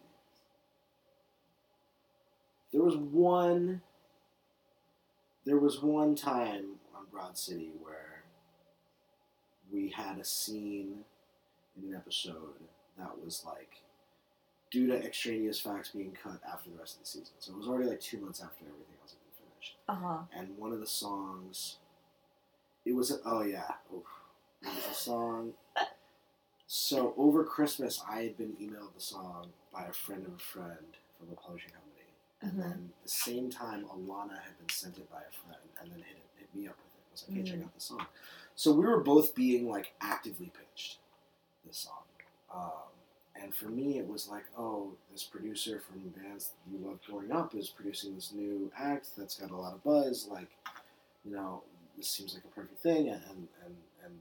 There 2.72 2.83
was 2.83 2.96
one. 2.96 3.83
There 5.44 5.59
was 5.59 5.83
one 5.83 6.14
time 6.14 6.76
on 6.96 7.07
Broad 7.11 7.37
City 7.37 7.70
where 7.83 8.22
we 9.72 9.88
had 9.88 10.18
a 10.18 10.24
scene 10.24 10.98
in 11.76 11.88
an 11.88 11.96
episode 11.96 12.61
that 12.96 13.11
was 13.24 13.42
like 13.44 13.83
due 14.70 14.87
to 14.87 15.05
extraneous 15.05 15.59
facts 15.59 15.90
being 15.90 16.16
cut 16.22 16.38
after 16.48 16.70
the 16.70 16.79
rest 16.79 16.94
of 16.94 17.00
the 17.00 17.07
season. 17.07 17.35
So 17.40 17.53
it 17.53 17.59
was 17.59 17.66
already 17.66 17.88
like 17.88 18.00
two 18.00 18.20
months 18.20 18.40
after 18.40 18.64
everything 18.66 18.89
else 19.90 20.00
had 20.03 20.03
been 20.03 20.03
finished 20.03 20.05
Uh 20.05 20.07
huh. 20.07 20.40
and 20.40 20.59
one 20.59 20.72
of 20.72 20.81
the 20.81 20.87
songs 20.87 21.76
it 22.85 22.94
was 22.94 23.11
a, 23.11 23.16
oh 23.24 23.42
yeah 23.42 23.74
Oof. 23.94 24.05
it 24.62 24.66
was 24.68 24.87
a 24.90 24.94
song 24.94 25.53
so 26.66 27.14
over 27.16 27.44
christmas 27.44 28.03
i 28.09 28.22
had 28.22 28.37
been 28.37 28.53
emailed 28.61 28.94
the 28.94 29.00
song 29.00 29.48
by 29.72 29.85
a 29.85 29.92
friend 29.92 30.26
of 30.26 30.35
a 30.35 30.38
friend 30.38 30.96
from 31.18 31.29
a 31.33 31.37
publishing 31.37 31.70
company 31.70 31.87
and 32.42 32.53
Mhm. 32.53 32.62
then 32.62 32.92
the 33.03 33.09
same 33.09 33.50
time 33.50 33.85
Ilana 33.85 34.40
had 34.40 34.57
been 34.59 34.68
sent 34.70 34.96
it 34.98 35.11
by 35.11 35.20
a 35.20 35.33
friend 35.33 35.61
and 35.81 35.92
then 35.92 35.98
hit, 36.03 36.16
it, 36.16 36.22
hit 36.38 36.55
me 36.55 36.68
up 36.68 36.76
with 36.76 36.87
it 36.94 37.03
I 37.09 37.12
was 37.12 37.24
like 37.29 37.37
hey 37.37 37.42
check 37.42 37.59
Mhm. 37.61 37.64
out 37.64 37.74
the 37.74 37.81
song 37.81 38.07
so 38.55 38.72
we 38.72 38.87
were 38.87 39.00
both 39.00 39.35
being 39.35 39.68
like 39.68 39.94
actively 40.00 40.50
pitched 40.59 40.98
this 41.66 41.79
song 41.79 42.03
um, 42.53 42.89
and 43.42 43.55
for 43.55 43.66
me, 43.68 43.98
it 43.98 44.07
was 44.07 44.29
like, 44.29 44.44
oh, 44.59 44.92
this 45.12 45.24
producer 45.24 45.81
from 45.81 46.00
bands 46.11 46.50
you 46.70 46.79
loved 46.87 47.05
growing 47.07 47.33
up 47.33 47.55
is 47.55 47.68
producing 47.68 48.14
this 48.14 48.33
new 48.35 48.70
act 48.79 49.09
that's 49.16 49.38
got 49.38 49.50
a 49.50 49.57
lot 49.57 49.74
of 49.74 49.83
buzz. 49.83 50.29
Like, 50.31 50.48
you 51.24 51.33
know, 51.35 51.62
this 51.96 52.09
seems 52.09 52.35
like 52.35 52.44
a 52.44 52.48
perfect 52.48 52.81
thing. 52.81 53.09
And 53.09 53.48
and 53.64 53.76
and 54.05 54.14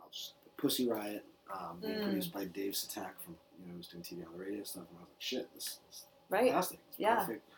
I'll 0.00 0.08
just 0.10 0.34
Pussy 0.56 0.88
Riot, 0.88 1.24
um, 1.52 1.78
being 1.82 1.98
Mm. 1.98 2.02
produced 2.02 2.32
by 2.32 2.44
Dave 2.46 2.72
Sitek 2.72 3.10
from 3.24 3.36
you 3.60 3.66
know 3.68 3.74
who's 3.76 3.88
doing 3.88 4.02
TV 4.02 4.24
on 4.26 4.32
the 4.38 4.44
radio 4.44 4.62
stuff. 4.64 4.84
And 4.90 4.98
I 4.98 5.00
was 5.02 5.08
like, 5.08 5.20
shit, 5.20 5.52
this 5.54 5.78
is 5.90 6.06
Right. 6.28 6.50
fantastic. 6.50 6.78
It's 6.90 6.98
Yeah. 6.98 7.16
perfect. 7.24 7.48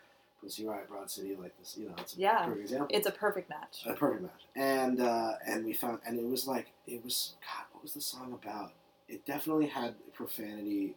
Pussy 0.41 0.65
Riot, 0.65 0.87
Broad 0.87 1.09
City, 1.11 1.35
like 1.35 1.57
this. 1.59 1.77
You 1.77 1.89
know, 1.89 1.95
it's 1.99 2.15
a 2.15 2.19
Yeah. 2.19 2.45
perfect 2.45 2.61
example. 2.61 2.87
It's 2.97 3.07
a 3.07 3.11
perfect 3.11 3.49
match. 3.49 3.85
A 3.85 3.93
perfect 3.93 4.23
match. 4.23 4.45
And 4.55 5.01
uh, 5.01 5.33
and 5.45 5.65
we 5.65 5.73
found 5.73 5.99
and 6.05 6.17
it 6.19 6.25
was 6.25 6.47
like 6.47 6.71
it 6.87 7.03
was 7.03 7.35
God, 7.41 7.65
what 7.73 7.83
was 7.83 7.93
the 7.93 8.01
song 8.01 8.33
about? 8.33 8.73
It 9.09 9.25
definitely 9.25 9.67
had 9.67 9.95
profanity, 10.13 10.95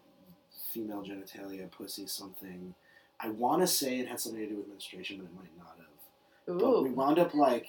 female 0.72 1.03
genitalia, 1.03 1.70
pussy, 1.70 2.07
something. 2.07 2.75
I 3.18 3.31
want 3.31 3.62
to 3.62 3.66
say 3.66 3.98
it 4.01 4.09
had 4.09 4.20
something 4.20 4.40
to 4.40 4.46
do 4.46 4.57
with 4.57 4.68
menstruation, 4.68 5.16
but 5.16 5.25
it 5.25 5.35
might 5.35 5.57
not 5.59 5.77
have. 5.79 6.59
But 6.59 6.83
we 6.83 6.90
wound 6.90 7.18
up 7.18 7.35
like 7.35 7.68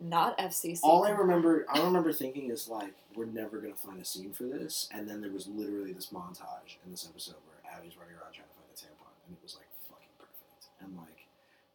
not 0.00 0.38
FCC. 0.38 0.80
all 0.82 1.04
I 1.04 1.10
remember. 1.10 1.66
I 1.72 1.80
remember 1.82 2.12
thinking 2.12 2.50
is 2.50 2.68
like 2.68 2.94
we're 3.14 3.26
never 3.26 3.60
gonna 3.60 3.74
find 3.74 4.00
a 4.00 4.04
scene 4.04 4.32
for 4.32 4.44
this, 4.44 4.88
and 4.92 5.08
then 5.08 5.20
there 5.20 5.30
was 5.30 5.46
literally 5.46 5.92
this 5.92 6.06
montage 6.06 6.76
in 6.84 6.90
this 6.90 7.06
episode 7.08 7.36
where 7.46 7.72
Abbi's 7.72 7.96
running 7.96 8.14
around 8.14 8.32
trying 8.32 8.48
to 8.48 8.54
find 8.54 8.68
a 8.72 8.76
tampon, 8.76 9.12
and 9.26 9.36
it 9.36 9.42
was 9.42 9.56
like 9.56 9.68
fucking 9.88 10.08
perfect. 10.18 10.68
And 10.80 10.96
like 10.96 11.26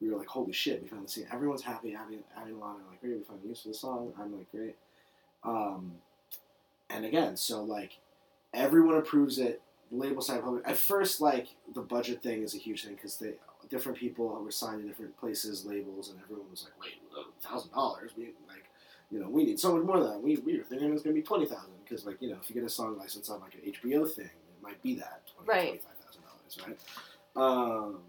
we 0.01 0.09
were 0.09 0.17
like, 0.17 0.27
holy 0.27 0.53
shit, 0.53 0.81
we 0.81 0.87
found 0.87 1.05
the 1.05 1.09
scene. 1.09 1.27
Everyone's 1.31 1.63
happy. 1.63 1.95
Abbi, 1.95 2.17
Abbi 2.37 2.47
and 2.47 2.55
Ilana 2.55 2.61
are 2.61 2.89
like, 2.89 3.01
great, 3.01 3.17
we 3.17 3.23
found 3.23 3.41
use 3.43 3.61
for 3.61 3.69
the 3.69 3.73
song. 3.73 4.13
I'm 4.19 4.35
like, 4.37 4.49
great. 4.51 4.75
Um, 5.43 5.93
and 6.89 7.05
again, 7.05 7.35
so 7.35 7.63
like 7.63 7.97
everyone 8.57 8.95
approves 8.97 9.39
it. 9.39 9.61
The 9.91 9.97
label 9.97 10.21
side 10.21 10.43
public. 10.43 10.63
At 10.67 10.77
first, 10.77 11.21
like 11.21 11.47
the 11.73 11.81
budget 11.81 12.21
thing 12.21 12.43
is 12.43 12.53
a 12.53 12.57
huge 12.57 12.83
thing 12.83 12.95
because 12.95 13.17
they 13.17 13.33
different 13.69 13.97
people 13.97 14.27
were 14.27 14.51
signed 14.51 14.81
to 14.81 14.87
different 14.87 15.17
places, 15.17 15.65
labels, 15.65 16.09
and 16.09 16.19
everyone 16.23 16.49
was 16.49 16.63
like, 16.65 16.73
wait, 16.81 16.93
thousand 17.41 17.71
dollars. 17.71 18.11
We 18.17 18.25
like, 18.47 18.65
you 19.11 19.19
know, 19.19 19.29
we 19.29 19.45
need 19.45 19.59
so 19.59 19.75
much 19.77 19.85
more 19.85 19.99
than 19.99 20.11
that. 20.11 20.21
We 20.21 20.37
we 20.37 20.57
were 20.57 20.63
thinking 20.63 20.89
it 20.89 20.93
was 20.93 21.03
gonna 21.03 21.13
be 21.15 21.21
twenty 21.21 21.45
thousand 21.45 21.71
because 21.83 22.05
like 22.05 22.21
you 22.21 22.29
know 22.29 22.37
if 22.41 22.49
you 22.49 22.53
get 22.53 22.65
a 22.65 22.69
song 22.69 22.97
license 22.97 23.29
on 23.29 23.39
like 23.39 23.55
an 23.55 23.61
HBO 23.71 24.09
thing, 24.11 24.25
it 24.25 24.61
might 24.63 24.81
be 24.83 24.95
that 24.95 25.21
twenty 25.33 25.47
Right. 25.49 25.67
twenty 25.67 25.79
five 25.79 26.05
thousand 26.05 26.21
dollars, 26.65 26.77
right? 27.35 27.41
Um, 27.81 27.99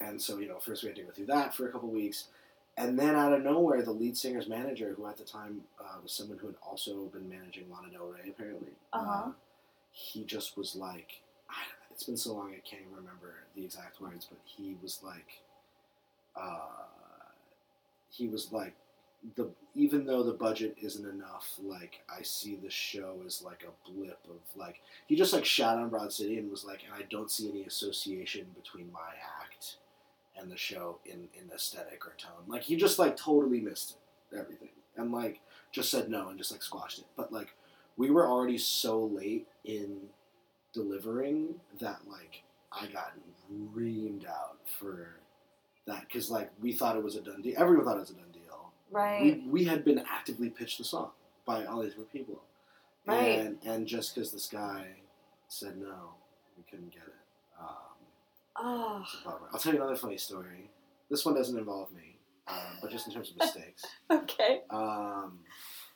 and 0.00 0.20
so 0.20 0.38
you 0.38 0.48
know, 0.48 0.58
first 0.58 0.82
we 0.82 0.88
had 0.88 0.96
to 0.96 1.02
go 1.02 1.10
through 1.10 1.26
that 1.26 1.54
for 1.54 1.68
a 1.68 1.72
couple 1.72 1.88
weeks. 1.90 2.24
And 2.78 2.98
then 2.98 3.14
out 3.14 3.32
of 3.32 3.42
nowhere, 3.42 3.82
the 3.82 3.90
lead 3.92 4.16
singer's 4.16 4.48
manager, 4.48 4.92
who 4.96 5.06
at 5.06 5.16
the 5.16 5.24
time 5.24 5.62
uh, 5.80 5.96
was 6.02 6.12
someone 6.12 6.38
who 6.38 6.48
had 6.48 6.56
also 6.62 7.04
been 7.06 7.28
managing 7.28 7.70
Lana 7.70 7.90
Del 7.90 8.06
Rey, 8.06 8.28
apparently, 8.28 8.72
Uh-huh. 8.92 9.28
uh, 9.28 9.32
he 9.92 10.24
just 10.24 10.56
was 10.58 10.76
like, 10.76 11.22
I, 11.48 11.54
it's 11.90 12.02
been 12.04 12.18
so 12.18 12.34
long 12.34 12.50
I 12.50 12.60
can't 12.68 12.82
even 12.82 12.94
remember 12.94 13.34
the 13.54 13.64
exact 13.64 14.00
words, 14.00 14.26
but 14.28 14.38
he 14.44 14.76
was 14.82 15.00
like, 15.02 15.40
uh, 16.36 16.84
he 18.10 18.28
was 18.28 18.52
like, 18.52 18.74
the 19.34 19.48
even 19.74 20.04
though 20.06 20.22
the 20.22 20.32
budget 20.34 20.76
isn't 20.80 21.08
enough, 21.08 21.54
like 21.62 22.02
I 22.08 22.22
see 22.22 22.54
the 22.62 22.70
show 22.70 23.16
as 23.26 23.42
like 23.42 23.64
a 23.66 23.90
blip 23.90 24.18
of 24.28 24.36
like 24.54 24.80
he 25.08 25.16
just 25.16 25.32
like 25.32 25.44
shot 25.44 25.78
on 25.78 25.88
Broad 25.88 26.12
City 26.12 26.38
and 26.38 26.50
was 26.50 26.64
like, 26.64 26.82
and 26.84 26.92
I 26.94 27.06
don't 27.10 27.30
see 27.30 27.48
any 27.48 27.64
association 27.64 28.46
between 28.54 28.92
my 28.92 29.08
act 29.42 29.78
and 30.40 30.50
the 30.50 30.56
show 30.56 30.98
in 31.06 31.28
in 31.34 31.50
aesthetic 31.54 32.06
or 32.06 32.14
tone. 32.18 32.44
Like 32.46 32.62
he 32.62 32.76
just 32.76 32.98
like 32.98 33.16
totally 33.16 33.60
missed 33.60 33.96
it, 34.32 34.36
everything, 34.38 34.70
and 34.96 35.12
like 35.12 35.40
just 35.72 35.90
said 35.90 36.08
no 36.08 36.28
and 36.28 36.38
just 36.38 36.52
like 36.52 36.62
squashed 36.62 36.98
it. 37.00 37.06
But 37.16 37.32
like 37.32 37.54
we 37.96 38.10
were 38.10 38.26
already 38.28 38.58
so 38.58 39.04
late 39.04 39.46
in 39.64 39.98
delivering 40.72 41.54
that 41.80 42.00
like 42.08 42.42
I 42.72 42.86
got 42.86 43.12
reamed 43.74 44.26
out 44.26 44.56
for 44.78 45.16
that 45.86 46.02
because 46.06 46.30
like 46.30 46.50
we 46.60 46.72
thought 46.72 46.96
it 46.96 47.02
was 47.02 47.16
a 47.16 47.20
done 47.22 47.42
deal. 47.42 47.54
Everyone 47.56 47.84
thought 47.84 47.96
it 47.96 48.00
was 48.00 48.10
a 48.10 48.14
done 48.14 48.32
deal. 48.32 48.70
right. 48.90 49.22
We, 49.44 49.48
we 49.50 49.64
had 49.64 49.84
been 49.84 50.02
actively 50.10 50.50
pitched 50.50 50.78
the 50.78 50.84
song 50.84 51.10
by 51.46 51.64
all 51.64 51.80
these 51.82 51.94
people, 52.12 52.40
Right. 53.06 53.38
and 53.38 53.58
and 53.64 53.86
just 53.86 54.14
because 54.14 54.32
this 54.32 54.48
guy 54.48 54.86
said 55.48 55.76
no, 55.78 56.14
we 56.56 56.64
couldn't 56.70 56.90
get 56.92 57.02
it. 57.06 57.14
Oh, 58.58 59.00
it's 59.04 59.14
a 59.20 59.24
bummer. 59.24 59.48
I'll 59.52 59.58
tell 59.60 59.72
you 59.74 59.80
another 59.80 59.96
funny 59.96 60.16
story. 60.16 60.70
This 61.10 61.24
one 61.24 61.34
doesn't 61.34 61.56
involve 61.56 61.92
me, 61.92 62.18
um, 62.48 62.56
but 62.80 62.90
just 62.90 63.06
in 63.06 63.12
terms 63.12 63.30
of 63.30 63.36
mistakes. 63.36 63.84
okay. 64.10 64.60
Um, 64.70 65.40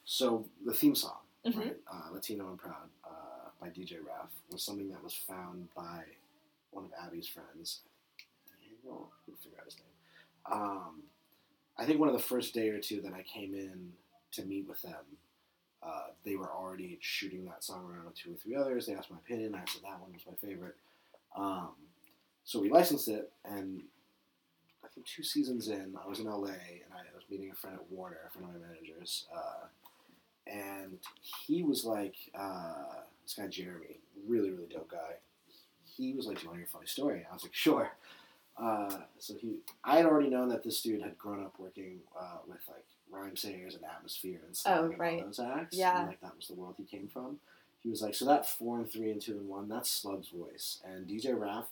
so 0.05 0.47
the 0.65 0.75
theme 0.75 0.95
song, 0.95 1.19
Mhm. 1.47 1.57
right, 1.59 1.77
uh, 1.93 2.11
"Latino 2.13 2.49
and 2.49 2.59
Proud" 2.59 2.91
uh, 3.05 3.51
by 3.61 3.69
DJ 3.71 3.99
Raff, 4.05 4.31
was 4.51 4.63
something 4.63 4.89
that 4.91 5.03
was 5.03 5.15
found 5.15 5.73
by 5.75 6.05
one 6.71 6.85
of 6.85 6.91
Abbi's 6.93 7.27
friends. 7.29 7.81
Daniel, 8.49 9.11
I 9.29 9.33
figure 9.43 9.59
out 9.59 9.65
his 9.65 9.77
name. 9.77 9.87
Um, 10.47 11.03
I 11.77 11.87
think 11.87 11.99
one 11.99 12.09
of 12.09 12.15
the 12.15 12.23
first 12.23 12.55
day 12.55 12.69
or 12.69 12.81
two 12.81 13.01
that 13.03 13.15
I 13.15 13.23
came 13.23 13.55
in 13.55 13.93
to 14.33 14.45
meet 14.45 14.69
with 14.69 14.83
them, 14.83 15.19
uh, 15.83 16.09
they 16.25 16.37
were 16.37 16.51
already 16.53 16.99
shooting 17.01 17.45
that 17.47 17.65
song 17.65 17.91
around 17.91 18.05
with 18.07 18.15
two 18.17 18.33
or 18.33 18.37
three 18.37 18.55
others. 18.55 18.87
They 18.87 18.95
asked 18.95 19.11
my 19.11 19.19
opinion. 19.19 19.55
I 19.55 19.65
said 19.67 19.83
that 19.83 20.01
one 20.01 20.13
was 20.13 20.27
my 20.27 20.35
favorite. 20.35 20.77
Um, 21.35 21.75
so 22.45 22.61
we 22.61 22.71
licensed 22.71 23.09
it, 23.09 23.31
and 23.45 23.83
I 24.85 24.89
think 24.89 25.07
two 25.07 25.23
seasons 25.23 25.69
in, 25.69 25.95
I 26.05 26.09
was 26.09 26.19
in 26.21 26.27
LA 26.27 26.47
and 26.49 26.93
I 26.93 27.15
was 27.15 27.25
meeting 27.31 27.51
a 27.51 27.55
friend 27.55 27.77
at 27.77 27.91
Warner, 27.93 28.19
a 28.27 28.31
friend 28.31 28.49
of 28.49 28.61
my 28.61 28.67
managers, 28.67 29.27
uh, 29.35 29.67
and 30.47 30.99
he 31.47 31.63
was 31.63 31.85
like, 31.85 32.15
uh, 32.39 33.03
this 33.23 33.35
guy 33.35 33.47
Jeremy, 33.47 33.99
really 34.27 34.51
really 34.51 34.67
dope 34.71 34.91
guy. 34.91 35.15
He 35.97 36.13
was 36.15 36.27
like, 36.27 36.39
"Do 36.39 36.43
you 36.45 36.49
want 36.49 36.57
to 36.57 36.61
hear 36.61 36.67
a 36.67 36.71
funny 36.71 36.87
story?" 36.87 37.27
I 37.31 37.35
was 37.35 37.43
like, 37.43 37.55
"Sure." 37.55 37.91
Uh, 38.57 38.99
so 39.19 39.35
he, 39.35 39.55
I 39.85 39.97
had 39.97 40.07
already 40.07 40.29
known 40.29 40.49
that 40.51 40.63
this 40.63 40.83
dude 40.83 41.01
had 41.03 41.17
grown 41.17 41.43
up 41.43 41.55
working 41.59 41.99
uh, 42.19 42.39
with 42.47 42.59
like 42.69 42.85
Rhymesayers 43.13 43.75
and 43.75 43.85
atmosphere 43.85 44.41
and 44.47 44.55
stuff 44.57 44.79
Oh, 44.81 44.87
like 44.89 44.99
right. 44.99 45.25
those 45.25 45.39
acts. 45.41 45.77
Yeah. 45.77 45.99
and, 46.01 46.09
like 46.09 46.21
that 46.21 46.37
was 46.37 46.49
the 46.49 46.55
world 46.55 46.75
he 46.77 46.85
came 46.85 47.09
from. 47.09 47.39
He 47.83 47.89
was 47.89 48.03
like, 48.03 48.15
so 48.15 48.27
that 48.27 48.47
four 48.47 48.79
and 48.79 48.91
three 48.91 49.11
and 49.13 49.21
two 49.21 49.33
and 49.39 49.49
one, 49.49 49.69
that's 49.69 49.89
Slug's 49.91 50.29
voice, 50.29 50.79
and 50.85 51.07
DJ 51.09 51.39
Raff 51.39 51.69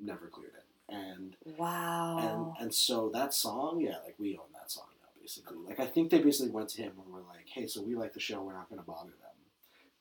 never 0.00 0.26
cleared 0.26 0.52
it, 0.56 0.64
and 0.94 1.36
Wow. 1.58 2.18
and 2.56 2.62
and 2.64 2.74
so 2.74 3.08
that 3.10 3.34
song, 3.34 3.80
yeah, 3.80 3.98
like 4.04 4.16
we 4.18 4.36
own 4.36 4.50
that 4.54 4.70
song 4.70 4.86
now, 5.02 5.08
basically. 5.20 5.58
Like 5.66 5.80
I 5.80 5.86
think 5.86 6.10
they 6.10 6.20
basically 6.20 6.50
went 6.52 6.68
to 6.70 6.82
him 6.82 6.92
and 7.02 7.12
were 7.12 7.20
like, 7.20 7.46
"Hey, 7.52 7.66
so 7.66 7.82
we 7.82 7.94
like 7.94 8.12
the 8.14 8.20
show. 8.20 8.42
We're 8.42 8.54
not 8.54 8.68
going 8.68 8.80
to 8.80 8.86
bother 8.86 9.10
them, 9.10 9.36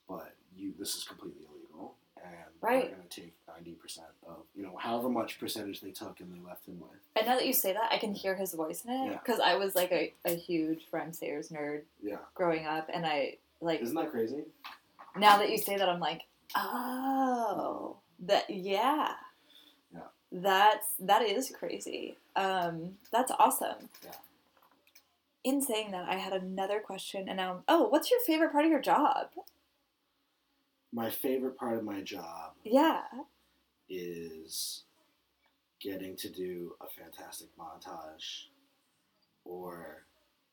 but 0.07 0.35
you, 0.55 0.73
this 0.79 0.95
is 0.95 1.03
completely 1.03 1.41
illegal." 1.45 1.95
and 2.21 2.33
Right. 2.61 2.87
they're 2.87 2.95
going 2.97 3.07
to 3.07 3.21
take 3.21 3.33
ninety 3.47 3.71
percent 3.75 4.07
of 4.27 4.43
you 4.53 4.61
know 4.63 4.75
however 4.77 5.07
much 5.07 5.39
percentage 5.39 5.79
they 5.79 5.91
took 5.91 6.19
and 6.19 6.33
they 6.33 6.39
left 6.45 6.65
him 6.67 6.79
with. 6.81 6.89
And 7.15 7.25
now 7.25 7.35
that 7.35 7.45
you 7.47 7.53
say 7.53 7.71
that, 7.71 7.89
I 7.93 7.97
can 7.97 8.13
hear 8.13 8.35
his 8.35 8.53
voice 8.53 8.83
in 8.83 8.91
it 8.91 9.05
Yeah. 9.11 9.17
because 9.23 9.39
I 9.39 9.55
was 9.55 9.73
like 9.75 9.91
a, 9.93 10.13
a 10.25 10.35
huge 10.35 10.81
Rhymesayers 10.91 11.51
nerd 11.53 11.83
Yeah, 12.03 12.17
growing 12.35 12.65
up, 12.65 12.89
and 12.93 13.05
I 13.05 13.37
like 13.61 13.81
isn't 13.81 13.95
that 13.95 14.11
crazy? 14.11 14.43
now 15.15 15.37
that 15.37 15.49
you 15.49 15.57
say 15.57 15.77
that, 15.77 15.87
I'm 15.87 16.01
like, 16.01 16.23
oh, 16.55 17.97
that 18.27 18.49
yeah, 18.49 18.73
Yeah. 18.73 19.13
That's 20.31 20.87
that 20.99 21.21
is 21.23 21.51
crazy. 21.57 22.17
Um, 22.35 22.97
that's 23.11 23.31
awesome. 23.39 23.89
Yeah. 24.03 24.11
In 25.43 25.61
saying 25.61 25.91
that, 25.91 26.07
I 26.09 26.15
had 26.15 26.33
another 26.33 26.79
question, 26.79 27.27
and 27.29 27.37
now, 27.37 27.63
oh, 27.67 27.87
what's 27.87 28.11
your 28.11 28.19
favorite 28.21 28.51
part 28.51 28.65
of 28.65 28.71
your 28.71 28.81
job? 28.81 29.27
My 30.91 31.09
favorite 31.09 31.57
part 31.57 31.77
of 31.77 31.83
my 31.83 32.01
job 32.01 32.53
Yeah. 32.63 33.03
is 33.89 34.83
getting 35.79 36.15
to 36.17 36.29
do 36.29 36.75
a 36.81 36.87
fantastic 36.89 37.47
montage, 37.57 38.47
or 39.45 40.03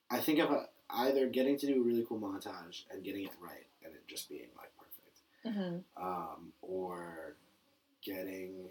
I 0.09 0.19
think 0.19 0.39
of 0.39 0.51
a, 0.51 0.69
either 0.89 1.27
getting 1.27 1.57
to 1.59 1.67
do 1.67 1.81
a 1.81 1.83
really 1.83 2.05
cool 2.07 2.19
montage 2.19 2.83
and 2.89 3.03
getting 3.03 3.25
it 3.25 3.33
right 3.41 3.65
and 3.83 3.93
it 3.93 4.07
just 4.07 4.29
being 4.29 4.47
like 4.55 4.71
perfect, 4.77 5.17
Mm-hmm. 5.45 6.01
um, 6.05 6.53
or 6.61 7.35
getting 8.03 8.69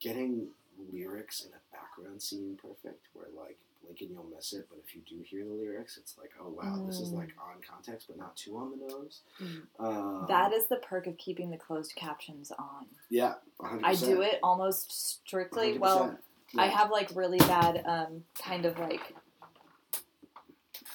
getting 0.00 0.48
lyrics 0.92 1.44
in 1.44 1.50
a 1.52 1.76
background 1.76 2.20
scene 2.22 2.58
perfect, 2.60 3.06
where 3.12 3.26
like 3.36 3.58
blinking 3.82 4.10
you'll 4.10 4.26
miss 4.34 4.52
it, 4.52 4.66
but 4.70 4.78
if 4.86 4.94
you 4.94 5.02
do 5.08 5.22
hear 5.22 5.44
the 5.44 5.52
lyrics, 5.52 5.96
it's 5.98 6.16
like 6.18 6.30
oh 6.40 6.48
wow, 6.48 6.82
this 6.86 7.00
is 7.00 7.10
Mm. 7.12 7.16
like 7.18 7.30
on 7.38 7.60
context 7.68 8.08
but 8.08 8.16
not 8.18 8.36
too 8.36 8.56
on 8.56 8.70
the 8.72 8.86
nose. 8.88 9.20
Mm. 9.40 9.62
Um, 9.78 10.26
that 10.28 10.52
is 10.52 10.66
the 10.66 10.76
perk 10.76 11.06
of 11.06 11.16
keeping 11.18 11.50
the 11.50 11.56
closed 11.56 11.94
captions 11.96 12.50
on. 12.52 12.86
yeah, 13.10 13.34
100%. 13.60 13.80
I 13.84 13.94
do 13.94 14.20
it 14.22 14.38
almost 14.42 14.92
strictly. 14.92 15.78
Well, 15.78 16.08
100%. 16.08 16.18
I 16.58 16.66
Yeah. 16.66 16.70
have 16.78 16.90
like 16.90 17.10
really 17.14 17.38
bad 17.38 17.82
um, 17.86 18.24
kind 18.42 18.64
of 18.66 18.78
like 18.78 19.14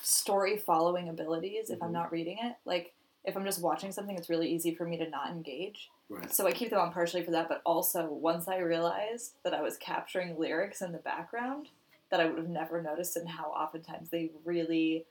story 0.01 0.57
following 0.57 1.09
abilities 1.09 1.69
if 1.69 1.81
I'm 1.81 1.89
Mhm. 1.89 1.93
not 1.93 2.11
reading 2.11 2.37
it. 2.39 2.55
Like 2.65 2.93
if 3.23 3.35
I'm 3.35 3.45
just 3.45 3.61
watching 3.61 3.91
something, 3.91 4.15
it's 4.17 4.29
really 4.29 4.49
easy 4.51 4.73
for 4.75 4.85
me 4.85 4.97
to 4.97 5.09
not 5.09 5.29
engage. 5.31 5.89
Right. 6.09 6.33
So 6.33 6.47
I 6.47 6.51
keep 6.51 6.69
them 6.69 6.79
on 6.79 6.91
partially 6.91 7.23
for 7.23 7.31
that, 7.31 7.49
but 7.49 7.61
also 7.65 8.07
once 8.07 8.47
I 8.47 8.57
realized 8.57 9.35
that 9.43 9.53
I 9.53 9.61
was 9.61 9.77
capturing 9.77 10.37
lyrics 10.39 10.81
in 10.81 10.91
the 10.91 10.99
background 10.99 11.69
that 12.11 12.19
I 12.19 12.25
would 12.25 12.37
have 12.37 12.49
never 12.49 12.81
noticed 12.81 13.17
and 13.17 13.27
how 13.27 13.45
oftentimes 13.45 14.09
they 14.09 14.31
really 14.43 15.05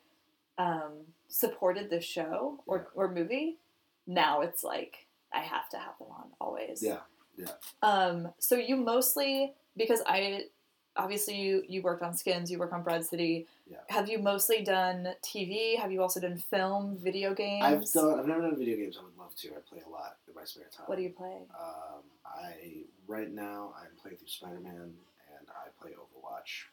um, 0.58 0.92
supported 1.28 1.90
the 1.90 2.00
show 2.00 2.62
or, 2.66 2.88
or 2.94 3.12
movie, 3.12 3.58
now 4.06 4.42
it's 4.42 4.62
like 4.62 5.06
I 5.32 5.40
have 5.40 5.68
to 5.70 5.76
have 5.76 5.98
them 5.98 6.08
on 6.10 6.26
always. 6.40 6.82
Yeah. 7.36 7.48
Um, 7.82 8.32
so 8.38 8.54
you 8.54 8.76
mostly 8.76 9.54
because 9.76 10.00
I 10.06 10.44
obviously 10.96 11.40
you 11.40 11.64
you 11.68 11.82
worked 11.82 12.02
on 12.02 12.14
Skins, 12.14 12.50
you 12.50 12.58
work 12.58 12.72
on 12.72 12.82
Broad 12.82 13.04
City. 13.04 13.46
Yeah. 13.70 13.78
Have 13.88 14.08
you 14.08 14.18
mostly 14.18 14.62
done 14.62 15.08
TV? 15.24 15.76
Have 15.78 15.90
you 15.92 16.02
also 16.02 16.20
done 16.20 16.36
film, 16.36 16.98
video 17.00 17.34
games? 17.34 17.64
I've 17.64 17.92
done. 17.92 18.18
I've 18.18 18.26
never 18.26 18.42
done 18.42 18.56
video 18.58 18.76
games. 18.76 18.96
I 19.00 19.04
would 19.04 19.16
love 19.18 19.34
to. 19.36 19.48
I 19.48 19.60
play 19.68 19.82
a 19.86 19.90
lot 19.90 20.16
in 20.28 20.34
my 20.34 20.44
spare 20.44 20.64
time. 20.74 20.86
What 20.86 20.96
do 20.96 21.02
you 21.02 21.10
play? 21.10 21.42
Um, 21.58 22.02
I 22.26 22.84
right 23.06 23.32
now 23.32 23.74
I'm 23.78 23.96
playing 24.00 24.18
through 24.18 24.28
Spider 24.28 24.60
Man 24.60 24.74
and 25.38 25.48
I 25.48 25.68
play 25.80 25.92
Overwatch 25.92 26.64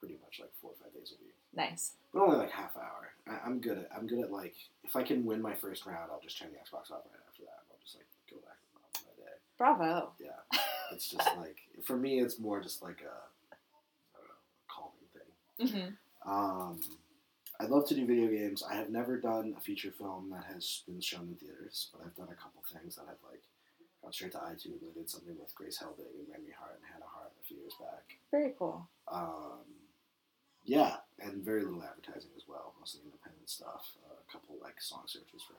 pretty 0.00 0.16
much 0.22 0.40
like 0.40 0.50
four 0.60 0.70
or 0.72 0.76
five 0.82 0.92
days 0.92 1.12
a 1.18 1.24
week, 1.24 1.34
Nice. 1.54 1.92
but 2.12 2.20
only 2.22 2.36
like 2.36 2.50
half 2.50 2.76
hour. 2.76 3.12
I, 3.28 3.46
I'm 3.46 3.60
good 3.60 3.78
at. 3.78 3.88
I'm 3.96 4.06
good 4.06 4.20
at 4.20 4.30
like 4.32 4.54
if 4.84 4.96
I 4.96 5.02
can 5.02 5.24
win 5.24 5.40
my 5.42 5.54
first 5.54 5.86
round, 5.86 6.10
I'll 6.12 6.20
just 6.20 6.38
turn 6.38 6.48
the 6.52 6.58
Xbox 6.58 6.90
off 6.92 7.04
right 7.10 7.22
after 7.28 7.42
that. 7.44 7.64
I'll 7.70 7.78
just 7.82 7.96
like 7.96 8.06
go 8.30 8.36
back 8.46 8.58
on 8.76 9.04
my 9.06 9.24
day. 9.24 9.32
Bravo. 9.58 10.12
Yeah, 10.20 10.58
it's 10.92 11.08
just 11.10 11.28
like 11.36 11.56
for 11.84 11.96
me, 11.96 12.20
it's 12.20 12.38
more 12.38 12.60
just 12.60 12.82
like 12.82 13.00
a 13.02 13.04
I 13.04 13.10
don't 13.10 13.14
know, 13.14 13.35
calming 15.58 15.68
thing. 15.72 15.94
hmm 16.24 16.30
Um, 16.30 16.80
I'd 17.60 17.70
love 17.70 17.86
to 17.88 17.94
do 17.94 18.06
video 18.06 18.28
games. 18.28 18.62
I 18.62 18.74
have 18.74 18.90
never 18.90 19.18
done 19.18 19.54
a 19.56 19.60
feature 19.60 19.92
film 19.92 20.30
that 20.30 20.44
has 20.52 20.82
been 20.86 21.00
shown 21.00 21.28
in 21.28 21.36
theaters, 21.36 21.90
but 21.92 22.02
I've 22.04 22.16
done 22.16 22.28
a 22.30 22.34
couple 22.42 22.62
things 22.72 22.96
that 22.96 23.02
I've 23.08 23.22
like 23.30 23.42
gone 24.02 24.12
straight 24.12 24.32
to 24.32 24.38
iTunes. 24.38 24.84
I 24.84 24.92
did 24.94 25.10
something 25.10 25.36
with 25.38 25.54
Grace 25.54 25.78
Helbig 25.82 26.18
and 26.18 26.28
Mamrie 26.28 26.54
Hart 26.58 26.76
and 26.76 26.84
Hannah 26.92 27.06
Hart 27.12 27.32
a 27.40 27.44
few 27.46 27.58
years 27.58 27.74
back. 27.80 28.18
Very 28.30 28.54
cool. 28.58 28.88
Um, 29.10 29.64
yeah, 30.64 30.96
and 31.20 31.44
very 31.44 31.62
little 31.62 31.82
advertising 31.82 32.30
as 32.36 32.42
well, 32.48 32.74
mostly 32.80 33.00
independent 33.04 33.48
stuff. 33.48 33.86
Uh, 34.04 34.14
a 34.28 34.32
couple 34.32 34.56
like 34.62 34.80
song 34.80 35.04
searches 35.06 35.42
for 35.46 35.54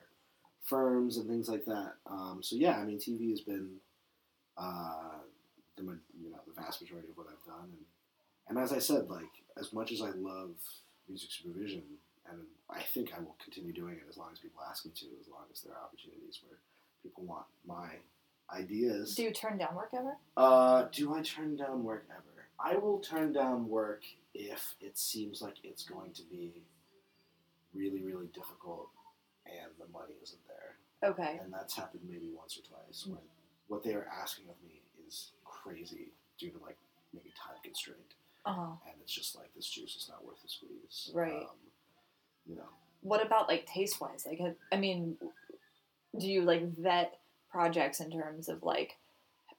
firms 0.63 1.17
and 1.17 1.27
things 1.29 1.47
like 1.49 1.65
that. 1.65 1.93
Um, 2.05 2.39
so 2.41 2.55
yeah, 2.55 2.77
I 2.77 2.83
mean, 2.83 2.99
TV 2.99 3.29
has 3.31 3.41
been 3.41 3.75
uh, 4.57 5.19
the 5.77 5.83
you 5.83 6.31
know 6.31 6.39
the 6.47 6.53
vast 6.61 6.81
majority 6.81 7.09
of 7.09 7.17
what 7.17 7.27
I've 7.27 7.45
done, 7.45 7.69
and 7.71 7.85
and 8.49 8.59
as 8.59 8.73
I 8.73 8.79
said, 8.79 9.09
like 9.09 9.31
as 9.59 9.73
much 9.73 9.91
as 9.91 10.01
I 10.01 10.11
love 10.11 10.51
music 11.07 11.29
supervision, 11.31 11.83
and 12.29 12.39
I 12.69 12.81
think 12.81 13.11
I 13.15 13.19
will 13.19 13.35
continue 13.43 13.73
doing 13.73 13.95
it 13.95 14.03
as 14.09 14.17
long 14.17 14.29
as 14.33 14.39
people 14.39 14.61
ask 14.69 14.85
me 14.85 14.91
to, 14.95 15.05
as 15.21 15.27
long 15.29 15.43
as 15.51 15.61
there 15.61 15.73
are 15.73 15.83
opportunities 15.83 16.39
where 16.47 16.59
people 17.03 17.23
want 17.23 17.45
my 17.65 17.89
ideas. 18.53 19.15
Do 19.15 19.23
you 19.23 19.31
turn 19.31 19.57
down 19.57 19.75
work 19.75 19.89
ever? 19.93 20.17
Uh, 20.35 20.85
do 20.91 21.13
I 21.13 21.21
turn 21.21 21.55
down 21.55 21.83
work 21.83 22.05
ever? 22.09 22.47
I 22.59 22.77
will 22.77 22.99
turn 22.99 23.33
down 23.33 23.69
work 23.69 24.03
if 24.33 24.75
it 24.81 24.97
seems 24.97 25.41
like 25.41 25.55
it's 25.63 25.83
going 25.83 26.11
to 26.13 26.23
be 26.23 26.63
really, 27.73 28.01
really 28.01 28.27
difficult 28.33 28.89
and 29.45 29.71
the 29.79 29.91
money 29.91 30.13
isn't 30.21 30.41
there. 30.47 31.09
Okay. 31.09 31.39
And 31.43 31.53
that's 31.53 31.75
happened 31.75 32.03
maybe 32.09 32.31
once 32.35 32.57
or 32.57 32.67
twice 32.67 33.05
when 33.05 33.21
what 33.67 33.83
they 33.83 33.93
are 33.93 34.07
asking 34.21 34.45
of 34.49 34.55
me 34.65 34.81
is 35.07 35.31
crazy 35.45 36.11
due 36.39 36.49
to 36.49 36.57
like 36.63 36.77
maybe 37.13 37.31
time 37.37 37.57
constraint. 37.63 38.15
Uh 38.47 38.53
huh. 38.53 38.61
And 38.85 38.95
it's 39.01 39.13
just 39.13 39.35
like 39.35 39.53
this 39.55 39.67
juice 39.67 39.95
is 39.95 40.07
not 40.09 40.23
worth 40.25 40.41
the 40.41 40.47
squeeze. 40.49 41.11
Right. 41.13 41.33
Um, 41.33 41.57
you 42.45 42.55
know. 42.55 42.69
What 43.01 43.25
about 43.25 43.47
like 43.47 43.65
taste 43.65 43.99
wise? 44.01 44.25
Like, 44.25 44.39
have, 44.39 44.55
I 44.71 44.77
mean, 44.77 45.17
do 46.17 46.27
you 46.27 46.41
like 46.43 46.63
vet 46.77 47.19
projects 47.51 47.99
in 47.99 48.09
terms 48.11 48.49
of 48.49 48.63
like 48.63 48.97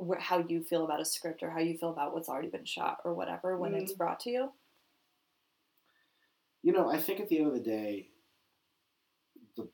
wh- 0.01 0.19
how 0.21 0.39
you 0.39 0.63
feel 0.63 0.85
about 0.85 1.01
a 1.01 1.05
script 1.05 1.43
or 1.43 1.51
how 1.51 1.61
you 1.61 1.77
feel 1.77 1.91
about 1.91 2.15
what's 2.15 2.29
already 2.29 2.49
been 2.49 2.65
shot 2.65 2.99
or 3.05 3.15
whatever 3.15 3.57
when 3.57 3.75
it's 3.75 3.93
Mm. 3.93 3.99
brought 3.99 4.21
to 4.21 4.31
you? 4.31 4.53
You 6.63 6.73
know, 6.73 6.89
I 6.91 6.99
think 6.99 7.21
at 7.21 7.29
the 7.29 7.39
end 7.39 7.47
of 7.49 7.55
the 7.55 7.61
day, 7.61 8.09
the 9.57 9.69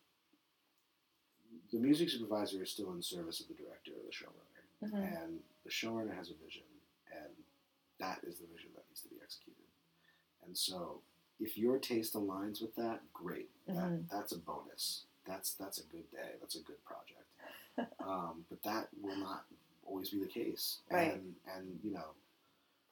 the 1.73 1.79
music 1.79 2.11
supervisor 2.11 2.63
is 2.63 2.71
still 2.71 2.93
in 2.93 3.03
service 3.03 3.41
of 3.41 3.49
the 3.49 3.55
director 3.55 3.93
or 3.93 4.05
the 4.05 4.13
showrunner, 4.13 4.91
Mhm. 4.93 5.23
and 5.23 5.43
the 5.65 5.71
showrunner 5.71 6.15
has 6.17 6.31
a 6.31 6.35
vision, 6.35 6.65
and 7.11 7.33
that 7.99 8.23
is 8.25 8.39
the 8.39 8.47
vision 8.47 8.71
that 8.75 8.84
needs 8.95 9.03
to 9.03 9.09
be 9.09 9.17
executed. 9.23 9.65
And 10.47 10.57
so, 10.57 11.01
if 11.41 11.59
your 11.59 11.79
taste 11.79 12.15
aligns 12.15 12.63
with 12.63 12.75
that, 12.77 13.01
great. 13.13 13.51
Mhm. 13.69 14.09
That's 14.09 14.33
a 14.33 14.39
bonus. 14.39 15.07
That's 15.27 15.55
that's 15.55 15.79
a 15.79 15.85
good 15.85 16.09
day. 16.11 16.37
That's 16.41 16.55
a 16.55 16.61
good 16.61 16.83
project. 16.85 17.29
um, 18.01 18.45
but 18.49 18.63
that 18.63 18.89
will 19.01 19.17
not 19.17 19.47
always 19.85 20.11
be 20.11 20.21
the 20.21 20.29
case. 20.29 20.79
Right. 20.91 21.15
And 21.15 21.35
and 21.57 21.81
you 21.83 21.91
know, 21.93 22.15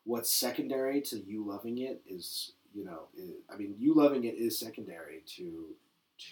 what's 0.05 0.31
secondary 0.31 1.01
to 1.03 1.19
you 1.21 1.45
loving 1.45 1.79
it 1.79 2.03
is 2.07 2.53
you 2.75 2.85
know 2.85 3.09
i 3.19 3.55
I 3.55 3.57
mean 3.57 3.75
you 3.79 3.95
loving 3.95 4.25
it 4.25 4.35
is 4.35 4.59
secondary 4.59 5.23
to 5.37 5.77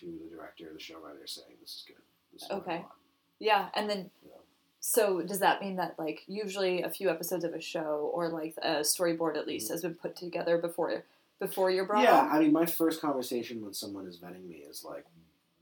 to 0.01 0.07
the 0.07 0.35
director, 0.35 0.73
the 0.73 0.79
showrunner 0.79 1.27
saying 1.29 1.57
this 1.61 1.77
is 1.77 1.85
good. 1.87 2.03
This 2.33 2.43
is 2.45 2.51
Okay. 2.51 2.79
want," 2.79 2.93
Yeah, 3.39 3.71
and 3.75 3.89
then 3.89 4.11
know? 4.25 4.40
So 4.81 5.21
does 5.21 5.39
that 5.41 5.61
mean 5.61 5.77
that 5.77 5.99
like 5.99 6.23
usually 6.27 6.83
a 6.83 6.91
few 6.91 7.11
episodes 7.11 7.45
of 7.45 7.53
a 7.53 7.61
show 7.61 8.11
or 8.15 8.29
like 8.31 8.55
a 8.63 8.77
storyboard 8.81 9.37
at 9.37 9.47
least 9.47 9.69
Mhm. 9.69 9.73
has 9.73 9.83
been 9.83 9.95
put 9.95 10.17
together 10.17 10.57
before 10.59 11.05
before 11.39 11.71
you're 11.71 11.85
brought 11.87 12.03
Yeah, 12.03 12.19
on? 12.21 12.31
I 12.31 12.39
mean, 12.41 12.53
my 12.53 12.67
first 12.67 13.01
conversation 13.01 13.63
when 13.63 13.73
someone 13.73 14.07
is 14.07 14.19
vetting 14.19 14.47
me 14.47 14.57
is 14.57 14.85
like, 14.85 15.07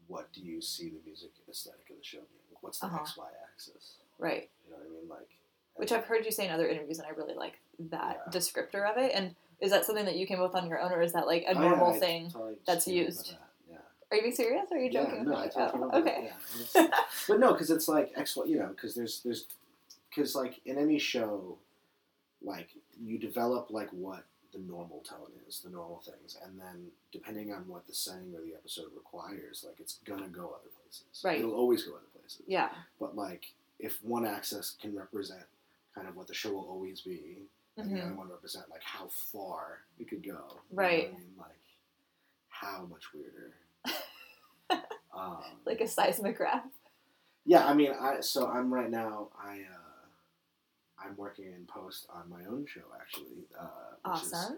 what 0.09 0.33
do 0.33 0.41
you 0.41 0.61
see 0.61 0.89
the 0.89 0.99
music 1.05 1.31
aesthetic 1.49 1.89
of 1.91 1.97
the 1.99 2.05
show 2.05 2.19
being? 2.19 2.41
Like, 2.51 2.63
what's 2.63 2.79
the 2.81 2.87
Uh-huh. 2.87 3.01
X 3.01 3.17
Y 3.17 3.29
axis? 3.53 3.97
Right. 4.19 4.49
You 4.65 4.71
know 4.73 4.79
what 4.79 4.87
I 4.87 4.91
mean? 4.91 5.09
Like, 5.09 5.29
Which 5.77 5.93
I've 5.93 6.05
heard 6.07 6.25
you 6.25 6.33
say 6.33 6.45
in 6.47 6.51
other 6.53 6.67
interviews, 6.69 6.99
and 6.99 7.07
I 7.07 7.11
really 7.11 7.35
like 7.35 7.61
that 7.79 8.23
Yeah. 8.27 8.33
descriptor 8.33 8.91
of 8.91 8.97
it. 8.99 9.13
And 9.15 9.37
is 9.61 9.71
that 9.71 9.85
something 9.85 10.05
that 10.07 10.17
you 10.17 10.27
came 10.27 10.41
up 10.41 10.53
with 10.53 10.61
on 10.61 10.69
your 10.69 10.81
own, 10.81 10.91
or 10.91 11.01
is 11.03 11.13
that 11.13 11.27
like 11.29 11.43
a 11.45 11.51
Oh, 11.51 11.53
yeah, 11.53 11.61
normal 11.61 11.93
thing? 12.01 12.31
totally 12.31 12.57
that's 12.67 12.89
used. 12.89 13.37
Are 14.11 14.17
you 14.17 14.23
being 14.23 14.35
serious? 14.35 14.67
Or 14.71 14.77
are 14.79 14.81
you 14.81 14.91
joking? 14.91 15.17
Yeah, 15.17 15.23
no, 15.23 15.37
I 15.37 15.49
totally 15.49 15.83
Oh, 15.85 15.89
up 15.89 15.95
with 15.95 16.07
it, 16.07 16.11
okay. 16.11 16.31
yeah. 16.75 16.87
But 17.29 17.41
no, 17.41 17.53
because 17.53 17.71
it's 17.71 17.89
like 17.89 18.13
X, 18.17 18.37
Y, 18.37 18.45
you 18.47 18.59
know, 18.59 18.69
because 18.69 18.95
there's 18.95 19.21
there's 19.23 19.47
because 20.09 20.35
like 20.35 20.61
in 20.65 20.79
any 20.79 20.99
show, 20.99 21.59
like 22.43 22.69
you 23.01 23.19
develop 23.19 23.67
like 23.71 23.91
what 23.91 24.25
the 24.53 24.59
normal 24.61 25.01
tone 25.01 25.31
is, 25.47 25.61
the 25.61 25.69
normal 25.71 25.99
things, 26.05 26.39
and 26.43 26.59
then 26.59 26.87
depending 27.13 27.53
on 27.53 27.69
what 27.69 27.87
the 27.87 27.93
setting 27.95 28.33
or 28.35 28.41
the 28.41 28.55
episode 28.55 28.87
requires, 28.97 29.63
like 29.67 29.79
it's 29.79 29.99
gonna 30.07 30.29
go 30.29 30.47
other 30.59 30.71
places. 30.83 31.23
Right. 31.23 31.39
It'll 31.41 31.55
always 31.55 31.83
go 31.85 31.93
other 31.93 32.07
places. 32.19 32.43
Yeah. 32.47 32.71
But 32.99 33.15
like 33.15 33.53
if 33.79 34.03
one 34.03 34.25
axis 34.25 34.75
can 34.81 34.97
represent 34.97 35.45
kind 35.95 36.09
of 36.09 36.17
what 36.17 36.27
the 36.29 36.35
show 36.35 36.53
will 36.53 36.67
always 36.69 37.03
be, 37.03 37.43
and 37.77 37.91
the 37.91 37.97
Mhm. 38.01 38.07
other 38.07 38.15
one 38.15 38.29
represent 38.31 38.71
like 38.71 38.83
how 38.83 39.09
far 39.09 39.81
it 40.01 40.09
could 40.09 40.23
go. 40.25 40.61
Right. 40.73 41.09
I 41.09 41.13
mean, 41.13 41.35
like 41.39 41.51
how 42.49 42.87
much 42.91 43.13
weirder. 43.13 43.53
Um, 45.15 45.39
Like 45.65 45.81
a 45.81 45.87
seismograph. 45.89 46.63
yeah, 47.45 47.67
I 47.67 47.75
mean, 47.75 47.93
I 47.93 48.21
so 48.21 48.47
I'm 48.49 48.73
right 48.73 48.91
now. 48.91 49.29
I 49.43 49.55
uh, 49.61 51.05
I'm 51.05 51.17
working 51.17 51.47
in 51.47 51.65
post 51.67 52.07
on 52.13 52.29
my 52.29 52.45
own 52.49 52.67
show 52.67 52.83
actually. 53.01 53.47
Uh, 53.59 54.13
which 54.13 54.23
is- 54.25 54.53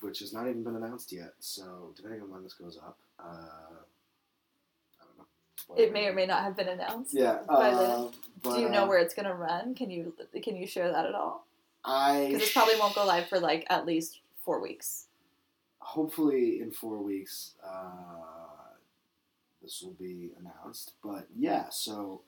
which 0.00 0.18
has 0.20 0.32
not 0.32 0.46
even 0.46 0.62
been 0.62 0.76
announced 0.76 1.10
yet. 1.12 1.32
So 1.40 1.92
depending 1.96 2.22
on 2.22 2.30
when 2.30 2.44
this 2.44 2.54
goes 2.54 2.78
up, 2.78 2.96
uh, 3.18 3.24
I 3.24 5.04
don't 5.04 5.18
know. 5.18 5.74
It 5.82 5.92
may 5.92 6.06
or 6.06 6.12
may 6.12 6.24
not 6.24 6.44
have 6.44 6.56
been 6.56 6.68
announced. 6.68 7.12
Yeah. 7.12 7.40
by 7.48 7.70
uh, 7.70 8.08
but, 8.44 8.54
Do 8.54 8.60
you 8.60 8.68
know 8.68 8.84
uh, 8.84 8.88
where 8.88 8.98
it's 9.00 9.12
gonna 9.14 9.34
run? 9.34 9.74
Can 9.74 9.90
you 9.90 10.14
can 10.42 10.54
you 10.56 10.66
share 10.68 10.92
that 10.92 11.04
at 11.04 11.14
all? 11.16 11.46
I 11.84 12.26
Because 12.30 12.46
it 12.48 12.52
probably 12.54 12.76
won't 12.78 12.94
go 12.94 13.04
live 13.04 13.26
for 13.28 13.40
like 13.40 13.66
at 13.70 13.86
least 13.86 14.20
four 14.44 14.60
weeks. 14.60 15.06
hopefully 15.80 16.60
in 16.60 16.70
four 16.70 16.98
weeks 17.02 17.54
uh, 17.64 18.37
this 19.68 19.82
will 19.82 19.96
be 20.00 20.30
announced. 20.40 20.94
But 21.04 21.26
yeah, 21.36 21.66
so 21.70 22.22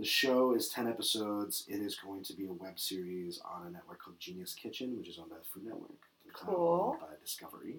the 0.00 0.04
show 0.04 0.52
is 0.52 0.68
ten 0.68 0.88
episodes. 0.88 1.64
It 1.68 1.80
is 1.80 1.94
going 1.94 2.24
to 2.24 2.34
be 2.34 2.46
a 2.46 2.52
web 2.52 2.78
series 2.80 3.40
on 3.44 3.68
a 3.68 3.70
network 3.70 4.02
called 4.02 4.18
Genius 4.18 4.52
Kitchen, 4.52 4.98
which 4.98 5.08
is 5.08 5.16
owned 5.18 5.30
by 5.30 5.36
the 5.36 5.44
Food 5.44 5.64
Network. 5.66 5.92
It's 6.28 6.40
Cool. 6.40 6.96
by 7.00 7.14
Discovery. 7.22 7.76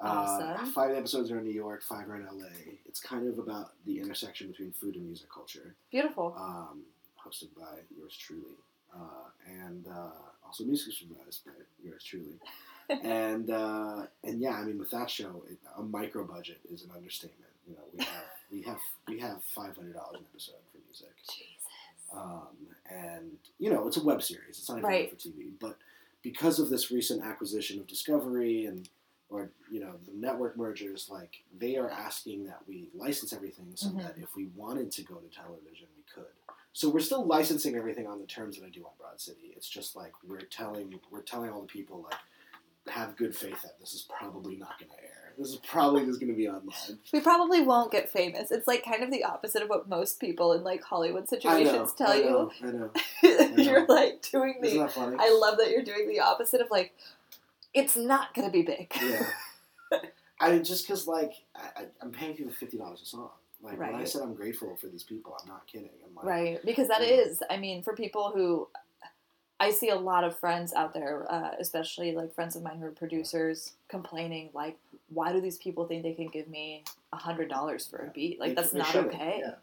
Awesome. 0.00 0.48
Uh, 0.48 0.66
five 0.72 0.96
episodes 0.96 1.30
are 1.30 1.38
in 1.38 1.44
New 1.44 1.52
York, 1.52 1.80
five 1.80 2.10
are 2.10 2.16
in 2.16 2.26
LA. 2.26 2.48
It's 2.86 2.98
kind 2.98 3.28
of 3.28 3.38
about 3.38 3.74
the 3.86 4.00
intersection 4.00 4.48
between 4.48 4.72
food 4.72 4.96
and 4.96 5.04
music 5.06 5.28
culture. 5.32 5.76
Beautiful. 5.92 6.34
Um, 6.36 6.82
hosted 7.24 7.54
by 7.56 7.78
yours 7.96 8.16
truly, 8.16 8.56
uh, 8.92 9.28
and 9.46 9.86
uh, 9.86 10.10
also 10.44 10.64
music 10.64 10.92
supervised 10.92 11.44
by 11.46 11.52
yours 11.80 12.02
truly. 12.02 12.40
and 13.04 13.48
uh, 13.48 14.06
and 14.24 14.40
yeah, 14.40 14.54
I 14.54 14.64
mean, 14.64 14.80
with 14.80 14.90
that 14.90 15.08
show, 15.08 15.44
it, 15.48 15.58
a 15.78 15.82
micro 15.84 16.24
budget 16.24 16.58
is 16.68 16.82
an 16.82 16.90
understatement. 16.96 17.51
You 17.66 17.74
know, 17.74 17.82
we 17.96 18.04
have 18.04 18.24
we 18.50 18.62
have 18.62 18.80
we 19.08 19.18
have 19.20 19.42
five 19.54 19.76
hundred 19.76 19.94
dollars 19.94 20.16
an 20.20 20.24
episode 20.32 20.56
for 20.70 20.78
music, 20.86 21.14
Jesus. 21.26 21.64
um, 22.12 22.48
and 22.90 23.36
you 23.58 23.70
know, 23.72 23.86
it's 23.86 23.96
a 23.96 24.04
web 24.04 24.22
series. 24.22 24.58
It's 24.58 24.68
not 24.68 24.78
even 24.78 24.90
Right. 24.90 25.10
for 25.10 25.16
TV, 25.16 25.50
but 25.60 25.78
because 26.22 26.58
of 26.58 26.68
this 26.70 26.90
recent 26.90 27.22
acquisition 27.24 27.78
of 27.80 27.86
Discovery 27.86 28.66
and 28.66 28.88
or 29.28 29.50
you 29.70 29.80
know 29.80 29.94
the 30.06 30.12
network 30.12 30.56
mergers, 30.56 31.08
like 31.10 31.42
they 31.58 31.76
are 31.76 31.88
asking 31.90 32.44
that 32.44 32.60
we 32.68 32.88
license 32.94 33.32
everything 33.32 33.72
so 33.76 33.88
Mhm. 33.88 34.02
that 34.02 34.18
if 34.18 34.34
we 34.36 34.46
wanted 34.56 34.90
to 34.92 35.02
go 35.02 35.14
to 35.16 35.28
television, 35.28 35.88
we 35.96 36.02
could. 36.12 36.26
So 36.74 36.88
we're 36.88 37.00
still 37.00 37.24
licensing 37.24 37.74
everything 37.76 38.06
on 38.06 38.18
the 38.18 38.26
terms 38.26 38.58
that 38.58 38.64
I 38.66 38.70
do 38.70 38.84
on 38.84 38.92
Broad 38.98 39.20
City. 39.20 39.52
It's 39.56 39.68
just 39.68 39.94
like 39.96 40.12
we're 40.24 40.40
telling 40.40 41.00
we're 41.10 41.22
telling 41.22 41.50
all 41.50 41.60
the 41.62 41.66
people 41.66 42.02
like 42.02 42.18
have 42.94 43.16
good 43.16 43.34
faith 43.36 43.62
that 43.62 43.78
this 43.78 43.94
is 43.94 44.02
probably 44.02 44.56
not 44.56 44.78
going 44.78 44.90
to 44.90 45.02
air. 45.02 45.21
This 45.38 45.48
is 45.50 45.56
probably 45.56 46.04
just 46.04 46.20
going 46.20 46.30
to 46.32 46.36
be 46.36 46.48
online. 46.48 46.98
We 47.12 47.20
probably 47.20 47.62
won't 47.62 47.90
get 47.92 48.10
famous. 48.10 48.50
It's 48.50 48.66
like 48.66 48.84
kind 48.84 49.02
of 49.02 49.10
the 49.10 49.24
opposite 49.24 49.62
of 49.62 49.68
what 49.68 49.88
most 49.88 50.20
people 50.20 50.52
in 50.52 50.62
like 50.62 50.82
Hollywood 50.82 51.22
I 51.22 51.22
know. 51.22 51.26
situations 51.26 51.92
tell 51.94 52.10
I 52.10 52.16
you. 52.16 52.24
know. 52.24 52.52
I 52.62 52.66
know. 52.66 52.90
you're 53.62 53.86
like 53.86 54.22
doing 54.30 54.56
the. 54.60 54.68
Isn't 54.68 54.78
that 54.80 54.92
funny? 54.92 55.16
I 55.18 55.30
love 55.40 55.58
that 55.58 55.70
you're 55.70 55.82
doing 55.82 56.08
the 56.08 56.20
opposite 56.20 56.60
of 56.60 56.70
like, 56.70 56.94
it's 57.74 57.96
not 57.96 58.34
gonna 58.34 58.50
be 58.50 58.62
big. 58.62 58.92
Yeah. 59.02 59.26
I 60.40 60.58
just 60.58 60.86
because 60.86 61.06
like 61.06 61.32
I, 61.54 61.82
I, 61.82 61.84
I'm 62.00 62.10
paying 62.10 62.34
people 62.34 62.52
fifty 62.52 62.76
dollars 62.76 63.00
a 63.02 63.06
song. 63.06 63.30
Like 63.62 63.78
when 63.78 63.94
I 63.94 64.04
said 64.04 64.22
I'm 64.22 64.34
grateful 64.34 64.76
for 64.76 64.88
these 64.88 65.04
people, 65.04 65.36
I'm 65.40 65.46
not 65.48 65.66
kidding. 65.68 65.90
I'm 66.04 66.14
like, 66.16 66.24
Right, 66.26 66.64
because 66.64 66.88
that 66.88 67.02
is, 67.02 67.40
I 67.48 67.58
mean, 67.58 67.82
for 67.84 67.94
people 67.94 68.32
who, 68.34 68.66
I 69.60 69.70
see 69.70 69.90
a 69.90 69.94
lot 69.94 70.24
of 70.24 70.36
friends 70.36 70.72
out 70.72 70.94
there, 70.94 71.30
uh, 71.30 71.50
especially 71.60 72.10
like 72.10 72.34
friends 72.34 72.56
of 72.56 72.64
mine 72.64 72.78
who 72.80 72.86
are 72.86 72.90
producers, 72.90 73.74
complaining 73.86 74.50
like, 74.52 74.78
why 75.14 75.32
do 75.32 75.40
these 75.40 75.58
people 75.58 75.86
think 75.86 76.02
they 76.02 76.14
can 76.14 76.28
give 76.28 76.48
me 76.48 76.84
a 77.12 77.16
hundred 77.16 77.48
dollars 77.48 77.86
for 77.86 77.98
a 77.98 78.10
beat? 78.10 78.38
Like 78.40 78.50
they- 78.50 78.54
that's 78.54 78.70
they 78.70 78.78
not 78.78 78.96
okay. 78.96 79.42
Yeah. 79.44 79.54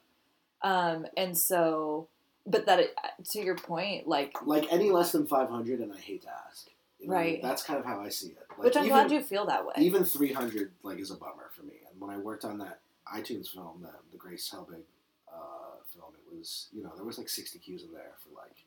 Um, 0.61 1.05
and 1.15 1.37
so, 1.37 2.07
but 2.45 2.65
that 2.65 2.79
it, 2.79 2.95
to 3.31 3.39
your 3.41 3.55
point, 3.55 4.07
like, 4.07 4.35
Like 4.45 4.67
any 4.71 4.91
less 4.91 5.11
than 5.13 5.25
five 5.25 5.49
hundred, 5.49 5.79
and 5.79 5.93
I 5.93 5.97
hate 5.97 6.23
to 6.23 6.29
ask. 6.47 6.67
You 6.99 7.07
know, 7.07 7.13
Right. 7.13 7.41
That's 7.41 7.63
kind 7.63 7.79
of 7.79 7.85
how 7.85 8.01
I 8.01 8.09
see 8.09 8.27
it. 8.29 8.45
Like, 8.57 8.65
which 8.65 8.75
I'm 8.75 8.85
even, 8.85 8.95
glad 8.97 9.11
you 9.11 9.21
feel 9.21 9.45
that 9.45 9.65
way. 9.65 9.73
Even 9.77 10.03
three 10.03 10.33
hundred 10.33 10.71
like 10.83 10.99
is 10.99 11.11
a 11.11 11.15
bummer 11.15 11.49
for 11.55 11.63
me. 11.63 11.75
And 11.89 11.99
when 12.01 12.09
I 12.09 12.17
worked 12.17 12.43
on 12.43 12.57
that 12.57 12.81
iTunes 13.07 13.47
film, 13.47 13.79
the, 13.81 13.91
the 14.11 14.17
Grace 14.17 14.51
Helbig 14.53 14.83
uh, 15.33 15.79
film, 15.95 16.11
it 16.13 16.37
was 16.37 16.67
you 16.73 16.83
know 16.83 16.91
there 16.97 17.05
was 17.05 17.17
like 17.17 17.29
sixty 17.29 17.57
cues 17.57 17.83
in 17.83 17.93
there 17.93 18.11
for 18.19 18.35
like 18.35 18.65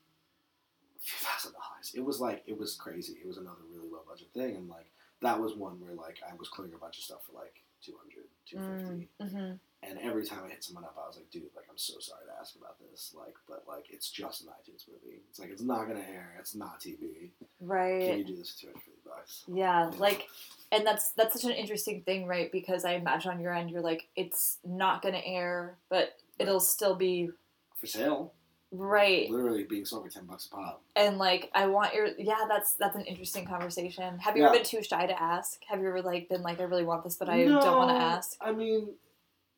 a 0.97 1.01
few 1.01 1.19
thousand 1.29 1.53
dollars. 1.53 1.93
It 1.95 2.03
was 2.03 2.21
like 2.21 2.43
it 2.47 2.57
was 2.59 2.75
crazy. 2.75 3.19
It 3.23 3.27
was 3.27 3.37
another 3.37 3.61
really 3.71 3.89
low 3.91 4.01
budget 4.09 4.29
thing, 4.33 4.57
and 4.57 4.69
like 4.71 4.87
that 5.23 5.41
was 5.41 5.55
one 5.55 5.81
where 5.81 5.95
like 5.95 6.19
I 6.29 6.35
was 6.37 6.49
clearing 6.49 6.75
a 6.75 6.79
bunch 6.79 6.99
of 6.99 7.05
stuff 7.05 7.21
for 7.27 7.33
like 7.39 7.55
200, 7.85 8.27
250. 8.47 9.09
Mm, 9.21 9.33
mhm. 9.33 9.59
And 9.85 9.99
every 9.99 10.25
time 10.25 10.39
I 10.47 10.49
hit 10.51 10.63
someone 10.63 10.85
up, 10.85 10.97
I 10.97 11.09
was 11.09 11.17
like, 11.17 11.29
dude, 11.33 11.43
like, 11.57 11.65
I'm 11.69 11.77
so 11.77 11.95
sorry 11.99 12.25
to 12.27 12.41
ask 12.41 12.55
about 12.55 12.77
this. 12.79 13.13
Like, 13.19 13.35
but, 13.49 13.65
like, 13.67 13.87
it's 13.91 14.09
just 14.09 14.43
an 14.43 14.47
iTunes 14.51 14.87
movie. 14.87 15.23
It's 15.29 15.41
like, 15.41 15.51
it's 15.51 15.61
not 15.61 15.89
going 15.89 16.01
to 16.01 16.09
air. 16.09 16.37
It's 16.39 16.55
not 16.55 16.79
TV. 16.79 17.31
Right. 17.61 17.99
Can 17.99 18.09
you 18.11 18.15
Right. 18.19 18.27
do 18.29 18.37
this 18.37 18.53
for 18.53 18.67
250 18.67 19.01
bucks? 19.05 19.45
Yeah, 19.49 19.91
like, 19.99 20.29
and 20.71 20.87
that's 20.87 21.11
that's 21.13 21.33
such 21.35 21.51
an 21.51 21.57
interesting 21.57 22.03
thing, 22.03 22.27
right? 22.29 22.53
Because 22.53 22.85
I 22.85 22.93
imagine 22.93 23.33
on 23.33 23.41
your 23.41 23.53
end, 23.53 23.71
you're 23.73 23.81
like, 23.83 24.07
it's 24.15 24.59
not 24.65 25.03
gonna 25.03 25.21
air, 25.25 25.77
but 25.89 26.17
it'll 26.39 26.61
still 26.61 26.95
be 26.95 27.31
For 27.75 27.89
sale. 27.89 28.35
Right. 28.73 29.31
Literally 29.31 29.65
being 29.65 29.85
sold 29.85 30.05
for 30.05 30.11
10 30.11 30.25
bucks 30.27 30.49
a 30.51 30.57
pop. 30.57 30.83
and 30.97 31.19
like 31.19 31.51
I 31.55 31.67
want 31.67 31.95
your 31.95 32.09
yeah 32.19 32.47
that's 32.49 32.75
that's 32.75 32.97
an 32.97 33.05
interesting 33.05 33.45
conversation. 33.47 34.19
Have 34.19 34.37
you 34.37 34.45
ever 34.45 34.55
been 34.55 34.65
too 34.65 34.83
shy 34.83 35.07
to 35.07 35.23
ask? 35.23 35.61
Have 35.69 35.81
you 35.81 35.89
ever 35.89 36.03
like 36.03 36.29
been 36.29 36.43
like 36.43 36.59
I 36.61 36.65
really 36.65 36.85
want 36.85 37.05
this 37.05 37.17
but 37.17 37.29
I 37.29 37.45
don't 37.45 37.77
want 37.77 37.91
to 37.91 37.97
ask? 38.03 38.37
I 38.41 38.53
mean, 38.53 38.95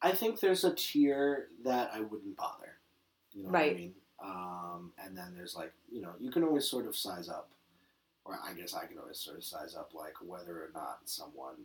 I 0.02 0.12
think 0.12 0.40
there's 0.40 0.64
a 0.64 0.74
tier 0.74 1.48
that 1.64 1.90
I 1.94 2.00
wouldn't 2.00 2.36
bother. 2.36 2.78
You 3.32 3.42
know 3.44 3.48
what 3.48 3.54
Right. 3.54 3.72
I 3.72 3.78
mean? 3.78 3.94
Um, 4.24 4.92
and 5.04 5.16
then 5.16 5.34
there's 5.36 5.54
like, 5.56 5.72
you 5.90 6.00
know, 6.00 6.12
you 6.20 6.30
can 6.30 6.44
always 6.44 6.68
sort 6.68 6.86
of 6.86 6.96
size 6.96 7.28
up, 7.28 7.50
or 8.24 8.38
I 8.42 8.52
guess 8.54 8.74
I 8.74 8.86
can 8.86 8.98
always 8.98 9.18
sort 9.18 9.36
of 9.36 9.44
size 9.44 9.74
up 9.74 9.90
like 9.94 10.14
whether 10.24 10.52
or 10.56 10.70
not 10.74 11.00
someone 11.04 11.56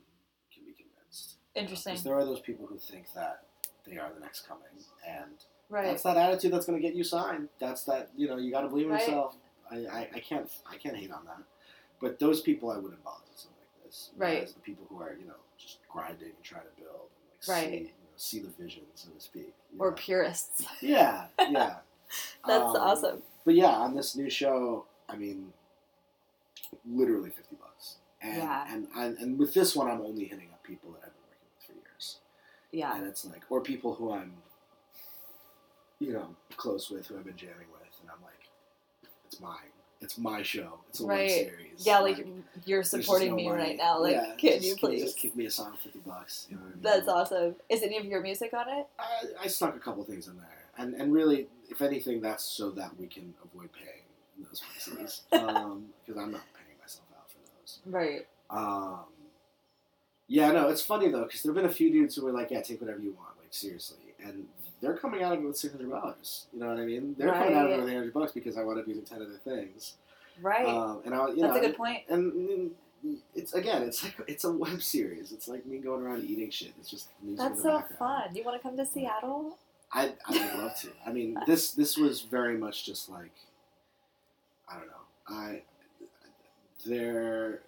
can 0.53 0.65
be 0.65 0.73
convinced. 0.73 1.35
Interesting. 1.55 1.93
Because 1.93 2.03
there 2.03 2.15
are 2.15 2.25
those 2.25 2.41
people 2.41 2.65
who 2.65 2.77
think 2.77 3.05
that 3.13 3.43
they 3.87 3.97
are 3.97 4.11
the 4.13 4.19
next 4.19 4.47
coming, 4.47 4.63
and 5.07 5.31
Right. 5.69 5.85
that's 5.85 6.03
that 6.03 6.17
attitude 6.17 6.51
that's 6.51 6.65
going 6.65 6.81
to 6.81 6.85
get 6.87 6.95
you 6.95 7.03
signed. 7.03 7.49
That's 7.59 7.83
that 7.83 8.09
you 8.17 8.27
know 8.27 8.37
you 8.37 8.51
got 8.51 8.61
to 8.61 8.67
believe 8.69 8.85
in 8.87 8.91
Right. 8.93 9.01
yourself. 9.01 9.35
I, 9.71 9.75
I, 9.85 10.09
I 10.15 10.19
can't 10.19 10.49
I 10.69 10.77
can't 10.77 10.95
hate 10.97 11.11
on 11.11 11.25
that, 11.25 11.43
but 12.01 12.17
those 12.19 12.41
people 12.41 12.71
I 12.71 12.77
wouldn't 12.77 13.03
bother 13.03 13.23
with 13.29 13.39
something 13.39 13.57
like 13.61 13.85
this. 13.85 14.09
Right. 14.17 14.35
Whereas 14.37 14.53
the 14.53 14.59
people 14.61 14.85
who 14.89 14.99
are 15.01 15.13
you 15.19 15.27
know 15.27 15.35
just 15.57 15.77
grinding 15.87 16.29
and 16.29 16.43
trying 16.43 16.63
to 16.63 16.81
build 16.81 17.09
and 17.11 17.47
like 17.47 17.57
Right. 17.57 17.71
see 17.71 17.77
you 17.77 17.83
know, 17.83 17.89
see 18.17 18.39
the 18.39 18.49
vision 18.63 18.83
so 18.95 19.09
to 19.11 19.19
speak. 19.21 19.53
Or 19.77 19.89
know. 19.91 19.95
purists. 19.95 20.65
yeah 20.81 21.25
yeah. 21.39 21.75
That's 22.47 22.63
Um, 22.63 22.75
awesome. 22.77 23.21
But 23.45 23.53
yeah, 23.55 23.67
on 23.67 23.95
this 23.95 24.15
new 24.15 24.29
show, 24.29 24.85
I 25.07 25.15
mean, 25.15 25.53
literally 26.85 27.29
fifty 27.29 27.55
bucks. 27.55 27.95
And, 28.21 28.37
Yeah. 28.37 28.65
and 28.73 28.87
and 28.95 29.17
and 29.19 29.39
with 29.39 29.53
this 29.53 29.75
one, 29.75 29.87
I'm 29.87 30.01
only 30.01 30.25
hitting 30.25 30.49
up 30.51 30.63
people 30.63 30.91
that 30.91 30.97
I've 31.05 31.13
been 31.13 31.23
working 31.29 31.47
with 31.55 31.65
for 31.65 31.73
years. 31.73 32.19
Yeah. 32.71 32.95
And 32.97 33.05
it's 33.07 33.25
like, 33.25 33.43
or 33.49 33.61
people 33.61 33.93
who 33.95 34.11
I'm, 34.11 34.33
you 35.99 36.13
know, 36.13 36.35
close 36.55 36.89
with, 36.89 37.07
who 37.07 37.17
I've 37.17 37.25
been 37.25 37.35
jamming 37.35 37.67
with, 37.71 37.89
and 38.01 38.09
I'm 38.09 38.21
like, 38.23 38.49
it's 39.25 39.39
mine. 39.39 39.55
It's 40.01 40.17
my 40.17 40.41
show. 40.41 40.79
It's 40.87 41.01
a 41.01 41.05
web 41.05 41.17
Right. 41.17 41.29
series. 41.29 41.85
Yeah, 41.85 41.99
like 41.99 42.25
you're 42.65 42.83
supporting 42.83 43.31
no 43.31 43.35
me 43.35 43.47
money. 43.49 43.61
right 43.63 43.77
now. 43.77 43.99
Like, 44.01 44.13
Yeah, 44.13 44.35
can 44.37 44.51
just, 44.53 44.65
you 44.65 44.75
can 44.77 44.89
please? 44.89 45.01
just 45.03 45.17
kick 45.17 45.35
me 45.35 45.45
a 45.45 45.51
song, 45.51 45.73
fifty 45.83 45.99
bucks? 45.99 46.47
You 46.49 46.55
know 46.55 46.61
I 46.63 46.69
mean? 46.69 46.79
That's 46.81 47.07
awesome. 47.09 47.55
Is 47.67 47.83
any 47.83 47.97
of 47.97 48.05
your 48.05 48.21
music 48.21 48.53
on 48.53 48.69
it? 48.69 48.87
I, 48.97 49.43
I 49.43 49.47
snuck 49.47 49.75
a 49.75 49.79
couple 49.79 50.03
things 50.05 50.27
in 50.29 50.37
there, 50.37 50.63
and 50.77 50.93
and 50.93 51.11
really, 51.11 51.47
if 51.69 51.81
anything, 51.81 52.21
that's 52.21 52.45
so 52.45 52.69
that 52.71 52.97
we 52.97 53.07
can 53.07 53.33
avoid 53.43 53.69
paying 53.73 54.05
those 54.47 54.61
places, 54.61 55.23
because 55.29 55.43
I'm 55.43 56.31
not 56.31 56.43
paying 56.53 56.79
myself 56.81 57.05
out 57.17 57.29
for 57.29 57.39
those. 57.59 57.79
Right. 57.85 58.25
Um, 58.49 58.99
yeah, 60.27 60.51
no, 60.53 60.69
it's 60.69 60.81
funny 60.81 61.09
though, 61.09 61.23
because 61.25 61.43
there've 61.43 61.55
been 61.55 61.65
a 61.65 61.69
few 61.69 61.91
dudes 61.91 62.15
who 62.15 62.23
were 62.23 62.31
like, 62.31 62.51
"Yeah, 62.51 62.61
take 62.61 62.79
whatever 62.79 62.99
you 63.01 63.11
want," 63.11 63.31
like 63.37 63.49
seriously, 63.53 64.13
and 64.23 64.47
they're 64.81 64.97
coming 64.97 65.23
out 65.23 65.33
of 65.33 65.39
it 65.39 65.45
with 65.47 65.57
six 65.57 65.73
hundred 65.73 65.89
dollars. 65.89 66.47
You 66.53 66.59
know 66.59 66.67
what 66.67 66.77
I 66.79 66.85
mean? 66.85 67.15
They're 67.17 67.31
coming 67.33 67.53
out 67.55 67.65
of 67.65 67.71
it 67.71 67.73
Right. 67.73 67.79
with 67.81 67.89
eight 67.89 67.95
hundred 67.95 68.13
bucks 68.13 68.31
because 68.31 68.57
I 68.57 68.63
wound 68.63 68.79
up 68.79 68.87
using 68.87 69.03
ten 69.03 69.21
other 69.21 69.39
things. 69.43 69.95
Right. 70.41 70.65
Um, 70.67 71.01
and 71.05 71.13
I, 71.13 71.27
you 71.29 71.41
That's 71.41 71.53
know, 71.55 71.59
a 71.59 71.61
good 71.61 71.75
point. 71.75 72.03
And, 72.09 72.33
and 72.33 72.71
it's 73.35 73.53
again, 73.53 73.81
it's 73.83 74.03
like 74.03 74.15
it's 74.27 74.43
a 74.45 74.51
web 74.51 74.81
series. 74.81 75.31
It's 75.31 75.47
like 75.47 75.65
me 75.65 75.77
going 75.79 76.01
around 76.03 76.23
eating 76.25 76.49
shit. 76.49 76.73
It's 76.79 76.89
just 76.89 77.09
That's 77.23 77.61
so 77.61 77.79
background. 77.79 77.97
fun. 78.27 78.35
You 78.35 78.43
want 78.43 78.61
to 78.61 78.67
come 78.67 78.77
to 78.77 78.85
Seattle? 78.85 79.57
I 79.91 80.13
I 80.27 80.31
would 80.31 80.63
love 80.63 80.75
to. 80.81 80.89
I 81.05 81.11
mean, 81.11 81.37
this 81.47 81.71
this 81.71 81.97
was 81.97 82.21
very 82.21 82.57
much 82.57 82.85
just 82.85 83.09
like 83.09 83.31
I 84.69 84.75
don't 84.77 84.87
know. 84.87 84.93
I 85.27 85.61
there. 86.85 87.61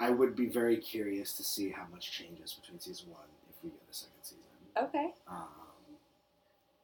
I 0.00 0.10
would 0.10 0.36
be 0.36 0.46
very 0.46 0.76
curious 0.76 1.32
to 1.34 1.42
see 1.42 1.70
how 1.70 1.84
much 1.92 2.12
changes 2.12 2.52
between 2.54 2.78
season 2.78 3.10
one 3.10 3.22
if 3.50 3.56
we 3.64 3.70
get 3.70 3.80
a 3.90 3.94
second 3.94 4.12
season. 4.22 4.37
Okay. 4.82 5.12
Um, 5.28 5.46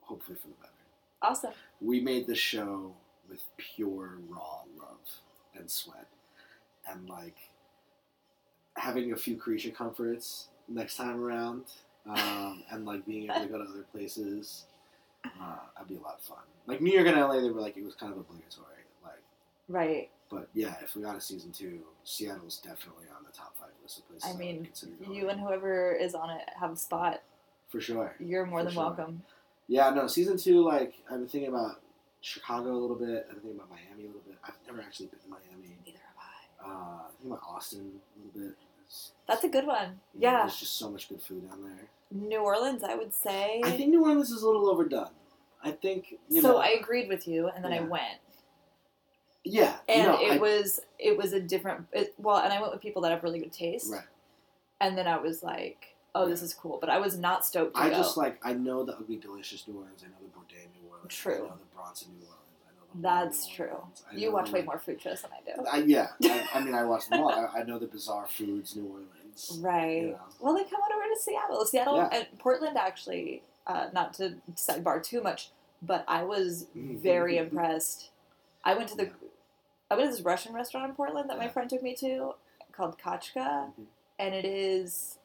hopefully 0.01 0.36
for 0.40 0.49
the 0.49 0.55
better. 0.55 0.70
Awesome. 1.22 1.53
We 1.80 2.01
made 2.01 2.26
the 2.26 2.34
show 2.34 2.92
with 3.28 3.42
pure 3.57 4.18
raw 4.28 4.62
love 4.78 4.99
and 5.57 5.70
sweat, 5.70 6.07
and 6.90 7.09
like 7.09 7.36
having 8.76 9.12
a 9.12 9.16
few 9.16 9.36
creature 9.36 9.70
comforts 9.70 10.49
next 10.68 10.97
time 10.97 11.22
around, 11.22 11.64
um, 12.09 12.64
and 12.70 12.84
like 12.84 13.07
being 13.07 13.24
able 13.30 13.40
to 13.40 13.47
go 13.47 13.59
to 13.59 13.64
other 13.70 13.84
places. 13.92 14.64
Uh, 15.24 15.57
that'd 15.74 15.88
be 15.88 15.97
a 15.97 16.01
lot 16.01 16.16
of 16.18 16.22
fun. 16.22 16.38
Like 16.66 16.82
New 16.82 16.92
York 16.92 17.07
and 17.07 17.16
LA, 17.18 17.40
they 17.40 17.51
were 17.51 17.61
like 17.61 17.76
it 17.78 17.84
was 17.84 17.95
kind 17.95 18.12
of 18.12 18.18
obligatory. 18.18 18.66
Like, 19.03 19.22
Right. 19.68 20.11
but 20.28 20.49
yeah, 20.53 20.74
if 20.82 20.95
we 20.95 21.03
got 21.03 21.16
a 21.16 21.20
season 21.20 21.51
two, 21.53 21.80
Seattle's 22.05 22.59
definitely 22.59 23.07
on 23.16 23.24
the 23.24 23.32
top 23.32 23.57
five 23.59 23.70
list 23.82 24.01
of 24.01 24.09
places. 24.09 24.28
I 24.28 24.36
mean, 24.36 24.68
going. 25.01 25.14
You 25.14 25.30
and 25.30 25.40
whoever 25.40 25.92
is 25.95 26.14
on 26.14 26.28
it 26.28 26.42
have 26.61 26.72
a 26.72 26.76
spot. 26.76 27.22
For 27.75 27.81
sure. 27.81 28.14
You're 28.20 28.47
more 28.47 28.61
For 28.61 28.64
than 28.66 28.75
sure. 28.75 28.83
welcome. 28.85 29.22
Yeah, 29.66 29.91
no, 29.91 30.07
season 30.07 30.37
two, 30.37 30.62
like 30.62 30.95
I've 31.11 31.18
been 31.18 31.27
thinking 31.29 31.49
about 31.51 31.81
Chicago 32.20 32.70
a 32.72 32.79
little 32.79 32.95
bit. 32.97 33.27
I've 33.29 33.35
been 33.35 33.41
thinking 33.43 33.57
about 33.59 33.70
Miami 33.70 34.05
a 34.05 34.07
little 34.07 34.22
bit. 34.25 34.37
I've 34.45 34.55
never 34.66 34.81
actually 34.81 35.07
been 35.07 35.18
to 35.20 35.29
Miami. 35.29 35.77
Neither 35.85 35.99
have 35.99 36.16
I. 36.16 36.70
Uh, 36.70 36.99
I 36.99 37.11
think 37.20 37.33
about 37.33 37.41
Austin 37.49 37.81
a 38.14 38.18
little 38.25 38.41
bit. 38.49 38.57
It's- 38.87 39.11
That's 39.27 39.43
a 39.43 39.49
good 39.49 39.66
one. 39.66 39.99
you 40.14 40.20
know, 40.20 40.31
Yeah. 40.31 40.39
there's 40.43 40.57
just 40.57 40.77
so 40.79 40.89
much 40.89 41.09
good 41.09 41.20
food 41.20 41.49
down 41.49 41.64
there. 41.64 41.89
New 42.12 42.39
Orleans, 42.39 42.85
I 42.85 42.95
would 42.95 43.12
say. 43.12 43.61
I 43.64 43.72
think 43.72 43.91
New 43.91 44.03
Orleans 44.05 44.31
is 44.31 44.43
a 44.43 44.47
little 44.47 44.68
overdone. 44.70 45.11
I 45.64 45.72
think 45.72 46.14
you 46.29 46.41
so 46.43 46.53
know. 46.53 46.57
I 46.59 46.68
agreed 46.81 47.09
with 47.09 47.27
you, 47.27 47.49
and 47.49 47.64
then 47.64 47.72
I 47.72 47.81
went, 47.81 48.20
yeah, 49.43 49.77
and 49.89 50.09
no, 50.09 50.20
it 50.20 50.33
I- 50.33 50.39
was 50.39 50.81
it 50.99 51.16
was 51.16 51.33
a 51.33 51.41
different. 51.41 51.87
It, 51.93 52.14
well, 52.18 52.37
and 52.37 52.53
I 52.53 52.61
went 52.61 52.72
with 52.72 52.83
people 52.83 53.03
that 53.03 53.11
have 53.11 53.22
really 53.22 53.41
good 53.41 53.53
taste, 53.53 53.91
right. 53.91 54.05
and 54.81 54.97
then 54.97 55.07
I 55.07 55.16
was 55.18 55.43
like, 55.43 55.93
"Oh, 56.15 56.29
this 56.29 56.43
is 56.43 56.55
cool," 56.55 56.79
but 56.81 56.89
I 56.91 56.99
was 56.99 57.17
not 57.19 57.45
stoked 57.45 57.75
to 57.77 57.81
I 57.81 57.91
go. 57.91 57.97
just 57.97 58.17
like 58.17 58.39
I 58.45 58.53
know 58.55 58.85
the 58.85 58.97
ugly 58.97 59.17
delicious 59.17 59.67
New 59.67 59.75
Orleans. 59.79 60.03
I 60.05 60.09
know 60.09 60.15
the 60.21 60.39
Bourdain 60.39 60.69
New 60.81 60.89
Orleans. 60.91 61.15
True. 61.15 61.35
I 61.35 61.39
know 61.39 61.57
the 61.59 61.75
Bronson 61.77 62.09
New 62.19 62.27
Orleans. 62.27 62.31
Know 62.95 63.01
That's 63.03 63.49
true. 63.49 63.77
You 64.12 64.31
watch 64.33 64.51
way 64.53 64.62
more 64.62 64.79
food 64.79 65.01
shows 65.03 65.23
than 65.23 65.33
I 65.33 65.41
do. 65.57 65.65
I, 65.67 65.79
yeah, 65.79 66.09
I, 66.23 66.49
I 66.55 66.61
mean 66.65 66.75
I 66.75 66.85
watch 66.85 67.09
them 67.09 67.21
all. 67.21 67.31
I, 67.31 67.61
I 67.61 67.62
know 67.65 67.79
the 67.79 67.87
Bizarre 67.89 68.27
Foods 68.29 68.77
New 68.77 68.85
Orleans. 68.87 69.59
Right. 69.61 70.09
Yeah. 70.11 70.17
Well, 70.41 70.55
they 70.55 70.62
come 70.62 70.81
on 70.81 70.93
over 70.93 71.12
to 71.12 71.21
Seattle. 71.21 71.65
Seattle 71.67 71.97
Yeah. 71.97 72.09
and 72.12 72.39
Portland 72.39 72.77
actually, 72.79 73.43
uh, 73.67 73.89
not 73.93 74.15
to 74.15 74.35
sidebar 74.55 75.03
too 75.03 75.21
much, 75.23 75.51
but 75.83 76.05
I 76.07 76.23
was 76.23 76.67
very 76.75 77.37
impressed. 77.39 78.11
I 78.62 78.75
went 78.75 78.89
to 78.91 78.97
the, 78.97 79.11
I 79.91 79.97
went 79.97 80.11
to 80.11 80.17
this 80.17 80.25
Russian 80.25 80.55
restaurant 80.55 80.89
in 80.89 80.95
Portland 80.95 81.29
that 81.31 81.39
my 81.39 81.49
friend 81.49 81.69
took 81.69 81.83
me 81.83 81.97
to, 81.97 82.35
called 82.71 82.97
Kachka, 82.99 83.73
Mhm. 83.77 83.87
and 84.21 84.35
it 84.37 84.45
is 84.45 85.19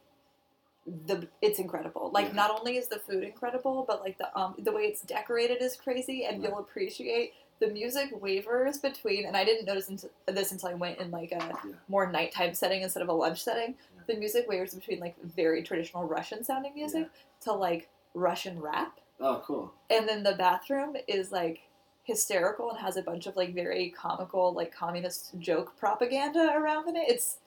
the 1.06 1.28
it's 1.42 1.60
incredible. 1.60 2.10
Like 2.14 2.28
Yeah. 2.28 2.34
not 2.34 2.52
only 2.60 2.78
is 2.78 2.88
the 2.88 3.00
food 3.00 3.24
incredible, 3.24 3.86
but 3.88 4.02
like 4.02 4.18
the 4.18 4.36
um 4.38 4.56
the 4.58 4.72
way 4.72 4.84
it's 4.84 5.02
decorated 5.02 5.62
is 5.62 5.76
crazy, 5.76 6.26
and 6.26 6.42
you'll 6.44 6.60
appreciate 6.60 7.34
the 7.60 7.68
music 7.68 8.10
wavers 8.22 8.78
between. 8.78 9.26
And 9.26 9.36
I 9.36 9.44
didn't 9.44 9.66
notice 9.66 10.06
this 10.28 10.52
until 10.52 10.70
I 10.70 10.74
went 10.76 11.00
in 11.00 11.12
like 11.12 11.32
a 11.32 11.36
Yeah. 11.38 11.56
more 11.88 12.10
nighttime 12.12 12.54
setting 12.54 12.82
instead 12.84 13.04
of 13.04 13.10
a 13.10 13.14
lunch 13.14 13.44
setting. 13.44 13.76
The 14.08 14.16
music 14.16 14.48
wavers 14.48 14.74
between 14.74 15.00
like 15.00 15.16
very 15.22 15.62
traditional 15.64 16.06
Russian 16.06 16.44
sounding 16.44 16.74
music 16.74 17.10
to 17.42 17.52
like 17.54 17.90
Russian 18.14 18.60
rap, 18.62 19.00
Oh, 19.20 19.44
cool. 19.46 19.74
and 19.90 20.08
then 20.10 20.24
the 20.24 20.34
bathroom 20.34 20.96
is 21.08 21.32
like 21.32 21.62
hysterical 22.04 22.72
and 22.72 22.80
has 22.80 22.98
a 22.98 23.04
bunch 23.04 23.28
of 23.28 23.36
like 23.36 23.54
very 23.54 23.92
comical 23.92 24.52
like 24.54 24.74
communist 24.74 25.38
joke 25.40 25.78
propaganda 25.78 26.54
around 26.56 26.88
in 26.90 26.96
it. 26.96 27.08
It's 27.08 27.38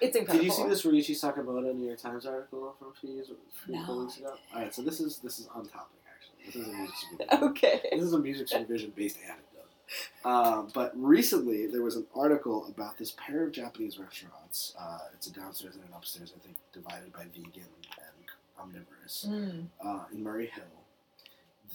it's 0.00 0.16
incredible. 0.16 0.44
Did 0.44 0.44
you 0.44 0.50
see 0.50 0.68
this 0.68 0.82
Ryuichi 0.84 1.14
Sakamoto 1.18 1.74
New 1.74 1.86
York 1.86 1.98
Times 2.00 2.26
article 2.26 2.74
from 2.78 2.88
a 2.88 3.00
few 3.00 3.10
years, 3.10 3.28
a 3.30 3.66
few 3.66 3.74
No, 3.74 3.98
weeks 4.00 4.18
ago? 4.18 4.34
All 4.54 4.60
right, 4.62 4.74
so 4.74 4.82
this 4.82 5.00
is 5.00 5.18
this 5.18 5.38
is 5.38 5.48
on 5.54 5.66
topic 5.66 5.98
actually. 6.14 6.46
This 6.46 6.56
is 6.56 6.68
a 6.68 6.76
music 6.76 6.94
supervision. 7.10 7.48
Okay. 7.50 7.80
this 7.92 8.02
is 8.02 8.12
a 8.12 8.18
music 8.18 8.48
supervision 8.48 8.92
based 8.96 9.18
anecdote. 9.24 9.44
Um, 10.24 10.68
but 10.74 10.92
recently 10.94 11.66
there 11.66 11.82
was 11.82 11.96
an 11.96 12.06
article 12.14 12.66
about 12.68 12.98
this 12.98 13.14
pair 13.16 13.44
of 13.44 13.52
Japanese 13.52 13.98
restaurants. 13.98 14.74
Uh, 14.78 14.98
it's 15.14 15.26
a 15.28 15.32
downstairs 15.32 15.76
and 15.76 15.84
an 15.84 15.90
upstairs, 15.96 16.32
I 16.36 16.40
think, 16.44 16.56
divided 16.72 17.12
by 17.12 17.24
vegan 17.24 17.52
and 17.54 18.26
omnivorous 18.60 19.26
Mm. 19.28 19.66
uh, 19.84 20.04
in 20.12 20.22
Murray 20.22 20.46
Hill 20.54 20.64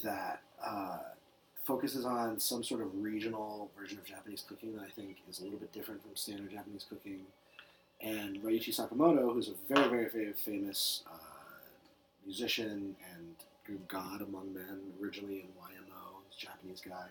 that 0.04 0.42
uh, 0.64 1.00
focuses 1.64 2.06
on 2.06 2.40
some 2.40 2.64
sort 2.64 2.82
of 2.82 2.90
regional 3.02 3.72
version 3.80 3.98
of 3.98 4.06
Japanese 4.06 4.44
cooking 4.48 4.76
that 4.76 4.84
I 4.84 4.90
think 4.90 5.18
is 5.30 5.40
a 5.40 5.44
little 5.44 5.58
bit 5.60 5.72
different 5.72 6.02
from 6.02 6.12
standard 6.16 6.52
Japanese 6.52 6.86
cooking. 6.88 7.22
And 8.04 8.44
Ryuichi 8.44 8.76
Sakamoto, 8.76 9.34
who's 9.34 9.48
a 9.50 9.74
very, 9.74 9.88
very, 9.88 10.10
very 10.10 10.34
famous 10.34 11.04
uh, 11.08 11.18
musician 12.26 12.96
and 13.14 13.36
group 13.66 13.88
god 13.88 14.22
among 14.22 14.54
men, 14.54 14.82
originally 15.02 15.36
in 15.36 15.48
YMO, 15.48 16.38
Japanese 16.38 16.82
guy. 16.82 17.08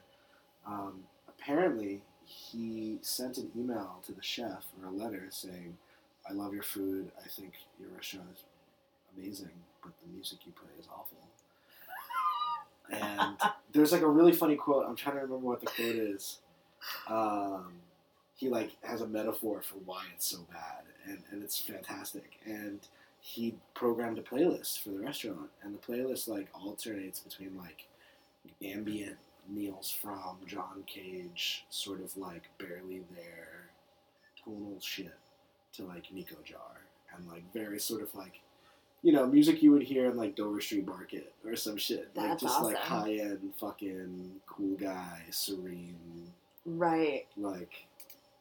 Um, 0.66 1.04
apparently, 1.28 2.02
he 2.26 2.98
sent 3.00 3.38
an 3.38 3.50
email 3.56 4.00
to 4.06 4.12
the 4.12 4.22
chef 4.22 4.66
or 4.80 4.88
a 4.88 4.92
letter 4.92 5.26
saying, 5.30 5.78
I 6.28 6.34
love 6.34 6.52
your 6.52 6.62
food. 6.62 7.10
I 7.24 7.28
think 7.28 7.52
your 7.80 7.88
restaurant 7.96 8.28
is 8.34 8.44
amazing, 9.16 9.50
but 9.82 9.92
the 10.02 10.12
music 10.12 10.40
you 10.44 10.52
play 10.52 10.70
is 10.78 10.86
awful. 10.92 11.18
And 12.90 13.36
there's 13.72 13.92
like 13.92 14.02
a 14.02 14.08
really 14.08 14.32
funny 14.32 14.56
quote. 14.56 14.84
I'm 14.86 14.96
trying 14.96 15.16
to 15.16 15.22
remember 15.22 15.46
what 15.46 15.60
the 15.60 15.66
quote 15.66 15.96
is. 15.96 16.38
Um, 17.08 17.72
he 18.42 18.48
like 18.48 18.72
has 18.82 19.00
a 19.02 19.06
metaphor 19.06 19.62
for 19.62 19.76
why 19.84 20.02
it's 20.14 20.26
so 20.26 20.38
bad, 20.50 20.82
and, 21.06 21.22
and 21.30 21.44
it's 21.44 21.60
fantastic. 21.60 22.40
And 22.44 22.80
he 23.20 23.54
programmed 23.74 24.18
a 24.18 24.22
playlist 24.22 24.80
for 24.82 24.90
the 24.90 24.98
restaurant, 24.98 25.48
and 25.62 25.72
the 25.72 25.78
playlist 25.78 26.26
like 26.26 26.48
alternates 26.52 27.20
between 27.20 27.56
like 27.56 27.86
ambient 28.64 29.16
meals 29.48 29.90
from 30.02 30.38
John 30.44 30.82
Cage, 30.86 31.64
sort 31.70 32.02
of 32.02 32.16
like 32.16 32.42
barely 32.58 33.02
there, 33.14 33.70
tonal 34.44 34.78
shit, 34.80 35.14
to 35.74 35.84
like 35.84 36.12
Nicolas 36.12 36.42
Jaar, 36.44 36.80
and 37.16 37.28
like 37.28 37.44
very 37.52 37.78
sort 37.78 38.02
of 38.02 38.12
like 38.14 38.40
you 39.04 39.12
know, 39.12 39.26
music 39.26 39.62
you 39.62 39.72
would 39.72 39.82
hear 39.82 40.06
in 40.06 40.16
like 40.16 40.36
Dover 40.36 40.60
Street 40.60 40.86
Market 40.86 41.32
or 41.44 41.56
some 41.56 41.76
shit. 41.76 42.08
Like 42.14 42.28
That's 42.30 42.42
just 42.42 42.62
like 42.62 42.76
high 42.76 43.14
end 43.14 43.52
fucking 43.58 44.30
cool 44.46 44.76
guy, 44.76 45.22
serene, 45.30 46.32
Right. 46.64 47.26
like 47.36 47.86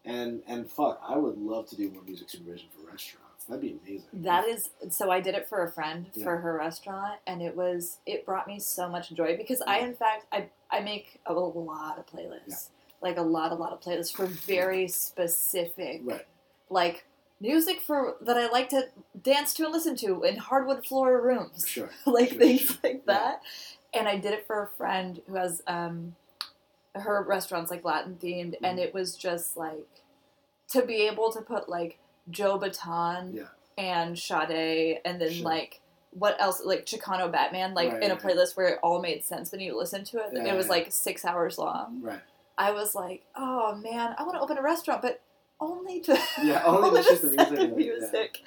and 0.06 0.42
and 0.48 0.70
fuck, 0.70 1.02
I 1.08 1.18
would 1.18 1.38
love 1.38 1.68
to 1.70 1.76
do 1.76 1.90
more 1.90 2.04
music 2.04 2.30
supervision 2.30 2.68
for 2.76 2.90
restaurants. 2.90 3.46
That'd 3.48 3.62
be 3.62 3.78
amazing. 3.86 4.08
That 4.14 4.48
is 4.48 4.70
so. 4.90 5.10
I 5.12 5.20
did 5.20 5.36
it 5.36 5.48
for 5.50 5.64
a 5.64 5.72
friend 5.72 6.08
Yeah. 6.14 6.24
for 6.24 6.38
her 6.38 6.58
restaurant, 6.58 7.20
and 7.26 7.42
it 7.42 7.56
was 7.56 7.98
it 8.06 8.26
brought 8.26 8.48
me 8.48 8.60
so 8.60 8.88
much 8.90 9.12
joy 9.14 9.36
because 9.38 9.62
I, 9.62 9.80
in 9.80 9.94
fact, 9.96 10.26
I 10.32 10.50
I 10.70 10.80
make 10.82 11.20
a 11.26 11.34
lot 11.34 11.98
of 11.98 12.06
playlists, 12.08 12.70
like 13.02 13.18
a 13.18 13.22
lot, 13.24 13.52
a 13.52 13.56
lot 13.56 13.74
of 13.74 13.82
playlists 13.82 14.14
for 14.16 14.26
very 14.28 14.88
specific, 14.88 16.02
right. 16.04 16.26
like 16.70 17.06
music 17.40 17.82
for 17.82 18.16
that 18.22 18.38
I 18.38 18.48
like 18.50 18.70
to 18.70 18.90
dance 19.22 19.54
to 19.56 19.64
and 19.64 19.74
listen 19.74 19.96
to 19.98 20.24
in 20.24 20.38
hardwood 20.38 20.86
floor 20.86 21.20
rooms, 21.22 21.66
Sure. 21.68 21.90
like 22.06 22.30
Sure, 22.30 22.40
things 22.40 22.62
sure. 22.62 22.78
like 22.84 23.04
Yeah. 23.08 23.14
that. 23.14 23.42
And 23.94 24.08
I 24.08 24.18
did 24.18 24.34
it 24.34 24.46
for 24.48 24.62
a 24.64 24.68
friend 24.78 25.22
who 25.28 25.34
has 25.36 25.62
um, 25.68 26.16
her 26.96 27.24
restaurant's 27.24 27.72
like 27.72 27.84
Latin 27.86 28.18
themed, 28.22 28.56
and 28.64 28.78
Mhm. 28.80 28.84
it 28.84 28.94
was 28.94 29.16
just 29.16 29.56
like 29.58 29.88
to 30.70 30.82
be 30.86 31.08
able 31.08 31.32
to 31.32 31.42
put 31.42 31.68
like 31.70 32.00
Joe 32.30 32.58
Bataan 32.60 33.34
Yeah. 33.34 33.48
and 33.78 34.18
Sade, 34.18 35.02
and 35.06 35.20
then 35.22 35.32
Sure. 35.32 35.46
like 35.46 35.82
what 36.12 36.36
else 36.42 36.62
like 36.66 36.86
Chicano 36.86 37.32
Batman, 37.32 37.74
like 37.74 37.94
Right, 37.94 38.04
in 38.04 38.12
a 38.12 38.16
right. 38.16 38.24
playlist 38.24 38.58
where 38.58 38.68
it 38.68 38.80
all 38.84 39.00
made 39.00 39.24
sense 39.24 39.52
when 39.52 39.62
you 39.62 39.78
listen 39.78 40.04
to 40.06 40.18
it. 40.20 40.32
Yeah, 40.34 40.44
it 40.54 40.58
was 40.58 40.66
yeah. 40.66 40.72
like 40.74 40.92
six 40.92 41.24
hours 41.24 41.58
long. 41.58 42.02
Right. 42.02 42.20
I 42.58 42.72
was 42.72 42.94
like, 42.94 43.24
oh 43.36 43.76
man, 43.76 44.14
I 44.18 44.24
want 44.24 44.36
to 44.36 44.42
open 44.42 44.58
a 44.58 44.62
restaurant, 44.62 45.02
but 45.02 45.22
only 45.62 46.02
to 46.02 46.20
Yeah, 46.44 46.64
only 46.66 47.02
to 47.02 47.08
just 47.10 47.22
the 47.22 47.30
music, 47.30 47.76
music. 47.78 48.42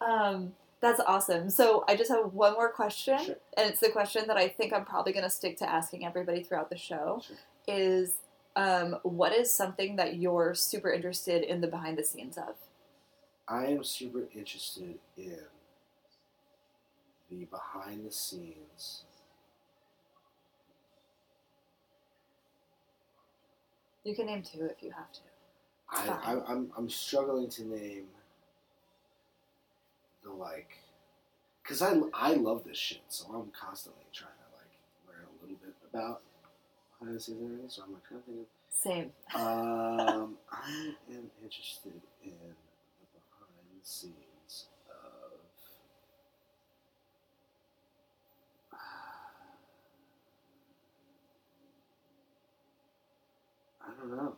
Um, 0.00 0.54
that's 0.80 1.00
awesome. 1.00 1.50
So 1.50 1.84
I 1.86 1.96
just 1.96 2.10
have 2.10 2.32
one 2.32 2.54
more 2.54 2.70
question, 2.70 3.18
Sure. 3.18 3.36
and 3.56 3.68
it's 3.70 3.80
the 3.80 3.90
question 3.90 4.26
that 4.28 4.36
I 4.38 4.48
think 4.48 4.72
I'm 4.72 4.84
probably 4.86 5.12
going 5.12 5.22
to 5.24 5.30
stick 5.30 5.58
to 5.58 5.68
asking 5.68 6.04
everybody 6.06 6.42
throughout 6.42 6.70
the 6.70 6.76
show. 6.78 7.20
Sure. 7.24 7.36
Is 7.68 8.14
um, 8.56 8.96
what 9.02 9.32
is 9.32 9.52
something 9.52 9.96
that 9.96 10.16
you're 10.16 10.54
super 10.54 10.92
interested 10.92 11.42
in 11.42 11.60
the 11.60 11.68
behind 11.68 11.98
the 11.98 12.04
scenes 12.04 12.36
of? 12.36 12.54
I 13.48 13.66
am 13.66 13.84
super 13.84 14.24
interested 14.34 14.98
in 15.16 15.38
the 17.30 17.44
behind 17.46 18.06
the 18.06 18.12
scenes. 18.12 19.04
You 24.04 24.14
can 24.14 24.26
name 24.26 24.42
two 24.42 24.64
if 24.64 24.82
you 24.82 24.90
have 24.90 25.12
to. 25.12 25.20
It's 25.92 26.08
I. 26.26 26.32
I, 26.32 26.52
I'm, 26.52 26.70
I'm 26.76 26.90
struggling 26.90 27.48
to 27.50 27.64
name 27.64 28.06
the 30.24 30.30
like, 30.30 30.78
cause 31.64 31.82
I, 31.82 32.00
I 32.12 32.34
love 32.34 32.64
this 32.64 32.78
shit, 32.78 33.02
so 33.08 33.26
I'm 33.32 33.50
constantly 33.58 34.04
trying 34.12 34.32
to 34.32 34.56
like 34.56 34.72
learn 35.08 35.26
a 35.26 35.42
little 35.42 35.58
bit 35.62 35.74
about 35.92 36.22
behind 37.02 37.16
the 37.16 37.20
scenes 37.20 37.40
and 37.40 37.46
everything. 37.50 37.70
So 37.70 37.82
I'm 37.84 37.92
like 37.94 38.04
trying 38.08 38.20
to 38.22 38.26
think 38.26 38.48
Same. 38.70 39.12
Um, 39.34 40.36
I 40.52 40.94
am 41.10 41.30
interested 41.42 42.00
in 42.24 42.32
the 42.32 42.54
behind 43.12 43.68
the 43.80 43.84
scenes 43.86 44.66
of. 44.88 45.38
I 53.82 53.90
don't 54.00 54.16
know. 54.16 54.34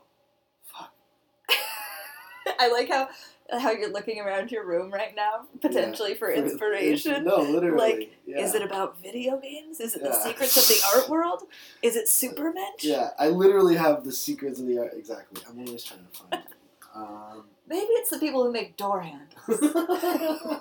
I 2.64 2.68
like 2.72 2.88
how 2.88 3.08
how 3.50 3.70
you're 3.70 3.92
looking 3.92 4.20
around 4.20 4.50
your 4.50 4.66
room 4.66 4.90
right 4.90 5.14
now, 5.14 5.46
potentially 5.60 6.14
for 6.14 6.28
For- 6.28 6.34
inspiration. 6.34 7.24
No, 7.24 7.36
literally. 7.36 7.76
Like, 7.76 8.12
yeah. 8.26 8.40
Is 8.40 8.54
it 8.54 8.62
about 8.62 9.02
video 9.02 9.38
games? 9.38 9.80
Is 9.80 9.94
it 9.94 10.02
the 10.02 10.14
secrets 10.14 10.56
of 10.56 10.66
the 10.66 10.80
art 10.96 11.10
world? 11.10 11.42
Is 11.82 11.94
it 11.96 12.06
Supermensch? 12.06 12.82
Yeah, 12.82 13.10
I 13.18 13.28
literally 13.28 13.76
have 13.76 14.04
the 14.04 14.12
secrets 14.12 14.60
of 14.60 14.66
the 14.66 14.78
art. 14.78 14.92
Exactly. 14.96 15.42
I'm 15.48 15.58
always 15.58 15.84
trying 15.84 16.06
to 16.10 16.18
find 16.18 16.34
it. 16.34 16.52
Um, 16.94 17.44
Maybe 17.68 17.86
it's 17.92 18.10
the 18.10 18.18
people 18.18 18.44
who 18.44 18.52
make 18.52 18.76
door 18.76 19.02
handles. 19.02 19.30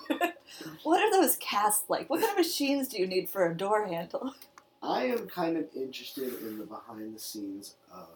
what 0.83 1.01
are 1.01 1.11
those 1.11 1.35
casts 1.37 1.89
like? 1.89 2.09
What 2.09 2.19
kind 2.21 2.31
of 2.31 2.37
machines 2.37 2.87
do 2.87 2.97
you 2.97 3.07
need 3.07 3.29
for 3.29 3.45
a 3.49 3.55
door 3.55 3.85
handle? 3.87 4.33
I 4.81 5.05
am 5.05 5.27
kind 5.27 5.55
of 5.57 5.65
interested 5.75 6.33
in 6.41 6.57
the 6.57 6.65
behind 6.65 7.15
the 7.15 7.19
scenes 7.19 7.75
of 7.93 8.07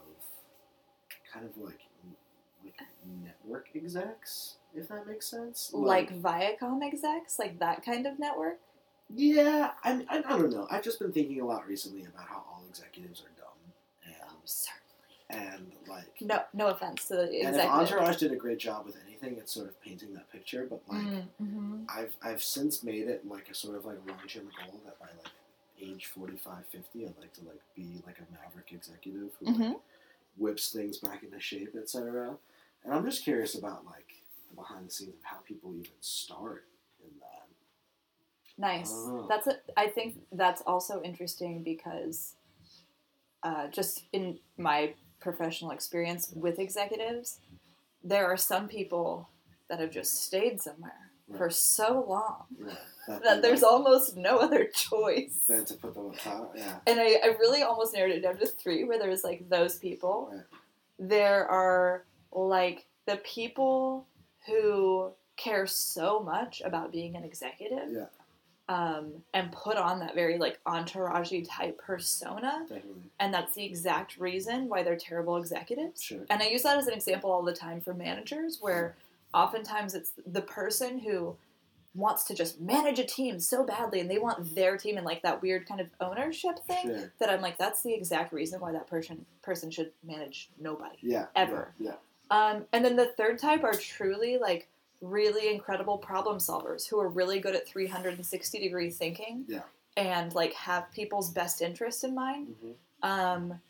kind 1.31 1.45
of 1.45 1.57
like 1.57 1.79
network 3.23 3.67
execs, 3.75 4.55
if 4.75 4.87
that 4.89 5.07
makes 5.07 5.27
sense. 5.27 5.71
Like 5.73 6.11
Viacom 6.21 6.81
execs, 6.85 7.39
like 7.39 7.59
that 7.59 7.83
kind 7.85 8.05
of 8.05 8.19
network? 8.19 8.59
yeah, 9.13 9.71
I, 9.83 10.05
I, 10.09 10.17
I 10.17 10.21
don't 10.37 10.51
know. 10.51 10.67
I've 10.69 10.83
just 10.83 10.99
been 10.99 11.11
thinking 11.13 11.39
a 11.41 11.45
lot 11.45 11.65
recently 11.67 12.01
about 12.05 12.27
how 12.27 12.43
all 12.49 12.63
executives 12.69 13.21
are 13.21 13.31
dumb 13.37 13.47
Oh, 14.29 14.35
and 14.35 14.37
certainly. 14.45 15.55
and 15.57 15.71
like. 15.89 16.21
No, 16.21 16.41
no 16.53 16.67
offense 16.67 17.07
to 17.07 17.15
the 17.15 17.41
And 17.45 17.55
if. 17.55 17.65
Entourage 17.65 18.17
did 18.17 18.31
a 18.31 18.35
great 18.35 18.59
job 18.59 18.85
with 18.85 18.97
anything, 19.07 19.37
it's 19.37 19.53
sort 19.53 19.67
of 19.67 19.79
painting 19.81 20.13
that 20.13 20.29
picture. 20.31 20.67
But 20.69 20.81
like, 20.87 21.03
Mm-hmm. 21.41 21.83
I've 21.89 22.15
I've 22.21 22.41
since 22.43 22.83
made 22.83 23.07
it 23.07 23.27
like 23.27 23.49
a 23.49 23.53
sort 23.55 23.75
of 23.77 23.85
like 23.85 23.97
long 24.07 24.17
term 24.27 24.49
goal 24.59 24.79
that 24.85 24.99
by 24.99 25.07
like 25.23 25.31
age 25.81 26.07
45, 26.07 26.65
50, 26.71 27.05
I'd 27.05 27.13
like 27.19 27.33
to 27.33 27.41
like 27.45 27.61
be 27.75 28.01
like 28.05 28.17
a 28.19 28.31
maverick 28.33 28.71
executive 28.73 29.29
who 29.39 29.45
Mm-hmm. 29.45 29.73
whips 30.37 30.69
things 30.71 30.97
back 30.97 31.23
into 31.23 31.39
shape, 31.39 31.75
etc. 31.77 32.35
And 32.87 32.95
I'm 32.95 33.03
just 33.03 33.23
curious 33.25 33.55
about 33.55 33.85
like 33.85 34.13
the 34.49 34.55
behind 34.55 34.87
the 34.87 34.91
scenes 34.91 35.13
of 35.15 35.23
how 35.23 35.37
people 35.45 35.73
even 35.75 35.91
start 35.99 36.63
in 37.03 37.09
that. 37.19 37.47
Nice. 38.57 38.91
Oh. 38.93 39.25
That's 39.27 39.47
a, 39.47 39.57
I 39.75 39.87
think 39.87 40.15
that's 40.31 40.61
also 40.65 41.01
interesting 41.03 41.63
because 41.63 42.35
uh, 43.43 43.67
just 43.67 44.05
in 44.13 44.39
my 44.57 44.93
professional 45.19 45.71
experience 45.71 46.31
with 46.33 46.59
executives, 46.59 47.39
there 48.05 48.25
are 48.25 48.37
some 48.37 48.69
people 48.69 49.27
that 49.69 49.81
have 49.81 49.91
just 49.91 50.23
stayed 50.23 50.61
somewhere 50.61 51.11
for 51.35 51.49
so 51.49 52.05
long 52.07 52.45
Yeah, 52.57 52.73
that, 53.09 53.23
that 53.23 53.41
there's 53.41 53.63
like, 53.63 53.71
almost 53.71 54.15
no 54.15 54.37
other 54.37 54.63
choice. 54.73 55.41
then 55.49 55.65
to 55.65 55.73
put 55.73 55.93
them 55.93 56.07
up 56.07 56.19
top. 56.19 56.53
Yeah, 56.55 56.77
And 56.87 57.01
I, 57.01 57.17
I 57.21 57.35
really 57.37 57.63
almost 57.63 57.93
narrowed 57.93 58.13
it 58.13 58.21
down 58.21 58.37
to 58.37 58.45
three 58.47 58.85
where 58.85 58.97
there's 58.97 59.25
like 59.25 59.49
those 59.49 59.77
people. 59.77 60.29
Right. 60.31 60.43
There 60.99 61.45
are 61.47 62.05
like 62.31 62.85
the 63.05 63.17
people 63.17 64.05
who 64.45 65.11
care 65.37 65.67
so 65.67 66.19
much 66.19 66.61
about 66.65 66.91
being 66.91 67.15
an 67.15 67.23
executive 67.23 67.89
yeah, 67.91 68.05
um, 68.69 69.11
and 69.33 69.51
put 69.51 69.77
on 69.77 69.99
that 69.99 70.15
very 70.15 70.37
like 70.37 70.59
entourage 70.65 71.31
type 71.47 71.77
persona. 71.77 72.61
definitely. 72.67 73.03
And 73.19 73.33
that's 73.33 73.53
the 73.55 73.63
exact 73.65 74.17
reason 74.17 74.67
why 74.67 74.83
they're 74.83 74.95
terrible 74.97 75.37
executives. 75.37 76.01
Sure. 76.03 76.25
And 76.29 76.41
I 76.41 76.47
use 76.47 76.63
that 76.63 76.77
as 76.77 76.87
an 76.87 76.93
example 76.93 77.31
all 77.31 77.43
the 77.43 77.53
time 77.53 77.81
for 77.81 77.93
managers, 77.93 78.57
where 78.59 78.95
oftentimes 79.33 79.93
it's 79.93 80.11
the 80.25 80.41
person 80.41 80.99
who 80.99 81.35
wants 81.95 82.23
to 82.25 82.33
just 82.35 82.59
manage 82.61 82.99
a 82.99 83.03
team 83.03 83.39
so 83.39 83.63
badly 83.63 83.99
and 83.99 84.09
they 84.09 84.19
want 84.19 84.53
their 84.53 84.77
team 84.77 84.97
and 84.97 85.05
like 85.05 85.21
that 85.23 85.41
weird 85.41 85.67
kind 85.67 85.81
of 85.81 85.87
ownership 85.99 86.59
thing 86.67 86.83
Sure. 86.83 87.11
that 87.19 87.29
I'm 87.29 87.41
like, 87.41 87.57
that's 87.57 87.81
the 87.81 87.93
exact 87.93 88.33
reason 88.33 88.59
why 88.59 88.71
that 88.73 88.87
person 88.87 89.25
person 89.41 89.71
should 89.71 89.91
manage 90.03 90.49
nobody. 90.59 90.97
Yeah. 91.01 91.25
Ever. 91.35 91.73
Yeah. 91.79 91.93
Um, 92.29 92.65
and 92.73 92.83
then 92.83 92.95
the 92.95 93.07
third 93.17 93.39
type 93.39 93.63
are 93.63 93.73
truly 93.73 94.37
like 94.37 94.67
really 95.01 95.53
incredible 95.53 95.97
problem 95.97 96.37
solvers 96.39 96.87
who 96.87 96.99
are 96.99 97.07
really 97.07 97.39
good 97.39 97.55
at 97.55 97.67
360 97.67 98.59
degree 98.59 98.89
thinking 98.89 99.45
Yeah. 99.47 99.61
and 99.95 100.33
like 100.35 100.53
have 100.53 100.91
people's 100.91 101.29
best 101.31 101.61
interest 101.61 102.03
in 102.03 102.13
mind. 102.15 102.55
yeah. 102.61 102.71
hmm 103.03 103.09
Um, 103.09 103.61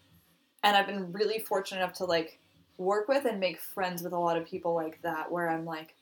and 0.63 0.75
I've 0.75 0.87
been 0.87 1.11
really 1.13 1.39
fortunate 1.39 1.81
enough 1.81 1.93
to 1.97 2.05
like 2.05 2.39
work 2.77 3.07
with 3.07 3.25
and 3.25 3.39
make 3.39 3.59
friends 3.59 4.01
with 4.01 4.13
a 4.13 4.17
lot 4.19 4.37
of 4.37 4.45
people 4.47 4.73
like 4.73 5.01
that 5.03 5.31
where 5.31 5.49
I'm 5.49 5.65
like, 5.65 5.93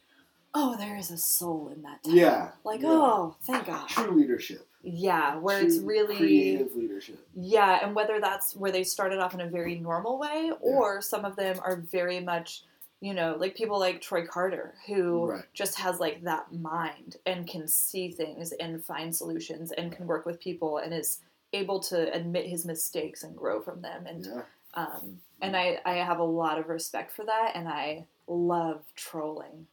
oh, 0.53 0.77
there 0.77 0.95
is 0.97 1.11
a 1.11 1.17
soul 1.17 1.71
in 1.75 1.81
that. 1.83 2.01
Type. 2.03 2.13
Yeah. 2.15 2.49
Like, 2.63 2.81
yeah. 2.81 2.87
oh, 2.89 3.35
thank 3.41 3.65
God. 3.67 3.89
True 3.89 4.11
leadership. 4.11 4.65
Yeah, 4.85 5.37
where 5.37 5.61
it's 5.61 5.79
really 5.79 6.15
creative 6.15 6.75
leadership. 6.75 7.17
yeah, 7.33 7.79
and 7.83 7.95
whether 7.95 8.19
that's 8.21 8.55
where 8.55 8.71
they 8.71 8.83
started 8.83 9.19
off 9.19 9.33
in 9.33 9.41
a 9.41 9.47
very 9.49 9.75
normal 9.79 10.19
way, 10.19 10.51
or 10.61 11.01
some 11.01 11.25
of 11.25 11.35
them 11.35 11.59
are 11.63 11.77
very 11.77 12.19
much, 12.19 12.63
you 13.01 13.13
know, 13.13 13.35
like 13.39 13.55
people 13.55 13.79
like 13.79 13.99
Troy 13.99 14.25
Carter, 14.27 14.75
who 14.87 15.25
Right. 15.31 15.43
just 15.53 15.79
has 15.79 15.99
like 15.99 16.23
that 16.23 16.53
mind 16.53 17.17
and 17.25 17.47
can 17.47 17.67
see 17.67 18.09
things 18.11 18.51
and 18.53 18.83
find 18.85 19.15
solutions 19.15 19.71
and 19.71 19.91
can 19.91 20.05
work 20.05 20.25
with 20.25 20.39
people 20.39 20.77
and 20.77 20.93
is 20.93 21.19
able 21.51 21.79
to 21.79 22.13
admit 22.13 22.45
his 22.45 22.65
mistakes 22.65 23.23
and 23.23 23.35
grow 23.35 23.61
from 23.61 23.81
them. 23.81 24.05
And 24.05 24.25
Yeah. 24.25 24.41
um, 24.75 25.19
and 25.41 25.55
I, 25.55 25.79
I 25.85 25.95
have 25.95 26.19
a 26.19 26.23
lot 26.23 26.59
of 26.59 26.69
respect 26.69 27.11
for 27.11 27.25
that, 27.25 27.53
and 27.55 27.67
I 27.67 28.05
love 28.27 28.83
trolling 28.95 29.67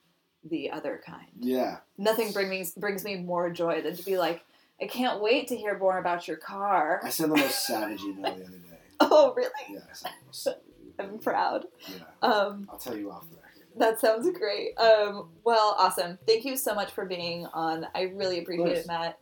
the 0.44 0.70
other 0.70 1.00
kind. 1.04 1.30
Yeah. 1.38 1.78
Nothing 1.98 2.32
brings 2.32 2.72
brings 2.74 3.04
me 3.04 3.16
more 3.16 3.50
joy 3.50 3.82
than 3.82 3.94
to 3.96 4.04
be 4.04 4.16
like, 4.18 4.42
I 4.82 4.86
can't 4.86 5.20
wait 5.22 5.46
to 5.48 5.56
hear 5.56 5.78
more 5.78 5.98
about 5.98 6.26
your 6.26 6.36
car. 6.38 7.00
I 7.04 7.10
sent 7.10 7.30
the 7.34 7.40
most 7.40 7.64
savage 7.66 8.02
email 8.02 8.22
the 8.34 8.44
other 8.44 8.50
day. 8.58 8.58
Oh, 9.00 9.32
really? 9.36 9.50
Yeah, 9.70 9.78
I 9.88 9.94
sent 9.94 10.14
the 10.20 10.26
most 10.26 10.42
savage 10.42 10.58
email. 10.80 10.94
I'm 11.14 11.18
proud. 11.20 11.64
Yeah. 11.88 12.28
Um, 12.28 12.68
I'll 12.70 12.78
tell 12.78 12.96
you 12.96 13.10
off 13.10 13.28
the 13.30 13.36
record. 13.36 13.68
that 13.78 14.00
sounds 14.00 14.28
great. 14.36 14.76
Um, 14.78 15.30
well, 15.44 15.76
awesome. 15.78 16.18
Thank 16.26 16.44
you 16.44 16.56
so 16.56 16.74
much 16.74 16.90
for 16.92 17.06
being 17.06 17.46
on. 17.46 17.86
I 17.94 18.02
really 18.14 18.40
appreciate 18.40 18.78
it, 18.78 18.86
Matt. 18.86 19.18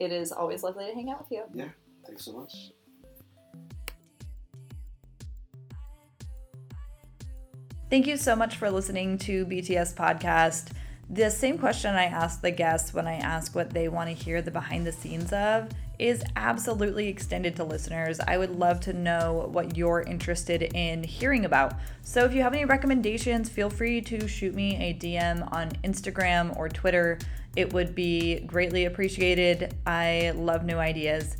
It 0.00 0.12
is 0.12 0.32
always 0.32 0.62
lovely 0.62 0.86
to 0.86 0.94
hang 0.94 1.10
out 1.10 1.20
with 1.20 1.30
you. 1.30 1.44
Yeah, 1.54 1.68
thanks 2.06 2.24
so 2.24 2.32
much. 2.32 2.72
Thank 7.90 8.06
you 8.06 8.16
so 8.16 8.34
much 8.34 8.56
for 8.56 8.70
listening 8.70 9.18
to 9.18 9.46
BTS 9.46 9.94
Podcast. 9.94 10.70
The 11.10 11.30
same 11.30 11.58
question 11.58 11.94
I 11.94 12.04
ask 12.04 12.40
the 12.40 12.50
guests 12.50 12.94
when 12.94 13.06
I 13.06 13.14
ask 13.14 13.54
what 13.54 13.70
they 13.70 13.88
want 13.88 14.08
to 14.08 14.14
hear 14.14 14.40
the 14.40 14.50
behind 14.50 14.86
the 14.86 14.92
scenes 14.92 15.32
of 15.32 15.68
is 15.98 16.24
absolutely 16.34 17.08
extended 17.08 17.54
to 17.56 17.64
listeners. 17.64 18.20
I 18.26 18.36
would 18.38 18.50
love 18.50 18.80
to 18.80 18.92
know 18.92 19.48
what 19.52 19.76
you're 19.76 20.02
interested 20.02 20.62
in 20.74 21.04
hearing 21.04 21.44
about. 21.44 21.74
So 22.02 22.24
if 22.24 22.34
you 22.34 22.42
have 22.42 22.52
any 22.52 22.64
recommendations, 22.64 23.48
feel 23.48 23.70
free 23.70 24.00
to 24.02 24.26
shoot 24.26 24.54
me 24.54 24.76
a 24.76 24.94
DM 24.94 25.50
on 25.52 25.70
Instagram 25.84 26.56
or 26.56 26.68
Twitter. 26.68 27.18
It 27.54 27.72
would 27.72 27.94
be 27.94 28.40
greatly 28.40 28.86
appreciated. 28.86 29.74
I 29.86 30.32
love 30.34 30.64
new 30.64 30.78
ideas. 30.78 31.36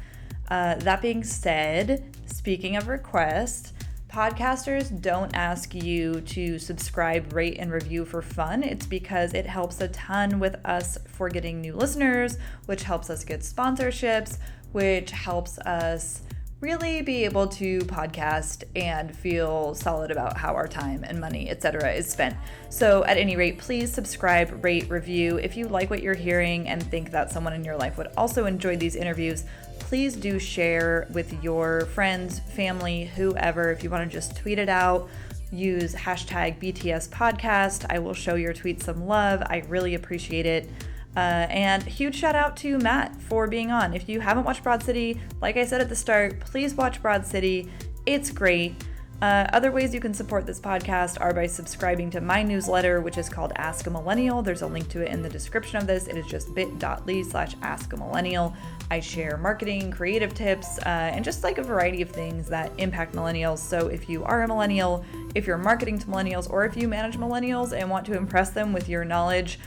Uh, 0.49 0.77
that 0.77 1.03
being 1.03 1.25
said, 1.25 2.05
speaking 2.27 2.77
of 2.77 2.89
requests, 2.89 3.73
podcasters 4.15 5.01
don't 5.01 5.35
ask 5.35 5.75
you 5.75 6.21
to 6.21 6.57
subscribe, 6.57 7.33
rate, 7.33 7.57
and 7.59 7.73
review 7.73 8.05
for 8.05 8.23
fun. 8.23 8.63
It's 8.63 8.87
because 8.87 9.35
it 9.35 9.45
helps 9.45 9.81
a 9.81 9.89
ton 9.89 10.39
with 10.39 10.55
us 10.65 10.97
for 11.09 11.29
getting 11.29 11.61
new 11.61 11.75
listeners, 11.75 12.39
which 12.67 12.85
helps 12.85 13.11
us 13.11 13.25
get 13.25 13.41
sponsorships, 13.41 14.39
which 14.71 15.11
helps 15.11 15.59
us 15.59 16.23
really 16.61 17.03
be 17.03 17.25
able 17.25 17.49
to 17.49 17.81
podcast 17.81 18.63
and 18.77 19.15
feel 19.15 19.75
solid 19.75 20.13
about 20.13 20.37
how 20.37 20.55
our 20.55 20.69
time 20.69 21.03
and 21.03 21.21
money, 21.21 21.51
etc., 21.51 21.93
is 21.93 22.09
spent. 22.09 22.37
So, 22.71 23.05
at 23.07 23.17
any 23.17 23.35
rate, 23.35 23.59
please 23.59 23.93
subscribe, 23.93 24.65
rate, 24.65 24.89
review. 24.89 25.39
If 25.39 25.57
you 25.57 25.67
like 25.67 25.91
what 25.91 26.05
you're 26.05 26.15
hearing 26.15 26.69
and 26.69 26.81
think 26.81 27.11
that 27.11 27.33
someone 27.33 27.53
in 27.53 27.65
your 27.65 27.77
life 27.77 27.99
would 27.99 28.09
also 28.17 28.47
enjoy 28.47 28.77
these 28.77 28.95
interviews, 28.95 29.45
please 29.85 30.17
do 30.17 30.39
share 30.39 31.07
with 31.13 31.45
your 31.45 31.83
friends, 31.87 32.39
family, 32.39 33.05
whoever. 33.05 33.71
If 33.71 33.85
you 33.85 33.91
want 33.91 34.11
to 34.11 34.13
just 34.13 34.35
tweet 34.35 34.59
it 34.59 34.71
out, 34.71 35.11
use 35.53 35.95
hashtag 35.95 36.59
BTS 36.59 37.11
podcast. 37.11 37.85
I 37.91 37.99
will 37.99 38.15
show 38.15 38.35
your 38.35 38.55
tweet 38.55 38.83
some 38.83 39.07
love. 39.07 39.43
I 39.43 39.63
really 39.69 39.95
appreciate 39.95 40.47
it. 40.47 40.71
Uh, 41.17 41.47
and 41.51 41.83
huge 41.83 42.17
shout 42.17 42.35
out 42.35 42.57
to 42.57 42.79
Matt 42.79 43.15
for 43.21 43.47
being 43.47 43.71
on. 43.71 43.93
If 43.93 44.09
you 44.09 44.21
haven't 44.21 44.45
watched 44.45 44.63
Broad 44.63 44.83
City, 44.83 45.21
like 45.43 45.59
I 45.59 45.67
said 45.67 45.83
at 45.83 45.91
the 45.91 45.97
start, 45.97 46.41
please 46.41 46.75
watch 46.75 47.01
Broad 47.03 47.27
City. 47.27 47.71
It's 48.07 48.31
great. 48.31 48.75
Uh, 49.23 49.47
other 49.53 49.71
ways 49.71 49.95
you 49.95 50.01
can 50.01 50.13
support 50.13 50.45
this 50.45 50.61
podcast 50.61 51.21
are 51.21 51.33
by 51.33 51.47
subscribing 51.47 52.11
to 52.11 52.21
my 52.21 52.43
newsletter, 52.43 53.01
which 53.01 53.17
is 53.17 53.29
called 53.29 53.53
Ask 53.57 53.87
a 53.87 53.91
Millennial. 53.91 54.43
There's 54.43 54.63
a 54.63 54.67
link 54.67 54.89
to 54.89 55.03
it 55.03 55.09
in 55.09 55.23
the 55.23 55.29
description 55.29 55.79
of 55.79 55.87
this. 55.87 56.09
It 56.09 56.17
is 56.17 56.27
just 56.27 56.55
bit.ly 56.55 57.23
slash 57.23 57.55
ask 57.63 57.93
a 57.93 57.97
millennial. 57.97 58.55
I 58.91 59.01
share 59.01 59.37
marketing, 59.39 59.91
creative 59.91 60.35
tips, 60.35 60.79
uh, 60.79 61.11
and 61.13 61.25
just 61.25 61.43
like 61.43 61.59
a 61.59 61.63
variety 61.63 62.03
of 62.03 62.11
things 62.11 62.49
that 62.49 62.71
impact 62.79 63.15
millennials. 63.15 63.59
So 63.59 63.89
if 63.89 64.09
you 64.09 64.25
are 64.25 64.43
a 64.43 64.49
millennial, 64.49 65.05
if 65.35 65.47
you're 65.47 65.59
marketing 65.59 65.99
to 66.01 66.07
millennials, 66.07 66.51
or 66.51 66.65
if 66.65 66.77
you 66.77 66.87
manage 66.87 67.17
millennials 67.17 67.73
and 67.73 67.91
want 67.91 68.07
to 68.07 68.17
impress 68.17 68.51
them 68.51 68.73
with 68.73 68.89
your 68.89 69.05
knowledge, 69.05 69.59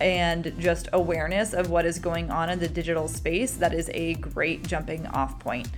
and 0.00 0.52
just 0.58 0.88
awareness 0.92 1.52
of 1.52 1.70
what 1.70 1.84
is 1.84 1.98
going 1.98 2.30
on 2.30 2.50
in 2.50 2.58
the 2.58 2.68
digital 2.68 3.08
space, 3.08 3.54
that 3.54 3.74
is 3.74 3.90
a 3.94 4.14
great 4.14 4.66
jumping 4.66 5.06
off 5.08 5.38
point. 5.38 5.68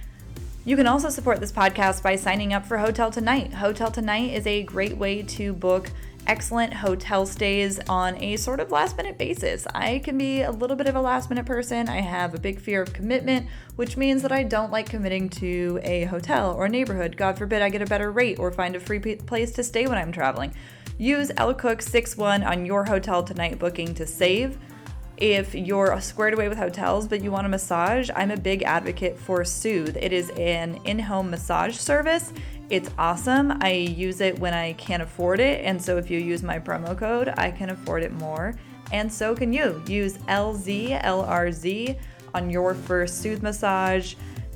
You 0.64 0.76
can 0.76 0.86
also 0.86 1.08
support 1.08 1.40
this 1.40 1.52
podcast 1.52 2.02
by 2.02 2.16
signing 2.16 2.52
up 2.52 2.66
for 2.66 2.76
Hotel 2.76 3.10
Tonight. 3.10 3.54
Hotel 3.54 3.90
Tonight 3.90 4.34
is 4.34 4.46
a 4.46 4.62
great 4.62 4.96
way 4.96 5.22
to 5.22 5.54
book 5.54 5.90
excellent 6.26 6.72
hotel 6.74 7.26
stays 7.26 7.78
on 7.88 8.22
a 8.22 8.36
sort 8.36 8.60
of 8.60 8.70
last 8.70 8.96
minute 8.96 9.18
basis. 9.18 9.66
I 9.74 10.00
can 10.00 10.18
be 10.18 10.42
a 10.42 10.50
little 10.50 10.76
bit 10.76 10.86
of 10.86 10.96
a 10.96 11.00
last 11.00 11.30
minute 11.30 11.46
person. 11.46 11.88
I 11.88 12.00
have 12.00 12.34
a 12.34 12.38
big 12.40 12.60
fear 12.60 12.82
of 12.82 12.92
commitment, 12.92 13.46
which 13.76 13.96
means 13.96 14.22
that 14.22 14.32
I 14.32 14.42
don't 14.42 14.70
like 14.70 14.88
committing 14.88 15.28
to 15.30 15.80
a 15.82 16.04
hotel 16.04 16.54
or 16.54 16.66
a 16.66 16.68
neighborhood. 16.68 17.16
God 17.16 17.38
forbid 17.38 17.62
I 17.62 17.68
get 17.68 17.82
a 17.82 17.86
better 17.86 18.10
rate 18.10 18.38
or 18.38 18.50
find 18.52 18.76
a 18.76 18.80
free 18.80 19.00
place 19.00 19.52
to 19.52 19.64
stay 19.64 19.86
when 19.86 19.98
I'm 19.98 20.12
traveling. 20.12 20.54
Use 20.98 21.30
lcook61 21.30 22.46
on 22.46 22.66
your 22.66 22.84
hotel 22.84 23.22
tonight 23.22 23.58
booking 23.58 23.94
to 23.94 24.06
save. 24.06 24.58
If 25.20 25.54
you're 25.54 26.00
squared 26.00 26.32
away 26.32 26.48
with 26.48 26.56
hotels 26.56 27.06
but 27.06 27.22
you 27.22 27.30
want 27.30 27.44
a 27.44 27.50
massage, 27.50 28.08
I'm 28.16 28.30
a 28.30 28.38
big 28.38 28.62
advocate 28.62 29.18
for 29.18 29.44
Soothe. 29.44 29.98
It 29.98 30.14
is 30.14 30.30
an 30.30 30.80
in 30.86 30.98
home 30.98 31.30
massage 31.30 31.76
service. 31.76 32.32
It's 32.70 32.88
awesome. 32.96 33.58
I 33.60 33.72
use 33.72 34.22
it 34.22 34.38
when 34.38 34.54
I 34.54 34.72
can't 34.72 35.02
afford 35.02 35.38
it. 35.38 35.62
And 35.62 35.80
so 35.80 35.98
if 35.98 36.10
you 36.10 36.18
use 36.18 36.42
my 36.42 36.58
promo 36.58 36.96
code, 36.96 37.34
I 37.36 37.50
can 37.50 37.68
afford 37.68 38.02
it 38.02 38.12
more. 38.12 38.54
And 38.92 39.12
so 39.12 39.36
can 39.36 39.52
you. 39.52 39.82
Use 39.86 40.16
LZLRZ 40.16 41.98
on 42.32 42.48
your 42.48 42.74
first 42.74 43.20
Soothe 43.20 43.42
massage 43.42 44.14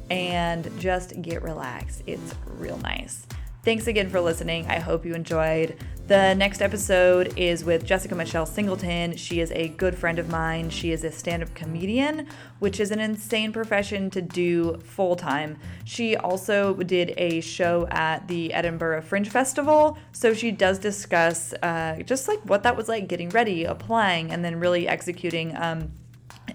and 0.08 0.70
just 0.80 1.20
get 1.20 1.42
relaxed. 1.42 2.04
It's 2.06 2.34
real 2.56 2.78
nice. 2.78 3.26
Thanks 3.64 3.86
again 3.86 4.10
for 4.10 4.20
listening. 4.20 4.66
I 4.66 4.78
hope 4.78 5.06
you 5.06 5.14
enjoyed. 5.14 5.78
The 6.06 6.34
next 6.34 6.60
episode 6.60 7.32
is 7.38 7.64
with 7.64 7.82
Jessica 7.82 8.14
Michelle 8.14 8.44
Singleton. 8.44 9.16
She 9.16 9.40
is 9.40 9.50
a 9.52 9.68
good 9.68 9.96
friend 9.96 10.18
of 10.18 10.28
mine. 10.28 10.68
She 10.68 10.92
is 10.92 11.02
a 11.02 11.10
stand 11.10 11.42
up 11.42 11.54
comedian, 11.54 12.26
which 12.58 12.78
is 12.78 12.90
an 12.90 13.00
insane 13.00 13.54
profession 13.54 14.10
to 14.10 14.20
do 14.20 14.76
full 14.84 15.16
time. 15.16 15.56
She 15.86 16.14
also 16.14 16.74
did 16.74 17.14
a 17.16 17.40
show 17.40 17.88
at 17.90 18.28
the 18.28 18.52
Edinburgh 18.52 19.00
Fringe 19.00 19.30
Festival. 19.30 19.96
So 20.12 20.34
she 20.34 20.50
does 20.50 20.78
discuss 20.78 21.54
uh, 21.62 22.02
just 22.04 22.28
like 22.28 22.40
what 22.40 22.64
that 22.64 22.76
was 22.76 22.90
like 22.90 23.08
getting 23.08 23.30
ready, 23.30 23.64
applying, 23.64 24.30
and 24.30 24.44
then 24.44 24.60
really 24.60 24.86
executing. 24.86 25.56
Um, 25.56 25.90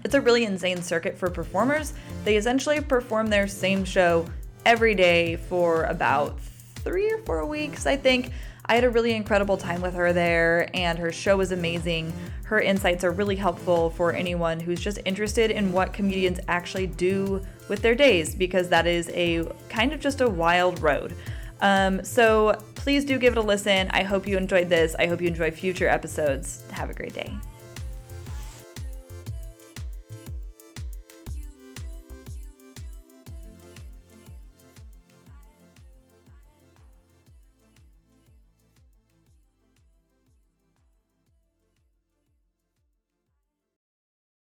it's 0.04 0.14
a 0.14 0.20
really 0.20 0.44
insane 0.44 0.80
circuit 0.80 1.18
for 1.18 1.28
performers. 1.28 1.92
They 2.22 2.36
essentially 2.36 2.80
perform 2.80 3.26
their 3.26 3.48
same 3.48 3.84
show 3.84 4.26
every 4.64 4.94
day 4.94 5.34
for 5.34 5.86
about 5.86 6.38
three 6.84 7.10
or 7.12 7.18
four 7.18 7.44
weeks, 7.46 7.86
I 7.86 7.96
think. 7.96 8.32
I 8.66 8.74
had 8.74 8.84
a 8.84 8.90
really 8.90 9.14
incredible 9.14 9.56
time 9.56 9.80
with 9.80 9.94
her 9.94 10.12
there, 10.12 10.70
and 10.74 10.98
her 10.98 11.10
show 11.10 11.36
was 11.36 11.50
amazing. 11.50 12.12
Her 12.44 12.60
insights 12.60 13.02
are 13.04 13.10
really 13.10 13.36
helpful 13.36 13.90
for 13.90 14.12
anyone 14.12 14.60
who's 14.60 14.80
just 14.80 14.98
interested 15.04 15.50
in 15.50 15.72
what 15.72 15.92
comedians 15.92 16.40
actually 16.46 16.86
do 16.86 17.44
with 17.68 17.82
their 17.82 17.94
days, 17.94 18.34
because 18.34 18.68
that 18.68 18.86
is 18.86 19.08
a 19.10 19.44
kind 19.68 19.92
of 19.92 20.00
just 20.00 20.20
a 20.20 20.28
wild 20.28 20.80
road. 20.80 21.14
Um, 21.60 22.04
so 22.04 22.62
please 22.74 23.04
do 23.04 23.18
give 23.18 23.32
it 23.34 23.38
a 23.38 23.42
listen. 23.42 23.88
I 23.90 24.02
hope 24.02 24.26
you 24.26 24.36
enjoyed 24.36 24.68
this. 24.68 24.94
I 24.98 25.06
hope 25.06 25.20
you 25.20 25.28
enjoy 25.28 25.50
future 25.50 25.88
episodes. 25.88 26.62
Have 26.70 26.90
a 26.90 26.94
great 26.94 27.12
day. 27.12 27.34